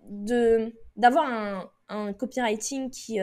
[0.09, 3.19] de d'avoir un, un, copywriting qui,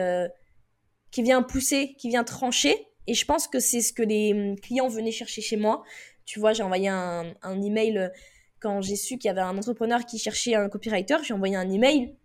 [1.10, 2.76] qui vient pousser, qui vient trancher.
[3.06, 5.82] Et je pense que c'est ce que les clients venaient chercher chez moi.
[6.24, 8.10] Tu vois, j'ai envoyé un, un email
[8.60, 11.16] quand j'ai su qu'il y avait un entrepreneur qui cherchait un copywriter.
[11.22, 12.16] J'ai envoyé un email.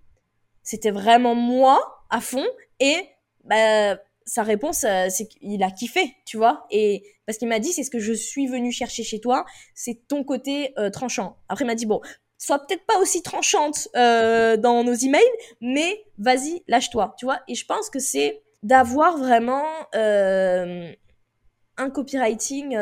[0.64, 2.46] C'était vraiment moi à fond
[2.80, 2.98] et
[3.44, 3.98] bah,
[4.30, 6.68] sa réponse, euh, c'est qu'il a kiffé, tu vois.
[6.70, 10.08] Et parce qu'il m'a dit, c'est ce que je suis venu chercher chez toi, c'est
[10.08, 11.38] ton côté euh, tranchant.
[11.50, 12.00] Après, il m'a dit, bon,
[12.38, 15.24] sois peut-être pas aussi tranchante euh, dans nos emails,
[15.62, 17.40] mais vas-y, lâche-toi, tu vois.
[17.48, 22.78] Et je pense que c'est d'avoir vraiment un copywriting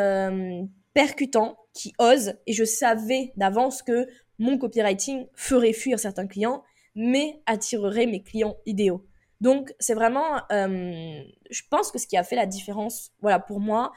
[0.93, 2.33] percutant qui ose.
[2.47, 4.07] Et je savais d'avance que
[4.39, 6.63] mon copywriting ferait fuir certains clients,
[6.95, 9.06] mais attirerait mes clients idéaux.
[9.39, 13.59] Donc, c'est vraiment, euh, je pense que ce qui a fait la différence, voilà, pour
[13.59, 13.91] moi,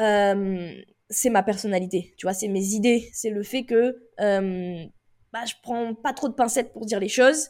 [0.00, 0.74] euh,
[1.08, 4.84] c'est ma personnalité, tu vois, c'est mes idées, c'est le fait que euh,
[5.32, 7.48] bah, je prends pas trop de pincettes pour dire les choses.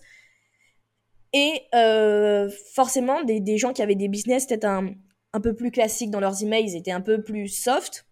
[1.32, 4.94] Et euh, forcément, des, des, gens qui avaient des business peut-être un,
[5.32, 8.06] un peu plus classiques dans leurs emails, ils étaient un peu plus soft.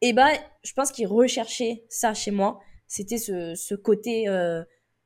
[0.00, 0.30] Et ben,
[0.62, 2.60] je pense qu'ils recherchaient ça chez moi.
[2.88, 4.26] C'était ce, ce côté,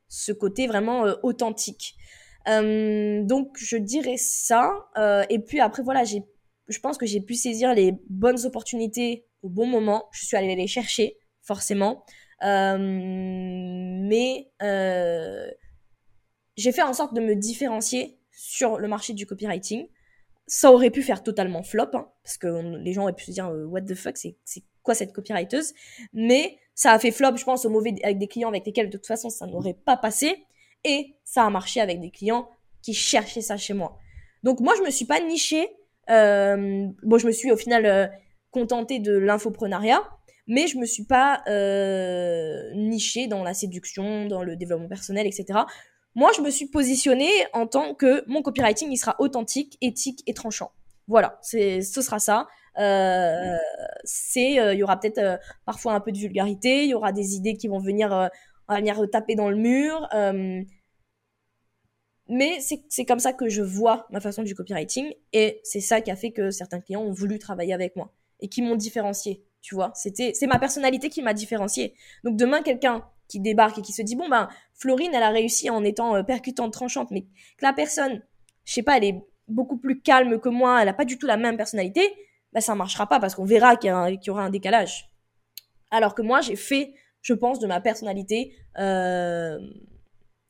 [0.08, 1.94] ce côté vraiment authentique.
[2.46, 4.88] Euh, donc je dirais ça.
[4.96, 6.22] Euh, et puis après voilà, j'ai,
[6.68, 10.08] je pense que j'ai pu saisir les bonnes opportunités au bon moment.
[10.12, 12.04] Je suis allée les chercher forcément,
[12.44, 14.50] euh, mais
[16.56, 19.86] j'ai fait en sorte de me différencier sur le marché du copywriting.
[20.46, 23.50] Ça aurait pu faire totalement flop, hein, parce que les gens auraient pu se dire
[23.50, 25.74] what the fuck, c'est, c'est quoi cette copywriteuse?
[26.14, 28.96] Mais ça a fait flop, je pense, au mauvais avec des clients avec lesquels de
[28.96, 30.46] toute façon ça n'aurait pas passé.
[30.84, 32.48] Et ça a marché avec des clients
[32.82, 33.98] qui cherchaient ça chez moi.
[34.42, 35.68] Donc moi, je me suis pas nichée.
[36.10, 38.06] Euh, bon, je me suis au final euh,
[38.50, 40.02] contentée de l'infoprenariat,
[40.46, 45.60] mais je me suis pas euh, nichée dans la séduction, dans le développement personnel, etc.
[46.14, 50.34] Moi, je me suis positionnée en tant que mon copywriting, il sera authentique, éthique et
[50.34, 50.72] tranchant.
[51.06, 52.46] Voilà, ce sera ça.
[52.78, 53.56] Euh,
[54.36, 57.34] euh, il y aura peut-être euh, parfois un peu de vulgarité, il y aura des
[57.34, 58.30] idées qui vont venir
[58.68, 60.08] on va venir taper dans le mur.
[60.14, 60.62] Euh,
[62.28, 66.10] mais c'est comme ça que je vois ma façon du copywriting et c'est ça qui
[66.10, 69.42] a fait que certains clients ont voulu travailler avec moi et qui m'ont différencié.
[69.62, 71.94] Tu vois, c'était c'est ma personnalité qui m'a différencié.
[72.24, 75.70] Donc demain quelqu'un qui débarque et qui se dit bon ben Florine elle a réussi
[75.70, 78.22] en étant euh, percutante, tranchante, mais que la personne,
[78.66, 81.26] je sais pas, elle est beaucoup plus calme que moi, elle a pas du tout
[81.26, 82.02] la même personnalité,
[82.52, 85.10] ben ça marchera pas parce qu'on verra qu'il y, y, aura un décalage.
[85.90, 86.92] Alors que moi j'ai fait
[87.28, 89.58] je pense, de ma personnalité, euh,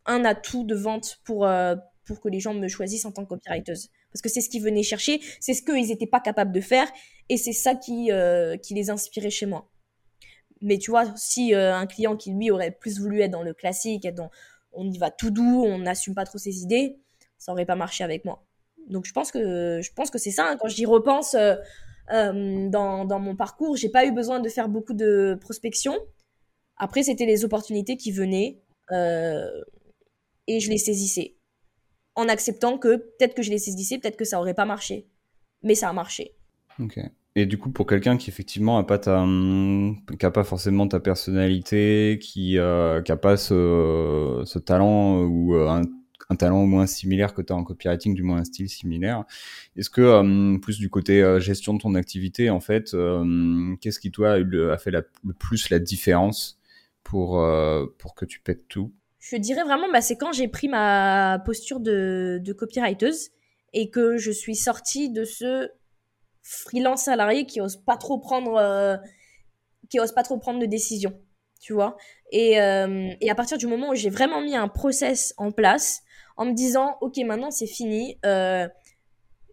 [0.06, 1.74] un atout de vente pour, euh,
[2.04, 3.88] pour que les gens me choisissent en tant que copywriteuse.
[4.12, 6.88] Parce que c'est ce qu'ils venaient chercher, c'est ce qu'ils n'étaient pas capables de faire,
[7.28, 9.68] et c'est ça qui, euh, qui les inspirait chez moi.
[10.60, 14.06] Mais tu vois, si un client qui lui aurait plus voulu être dans le classique,
[14.14, 14.30] dans
[14.72, 16.98] on y va tout doux, on n'assume pas trop ses idées,
[17.38, 18.44] ça aurait pas marché avec moi.
[18.88, 20.48] Donc je pense que je pense que c'est ça.
[20.48, 20.56] Hein.
[20.60, 21.36] quand j'y repense
[22.10, 25.96] dans, dans mon parcours, j'ai pas eu besoin de faire beaucoup de prospection.
[26.78, 28.60] Après, c'était les opportunités qui venaient
[28.92, 29.48] euh,
[30.46, 31.36] et je les saisissais.
[32.14, 35.06] En acceptant que peut-être que je les saisissais, peut-être que ça aurait pas marché.
[35.62, 36.32] Mais ça a marché.
[36.80, 36.98] Ok.
[37.36, 43.00] Et du coup, pour quelqu'un qui effectivement a pas pas forcément ta personnalité, qui, euh,
[43.02, 45.80] qui a pas ce, ce talent ou euh,
[46.30, 49.24] un, talent au moins similaire que tu as en copywriting, du moins un style similaire,
[49.76, 52.96] est-ce que euh, plus du côté euh, gestion de ton activité, en fait,
[53.80, 56.57] qu'est-ce qui toi a, fait le plus la différence?
[57.08, 60.68] Pour, euh, pour que tu pètes tout Je dirais vraiment, bah, c'est quand j'ai pris
[60.68, 62.56] ma posture de, de
[63.72, 65.70] et que je suis sortie de ce
[66.42, 68.96] freelance salarié qui ose pas trop prendre, euh,
[69.88, 71.18] qui ose pas trop prendre de décision,
[71.60, 71.96] tu vois.
[72.30, 76.02] Et, euh, et à partir du moment où j'ai vraiment mis un process en place,
[76.36, 78.18] en me disant, ok, maintenant c'est fini.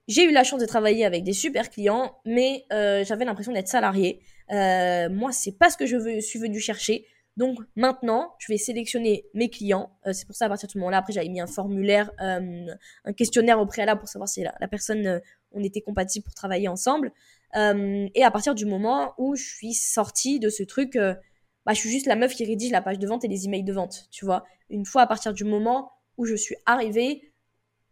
[0.07, 4.21] j'ai eu la chance de travailler avec des super clients, mais j'avais l'impression d'être salarié.
[4.49, 7.05] moi, c'est pas ce que je suis venu chercher
[7.37, 9.91] Donc maintenant, je vais sélectionner mes clients.
[10.07, 12.67] Euh, c'est pour ça, à partir de ce moment-là, après, j'avais mis un formulaire, euh,
[13.03, 15.19] un questionnaire au préalable pour savoir si la, personne, euh,
[15.51, 17.11] on était compatible pour travailler ensemble.
[17.53, 21.89] et à partir du moment où je suis sortie de ce truc, bah, je suis
[21.89, 24.25] juste la meuf qui rédige la page de vente et les emails de vente, tu
[24.25, 24.43] vois.
[24.69, 27.33] Une fois à partir du moment où je suis arrivée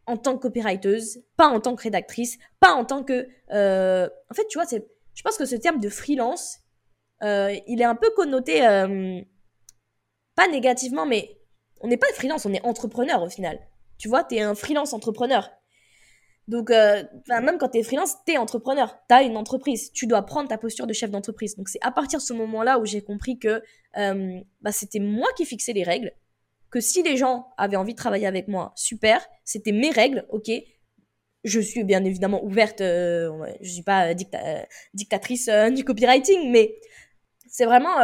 [0.06, 3.24] en tant que copywriteuse, pas en tant que rédactrice, pas en tant que...
[3.50, 6.60] En fait, tu vois, c'est, je pense que ce terme de freelance,
[7.22, 8.62] il est un peu connoté
[10.36, 11.38] pas négativement, mais
[11.82, 13.60] on n'est pas freelance, on est entrepreneur au final.
[13.98, 15.50] Tu vois, tu es un freelance entrepreneur.
[16.48, 18.98] Donc, euh, même quand tu es freelance, tu es entrepreneur.
[19.08, 19.92] Tu as une entreprise.
[19.94, 21.56] Tu dois prendre ta posture de chef d'entreprise.
[21.56, 23.62] Donc, c'est à partir de ce moment-là où j'ai compris que
[23.98, 26.12] euh, bah, c'était moi qui fixais les règles.
[26.70, 29.26] Que si les gens avaient envie de travailler avec moi, super.
[29.46, 30.52] C'était mes règles, ok.
[31.46, 32.82] Je suis bien évidemment ouverte.
[32.82, 33.32] Euh,
[33.62, 34.14] je suis pas
[34.94, 36.76] dictatrice du copywriting, mais
[37.48, 37.96] c'est vraiment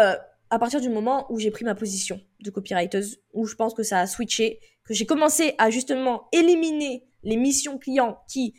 [0.50, 3.84] à partir du moment où j'ai pris ma position de copywriteuse, où je pense que
[3.84, 8.54] ça a switché, que j'ai commencé à justement éliminer les missions clients qui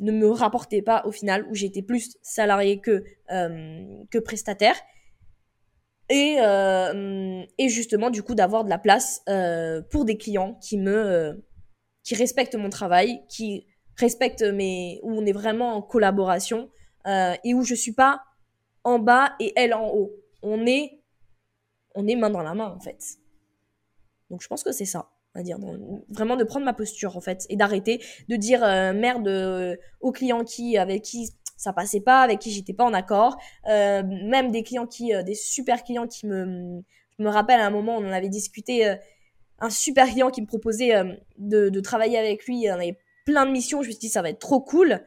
[0.00, 4.76] ne me rapportaient pas au final, où j'étais plus salarié que, euh, que prestataire.
[6.10, 10.78] Et, euh, et justement, du coup, d'avoir de la place euh, pour des clients qui
[10.78, 11.42] me
[12.02, 13.66] qui respectent mon travail, qui
[13.96, 16.68] respectent mes où on est vraiment en collaboration
[17.06, 18.22] et où je suis pas
[18.82, 20.12] en bas et elle en haut.
[20.42, 21.03] On est
[21.94, 23.18] on est main dans la main en fait.
[24.30, 25.58] Donc je pense que c'est ça, à dire
[26.08, 30.12] vraiment de prendre ma posture en fait et d'arrêter de dire euh, merde euh, aux
[30.12, 33.36] clients qui avec qui ça passait pas, avec qui j'étais pas en accord,
[33.68, 36.82] euh, même des clients qui des super clients qui me
[37.18, 38.92] je me rappelle à un moment on en avait discuté
[39.60, 40.94] un super client qui me proposait
[41.38, 44.30] de, travailler avec lui, en avait plein de missions, je me suis dit ça va
[44.30, 45.00] être trop cool.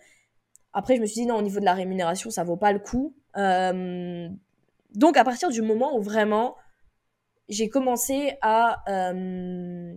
[0.74, 2.80] Après je me suis dit non au niveau de la rémunération ça vaut pas le
[2.80, 3.14] coup.
[3.36, 6.56] donc à partir du moment où vraiment
[7.50, 9.94] j'ai commencé à, euh,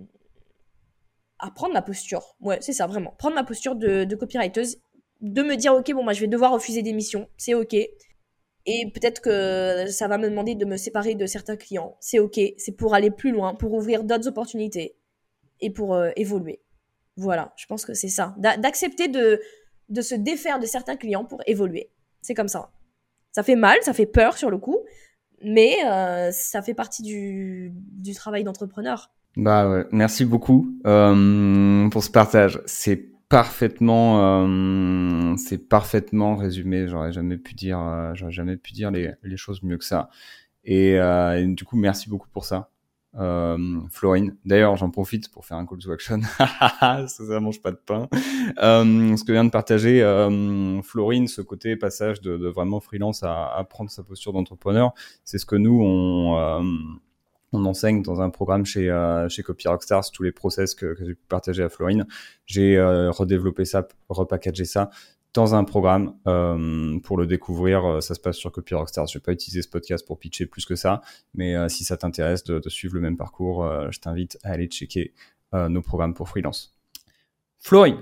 [1.38, 2.36] à prendre ma posture.
[2.40, 3.14] Ouais, c'est ça, vraiment.
[3.18, 4.18] Prendre ma posture de, de
[5.20, 7.74] de me dire, ok, bon, moi, je vais devoir refuser des missions, c'est ok.
[8.66, 12.38] Et peut-être que ça va me demander de me séparer de certains clients, c'est ok.
[12.58, 14.96] C'est pour aller plus loin, pour ouvrir d'autres opportunités
[15.60, 16.60] et pour euh, évoluer.
[17.16, 18.34] Voilà, je pense que c'est ça.
[18.38, 19.40] D'accepter de,
[19.88, 21.90] de se défaire de certains clients pour évoluer.
[22.22, 22.70] C'est comme ça.
[23.32, 24.78] Ça fait mal, ça fait peur sur le coup,
[25.42, 29.10] mais euh, ça fait partie du, du travail d'entrepreneur.
[29.36, 32.60] Bah ouais, merci beaucoup euh, pour ce partage.
[32.66, 36.88] C'est parfaitement, euh, c'est parfaitement résumé.
[36.88, 40.10] J'aurais jamais pu dire, euh, j'aurais jamais pu dire les, les choses mieux que ça.
[40.64, 42.70] Et, euh, et, du coup, merci beaucoup pour ça
[43.18, 44.36] euh, Florine.
[44.44, 46.20] D'ailleurs, j'en profite pour faire un call to action.
[46.38, 48.08] ça, ça mange pas de pain.
[48.62, 53.22] Euh, ce que vient de partager euh, Florine, ce côté passage de, de vraiment freelance
[53.22, 54.92] à, à, prendre sa posture d'entrepreneur,
[55.24, 56.62] c'est ce que nous on euh,
[57.52, 61.04] on enseigne dans un programme chez euh, chez Copy Rockstars tous les process que, que
[61.04, 62.06] j'ai pu partager à Florine.
[62.46, 64.90] J'ai euh, redéveloppé ça, repackagé ça
[65.34, 67.84] dans un programme euh, pour le découvrir.
[67.84, 69.06] Euh, ça se passe sur Copy Rockstars.
[69.06, 71.02] Je vais pas utiliser ce podcast pour pitcher plus que ça,
[71.34, 74.50] mais euh, si ça t'intéresse de, de, suivre le même parcours, euh, je t'invite à
[74.50, 75.12] aller checker
[75.54, 76.74] euh, nos programmes pour freelance.
[77.58, 77.94] Flory,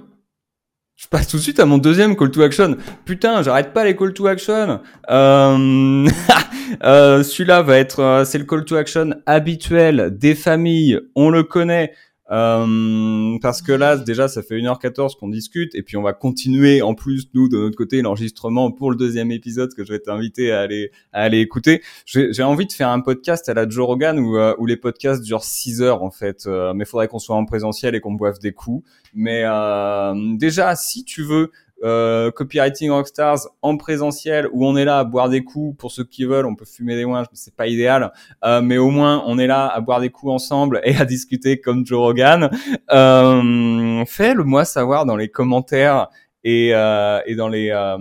[0.96, 2.76] je passe tout de suite à mon deuxième call to action.
[3.04, 4.80] Putain, j'arrête pas les call to action.
[5.10, 6.08] Euh,
[6.82, 11.00] euh, Celui-là va être, c'est le call to action habituel des familles.
[11.14, 11.94] On le connaît.
[12.30, 16.82] Euh, parce que là, déjà, ça fait 1h14 qu'on discute, et puis on va continuer
[16.82, 20.52] en plus, nous, de notre côté, l'enregistrement pour le deuxième épisode que je vais t'inviter
[20.52, 21.82] à aller, à aller écouter.
[22.06, 25.22] J'ai envie de faire un podcast à la Joe Rogan où, euh, où les podcasts
[25.22, 26.46] durent 6 heures, en fait.
[26.46, 28.86] Euh, mais il faudrait qu'on soit en présentiel et qu'on boive des coups.
[29.14, 31.50] Mais euh, déjà, si tu veux
[31.84, 36.04] euh, copywriting rockstars en présentiel où on est là à boire des coups pour ceux
[36.04, 38.12] qui veulent on peut fumer des ouinges c'est pas idéal
[38.44, 41.60] euh, mais au moins on est là à boire des coups ensemble et à discuter
[41.60, 42.50] comme Joe Rogan
[42.90, 46.08] euh, fais-le moi savoir dans les commentaires
[46.44, 47.98] et, euh, et dans les euh,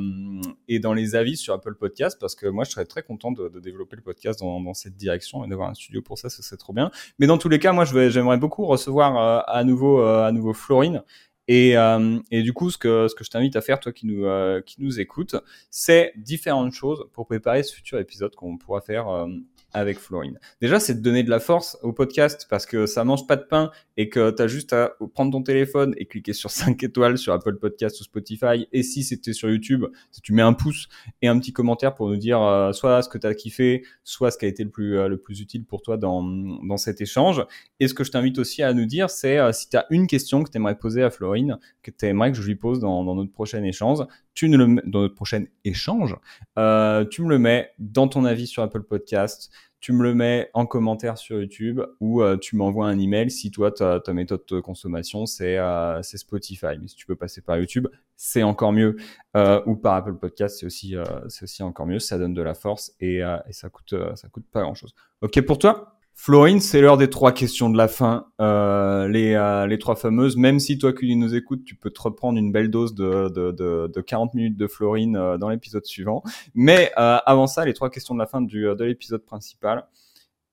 [0.67, 3.59] et dans les avis sur Apple Podcast parce que moi je serais très content de,
[3.59, 6.57] développer le podcast dans, dans cette direction et d'avoir un studio pour ça, ça serait
[6.57, 6.91] trop bien.
[7.19, 10.53] Mais dans tous les cas, moi je j'aimerais beaucoup recevoir euh, à nouveau à nouveau
[10.53, 11.03] Florine
[11.47, 14.25] et, euh, du coup, ce que, ce que je t'invite à faire, toi qui nous,
[14.25, 15.35] euh, qui nous écoutes,
[15.69, 19.27] c'est différentes choses pour préparer ce futur épisode qu'on pourra faire euh,
[19.73, 20.39] avec Florine.
[20.61, 23.43] Déjà, c'est de donner de la force au podcast parce que ça mange pas de
[23.43, 27.17] pain et que tu as juste à prendre ton téléphone et cliquer sur 5 étoiles
[27.17, 28.67] sur Apple Podcast ou Spotify.
[28.71, 29.85] Et si c'était sur YouTube,
[30.23, 30.87] tu mets un pouce
[31.21, 34.31] et un petit commentaire pour nous dire euh, soit ce que tu as kiffé, soit
[34.31, 37.01] ce qui a été le plus, euh, le plus utile pour toi dans, dans cet
[37.01, 37.45] échange.
[37.79, 40.07] Et ce que je t'invite aussi à nous dire, c'est euh, si tu as une
[40.07, 43.03] question que tu aimerais poser à Florine, que tu aimerais que je lui pose dans,
[43.03, 43.99] dans notre prochain échange,
[44.37, 46.15] tu le dans notre prochain échange,
[46.55, 50.65] tu me le mets dans ton avis sur Apple Podcast tu me le mets en
[50.65, 55.25] commentaire sur YouTube ou euh, tu m'envoies un email si toi, ta, méthode de consommation,
[55.25, 56.77] c'est euh, c'est Spotify.
[56.79, 58.97] Mais si tu peux passer par YouTube, c'est encore mieux.
[59.35, 60.95] Euh, ou par Apple Podcast, c'est aussi,
[61.41, 61.99] aussi encore mieux.
[61.99, 64.95] Ça donne de la force et, ça, coûte, ça coûte pas grand-chose.
[65.21, 65.96] OK pour toi?
[66.19, 68.25] Florine, c'est l'heure des trois questions de la fin.
[68.41, 72.01] Euh, les, euh, les trois fameuses, même si toi qui nous écoutes, tu peux te
[72.01, 75.85] reprendre une belle dose de, de, de, de 40 minutes de Florine euh, dans l'épisode
[75.85, 76.23] suivant.
[76.55, 79.85] Mais euh, avant ça, les trois questions de la fin du, de l'épisode principal.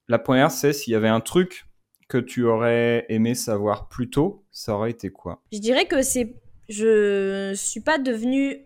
[0.06, 1.66] La première, c'est s'il y avait un truc
[2.08, 5.42] que tu aurais aimé savoir plus tôt, ça aurait été quoi?
[5.50, 6.36] Je dirais que c'est...
[6.68, 8.58] Je suis pas devenue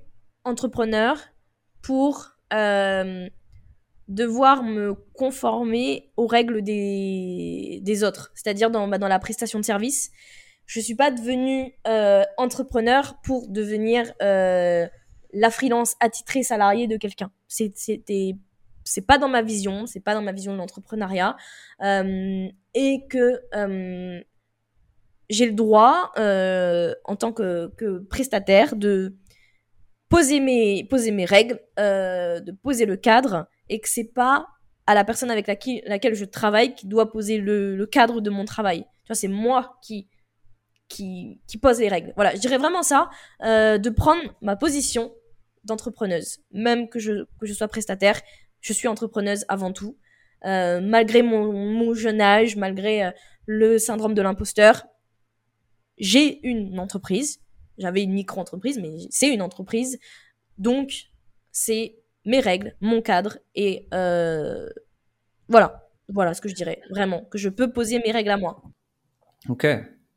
[0.45, 1.17] entrepreneur
[1.81, 2.33] pour
[4.09, 10.11] devoir me conformer aux règles des, autres, c'est-à-dire dans, bah, dans la prestation de service.
[10.67, 14.87] Je suis pas devenue euh, entrepreneur pour devenir euh,
[15.33, 17.31] la freelance attitrée salariée de quelqu'un.
[17.47, 18.35] C'était
[18.85, 21.37] c'est pas dans ma vision, c'est pas dans ma vision de l'entrepreneuriat,
[21.83, 23.39] euh, et que
[25.29, 29.15] j'ai le droit, en tant que, prestataire, de
[30.09, 30.87] poser mes,
[31.27, 34.47] règles, de poser le cadre, et que c'est pas
[34.87, 38.85] à la personne avec laquelle, je travaille qui doit poser le, cadre de mon travail.
[39.05, 40.09] Tu vois, c'est moi qui,
[41.61, 42.15] pose les règles.
[42.17, 43.11] Voilà, je dirais vraiment ça,
[43.45, 45.13] euh, de prendre ma position
[45.65, 46.39] d'entrepreneuse.
[46.53, 48.19] Même que je, sois prestataire,
[48.61, 49.99] je suis entrepreneuse avant tout.
[50.47, 53.11] Euh, malgré mon, mon, jeune âge, malgré euh,
[53.45, 54.87] le syndrome de l'imposteur,
[55.99, 57.41] j'ai une entreprise.
[57.77, 59.99] J'avais une micro-entreprise, mais c'est une entreprise.
[60.57, 61.11] Donc,
[61.53, 64.69] c'est mes règles, mon cadre et euh,
[65.49, 68.63] voilà, voilà ce que je dirais vraiment que je peux poser mes règles à moi.
[69.49, 69.67] Ok.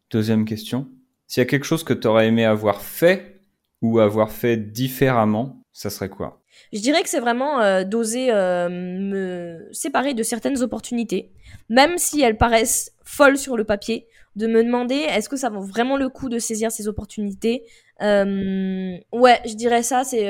[0.10, 0.90] Deuxième question.
[1.28, 3.40] S'il y a quelque chose que tu aurais aimé avoir fait
[3.82, 6.44] ou avoir fait différemment, ça serait quoi?
[6.74, 11.32] Je dirais que c'est vraiment euh, d'oser euh, me séparer de certaines opportunités,
[11.70, 15.62] même si elles paraissent folles sur le papier, de me demander est-ce que ça vaut
[15.62, 17.64] vraiment le coup de saisir ces opportunités?
[18.02, 20.28] Euh, ouais, je dirais ça, c'est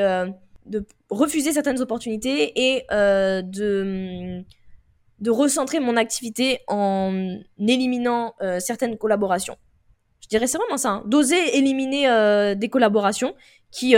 [0.67, 4.43] de refuser certaines opportunités et euh, de,
[5.19, 9.57] de recentrer mon activité en éliminant euh, certaines collaborations.
[10.21, 11.03] Je dirais c'est vraiment ça, hein.
[11.05, 13.35] d'oser éliminer euh, des collaborations
[13.71, 13.95] qui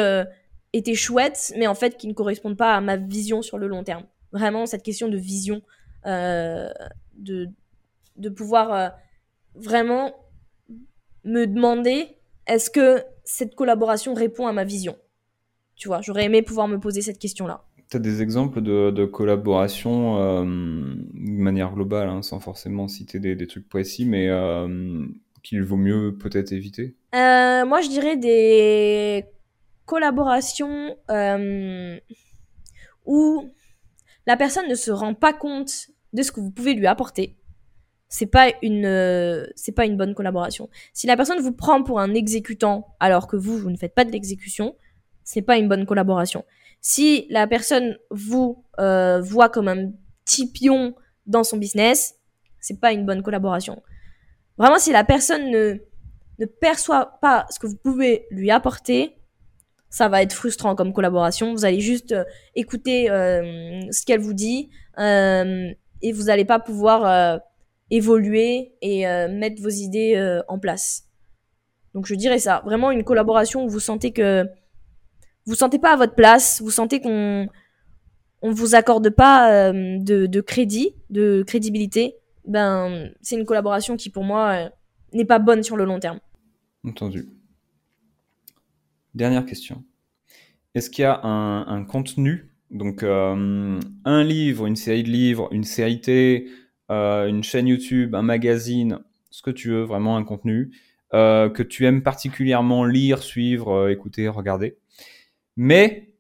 [0.74, 3.84] étaient chouettes, mais en fait qui ne correspondent pas à ma vision sur le long
[3.84, 4.06] terme.
[4.32, 5.62] Vraiment cette question de vision,
[6.06, 6.70] de,
[8.18, 8.94] de pouvoir
[9.56, 10.14] vraiment
[11.24, 12.18] me demander
[12.48, 14.96] est-ce que cette collaboration répond à ma vision?
[15.76, 17.64] Tu vois, j'aurais aimé pouvoir me poser cette question-là.
[17.90, 23.20] Tu as des exemples de, de collaboration euh, de manière globale, hein, sans forcément citer
[23.20, 25.06] des, des trucs précis, mais euh,
[25.44, 26.96] qu'il vaut mieux peut-être éviter?
[27.14, 29.26] Euh, Moi, je dirais des
[29.86, 30.96] collaborations
[33.06, 33.50] où
[34.26, 37.36] la personne ne se rend pas compte de ce que vous pouvez lui apporter.
[38.08, 40.70] C'est pas une, c'est pas une bonne collaboration.
[40.94, 44.06] Si la personne vous prend pour un exécutant alors que vous, vous ne faites pas
[44.06, 44.76] de l'exécution,
[45.24, 46.46] c'est pas une bonne collaboration.
[46.82, 49.92] Si la personne vous euh, voit comme un
[50.26, 50.96] petit pion
[51.26, 52.16] dans son business,
[52.60, 53.82] c'est pas une bonne collaboration.
[54.58, 55.78] Vraiment, si la personne ne,
[56.40, 59.18] ne perçoit pas ce que vous pouvez lui apporter,
[59.94, 61.54] ça va être frustrant comme collaboration.
[61.54, 62.24] Vous allez juste euh,
[62.56, 65.72] écouter euh, ce qu'elle vous dit euh,
[66.02, 67.38] et vous n'allez pas pouvoir euh,
[67.92, 71.04] évoluer et mettre vos idées en place.
[71.94, 72.64] Donc je dirais ça.
[72.66, 74.48] Vraiment une collaboration où vous sentez que
[75.46, 77.48] vous sentez pas à votre place, vous sentez qu'on
[78.42, 82.16] on vous accorde pas euh, de, crédit, de crédibilité,
[82.46, 84.70] ben c'est une collaboration qui pour moi euh,
[85.14, 86.20] n'est pas bonne sur le long terme.
[86.86, 87.30] Entendu.
[89.16, 89.84] Dernière question.
[90.76, 95.64] Est-ce qu'il y a un, contenu, donc euh, un livre, une série de livres, une
[95.64, 96.50] série T,
[96.90, 99.00] euh, une chaîne YouTube, un magazine,
[99.30, 100.72] ce que tu veux, vraiment un contenu
[101.12, 104.80] que tu aimes particulièrement lire, suivre, écouter, regarder,
[105.56, 106.14] mais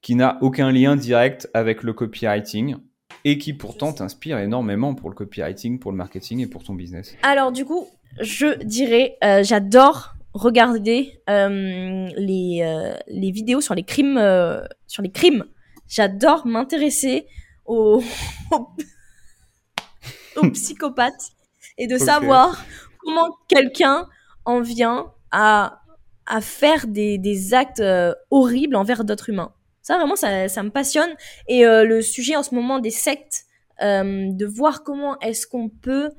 [0.00, 2.76] qui n'a aucun lien direct avec le copywriting
[3.24, 7.14] et qui pourtant t'inspire énormément pour le copywriting, pour le marketing et pour ton business.
[7.22, 7.86] Alors du coup,
[8.20, 14.20] je dirais, euh, j'adore regarder euh, les, euh, les vidéos sur les crimes,
[14.86, 15.44] sur les crimes.
[15.88, 17.26] J'adore m'intéresser
[17.66, 18.02] aux,
[18.50, 18.68] aux,
[20.36, 21.32] aux psychopathes
[21.78, 22.04] et de okay.
[22.04, 22.64] savoir
[22.98, 24.08] comment quelqu'un
[24.44, 25.81] en vient à
[26.26, 29.52] à faire des, des actes euh, horribles envers d'autres humains.
[29.82, 31.10] Ça, vraiment, ça, ça me passionne.
[31.48, 33.44] Et euh, le sujet en ce moment des sectes,
[33.82, 36.10] euh, de voir comment est-ce qu'on peut,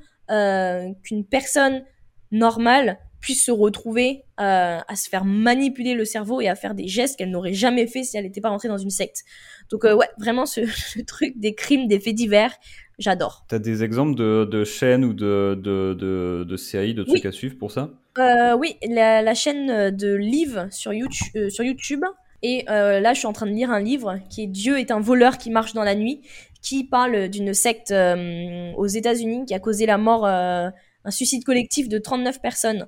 [1.02, 1.84] qu'une personne
[2.30, 7.18] normale puisse se retrouver à se faire manipuler le cerveau et à faire des gestes
[7.18, 9.24] qu'elle n'aurait jamais fait si elle n'était pas rentrée dans une secte.
[9.70, 10.60] Donc ouais, vraiment ce,
[11.02, 12.54] truc des crimes, des faits divers,
[12.98, 13.44] j'adore.
[13.48, 17.70] T'as des exemples de, chaînes ou de, de, de, séries, de trucs à suivre pour
[17.70, 17.90] ça?
[18.18, 21.48] Euh, Oui, la, chaîne de Liv sur YouTube.
[21.48, 22.04] sur YouTube
[22.42, 25.00] et là, je suis en train de lire un livre qui est Dieu est un
[25.00, 26.20] voleur qui marche dans la nuit,
[26.60, 30.72] qui parle d'une secte aux États-Unis qui a causé la mort, un
[31.08, 32.86] suicide collectif de 39 personnes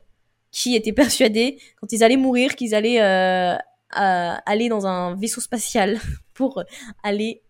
[0.51, 5.99] qui étaient persuadés, quand ils allaient mourir, qu'ils allaient euh, aller dans un vaisseau spatial
[6.35, 6.63] pour
[7.03, 7.43] aller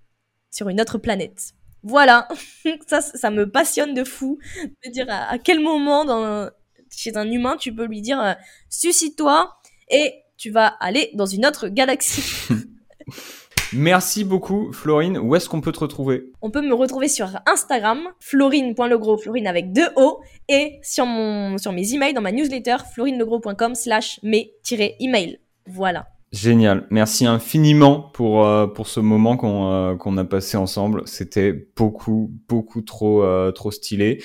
[0.50, 1.52] sur une autre planète.
[1.82, 2.28] Voilà,
[2.86, 4.38] ça, ça me passionne de fou
[4.84, 6.50] de dire à, quel moment dans,
[6.97, 8.32] chez un humain tu peux lui dire euh,
[8.70, 9.55] suscite-toi
[9.89, 12.23] et tu vas aller dans une autre galaxie.
[13.73, 15.18] Merci beaucoup, Florine.
[15.18, 16.32] Où est-ce qu'on peut te retrouver?
[16.40, 21.73] On peut me retrouver sur Instagram, florine.legros, florine avec deux O, et sur, mon, sur
[21.73, 25.40] mes emails dans ma newsletter, florinelegros.com slash mes-email.
[25.66, 26.06] Voilà.
[26.32, 26.86] Génial.
[26.90, 31.02] Merci infiniment pour, euh, pour ce moment qu'on euh, qu'on a passé ensemble.
[31.06, 34.22] C'était beaucoup, beaucoup trop, euh, trop stylé.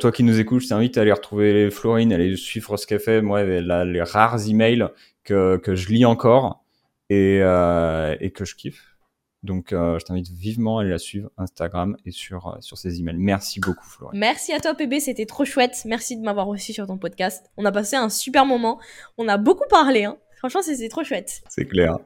[0.00, 2.98] toi qui nous écoutes, je t'invite à aller retrouver Florine, à aller suivre ce qu'elle
[2.98, 3.22] fait.
[3.22, 4.88] Moi, elle a les rares emails
[5.22, 6.64] que, que je lis encore
[7.08, 8.96] et, et que je kiffe.
[9.44, 13.16] Donc, je t'invite vivement à aller la suivre Instagram et sur, sur ses emails.
[13.18, 14.18] Merci beaucoup, Florine.
[14.18, 14.98] Merci à toi, PB.
[15.00, 15.82] C'était trop chouette.
[15.84, 17.50] Merci de m'avoir reçu sur ton podcast.
[17.56, 18.80] On a passé un super moment.
[19.18, 20.04] On a beaucoup parlé.
[20.04, 20.16] Hein.
[20.36, 21.42] Franchement, c'était trop chouette.
[21.48, 21.98] C'est clair.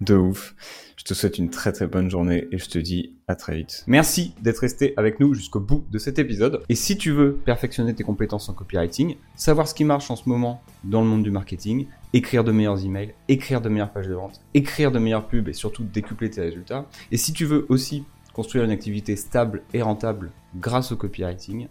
[0.00, 0.54] De ouf.
[0.96, 3.84] Je te souhaite une très très bonne journée et je te dis à très vite.
[3.86, 6.62] Merci d'être resté avec nous jusqu'au bout de cet épisode.
[6.68, 10.28] Et si tu veux perfectionner tes compétences en copywriting, savoir ce qui marche en ce
[10.28, 14.14] moment dans le monde du marketing, écrire de meilleurs emails, écrire de meilleures pages de
[14.14, 16.86] vente, écrire de meilleures pubs et surtout décupler tes résultats.
[17.10, 21.68] Et si tu veux aussi construire une activité stable et rentable grâce au copywriting,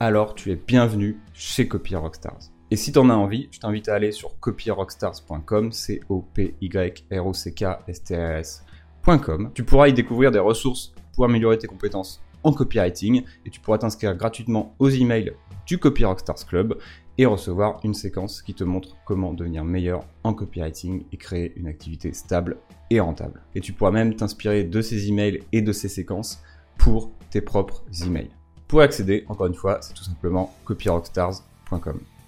[0.00, 2.50] alors tu es bienvenu chez Copy Rockstars.
[2.70, 6.54] Et si tu en as envie, je t'invite à aller sur copyrockstars.com, c o p
[6.60, 6.68] y
[7.12, 9.50] r o c k s t r s.com.
[9.54, 13.78] Tu pourras y découvrir des ressources pour améliorer tes compétences en copywriting et tu pourras
[13.78, 15.32] t'inscrire gratuitement aux emails
[15.66, 16.76] du Copy Rockstars Club
[17.18, 21.66] et recevoir une séquence qui te montre comment devenir meilleur en copywriting et créer une
[21.66, 22.58] activité stable
[22.90, 23.42] et rentable.
[23.54, 26.42] Et tu pourras même t'inspirer de ces emails et de ces séquences
[26.78, 28.30] pour tes propres emails.
[28.68, 32.00] Pour accéder, encore une fois, c'est tout simplement copyrockstars.com.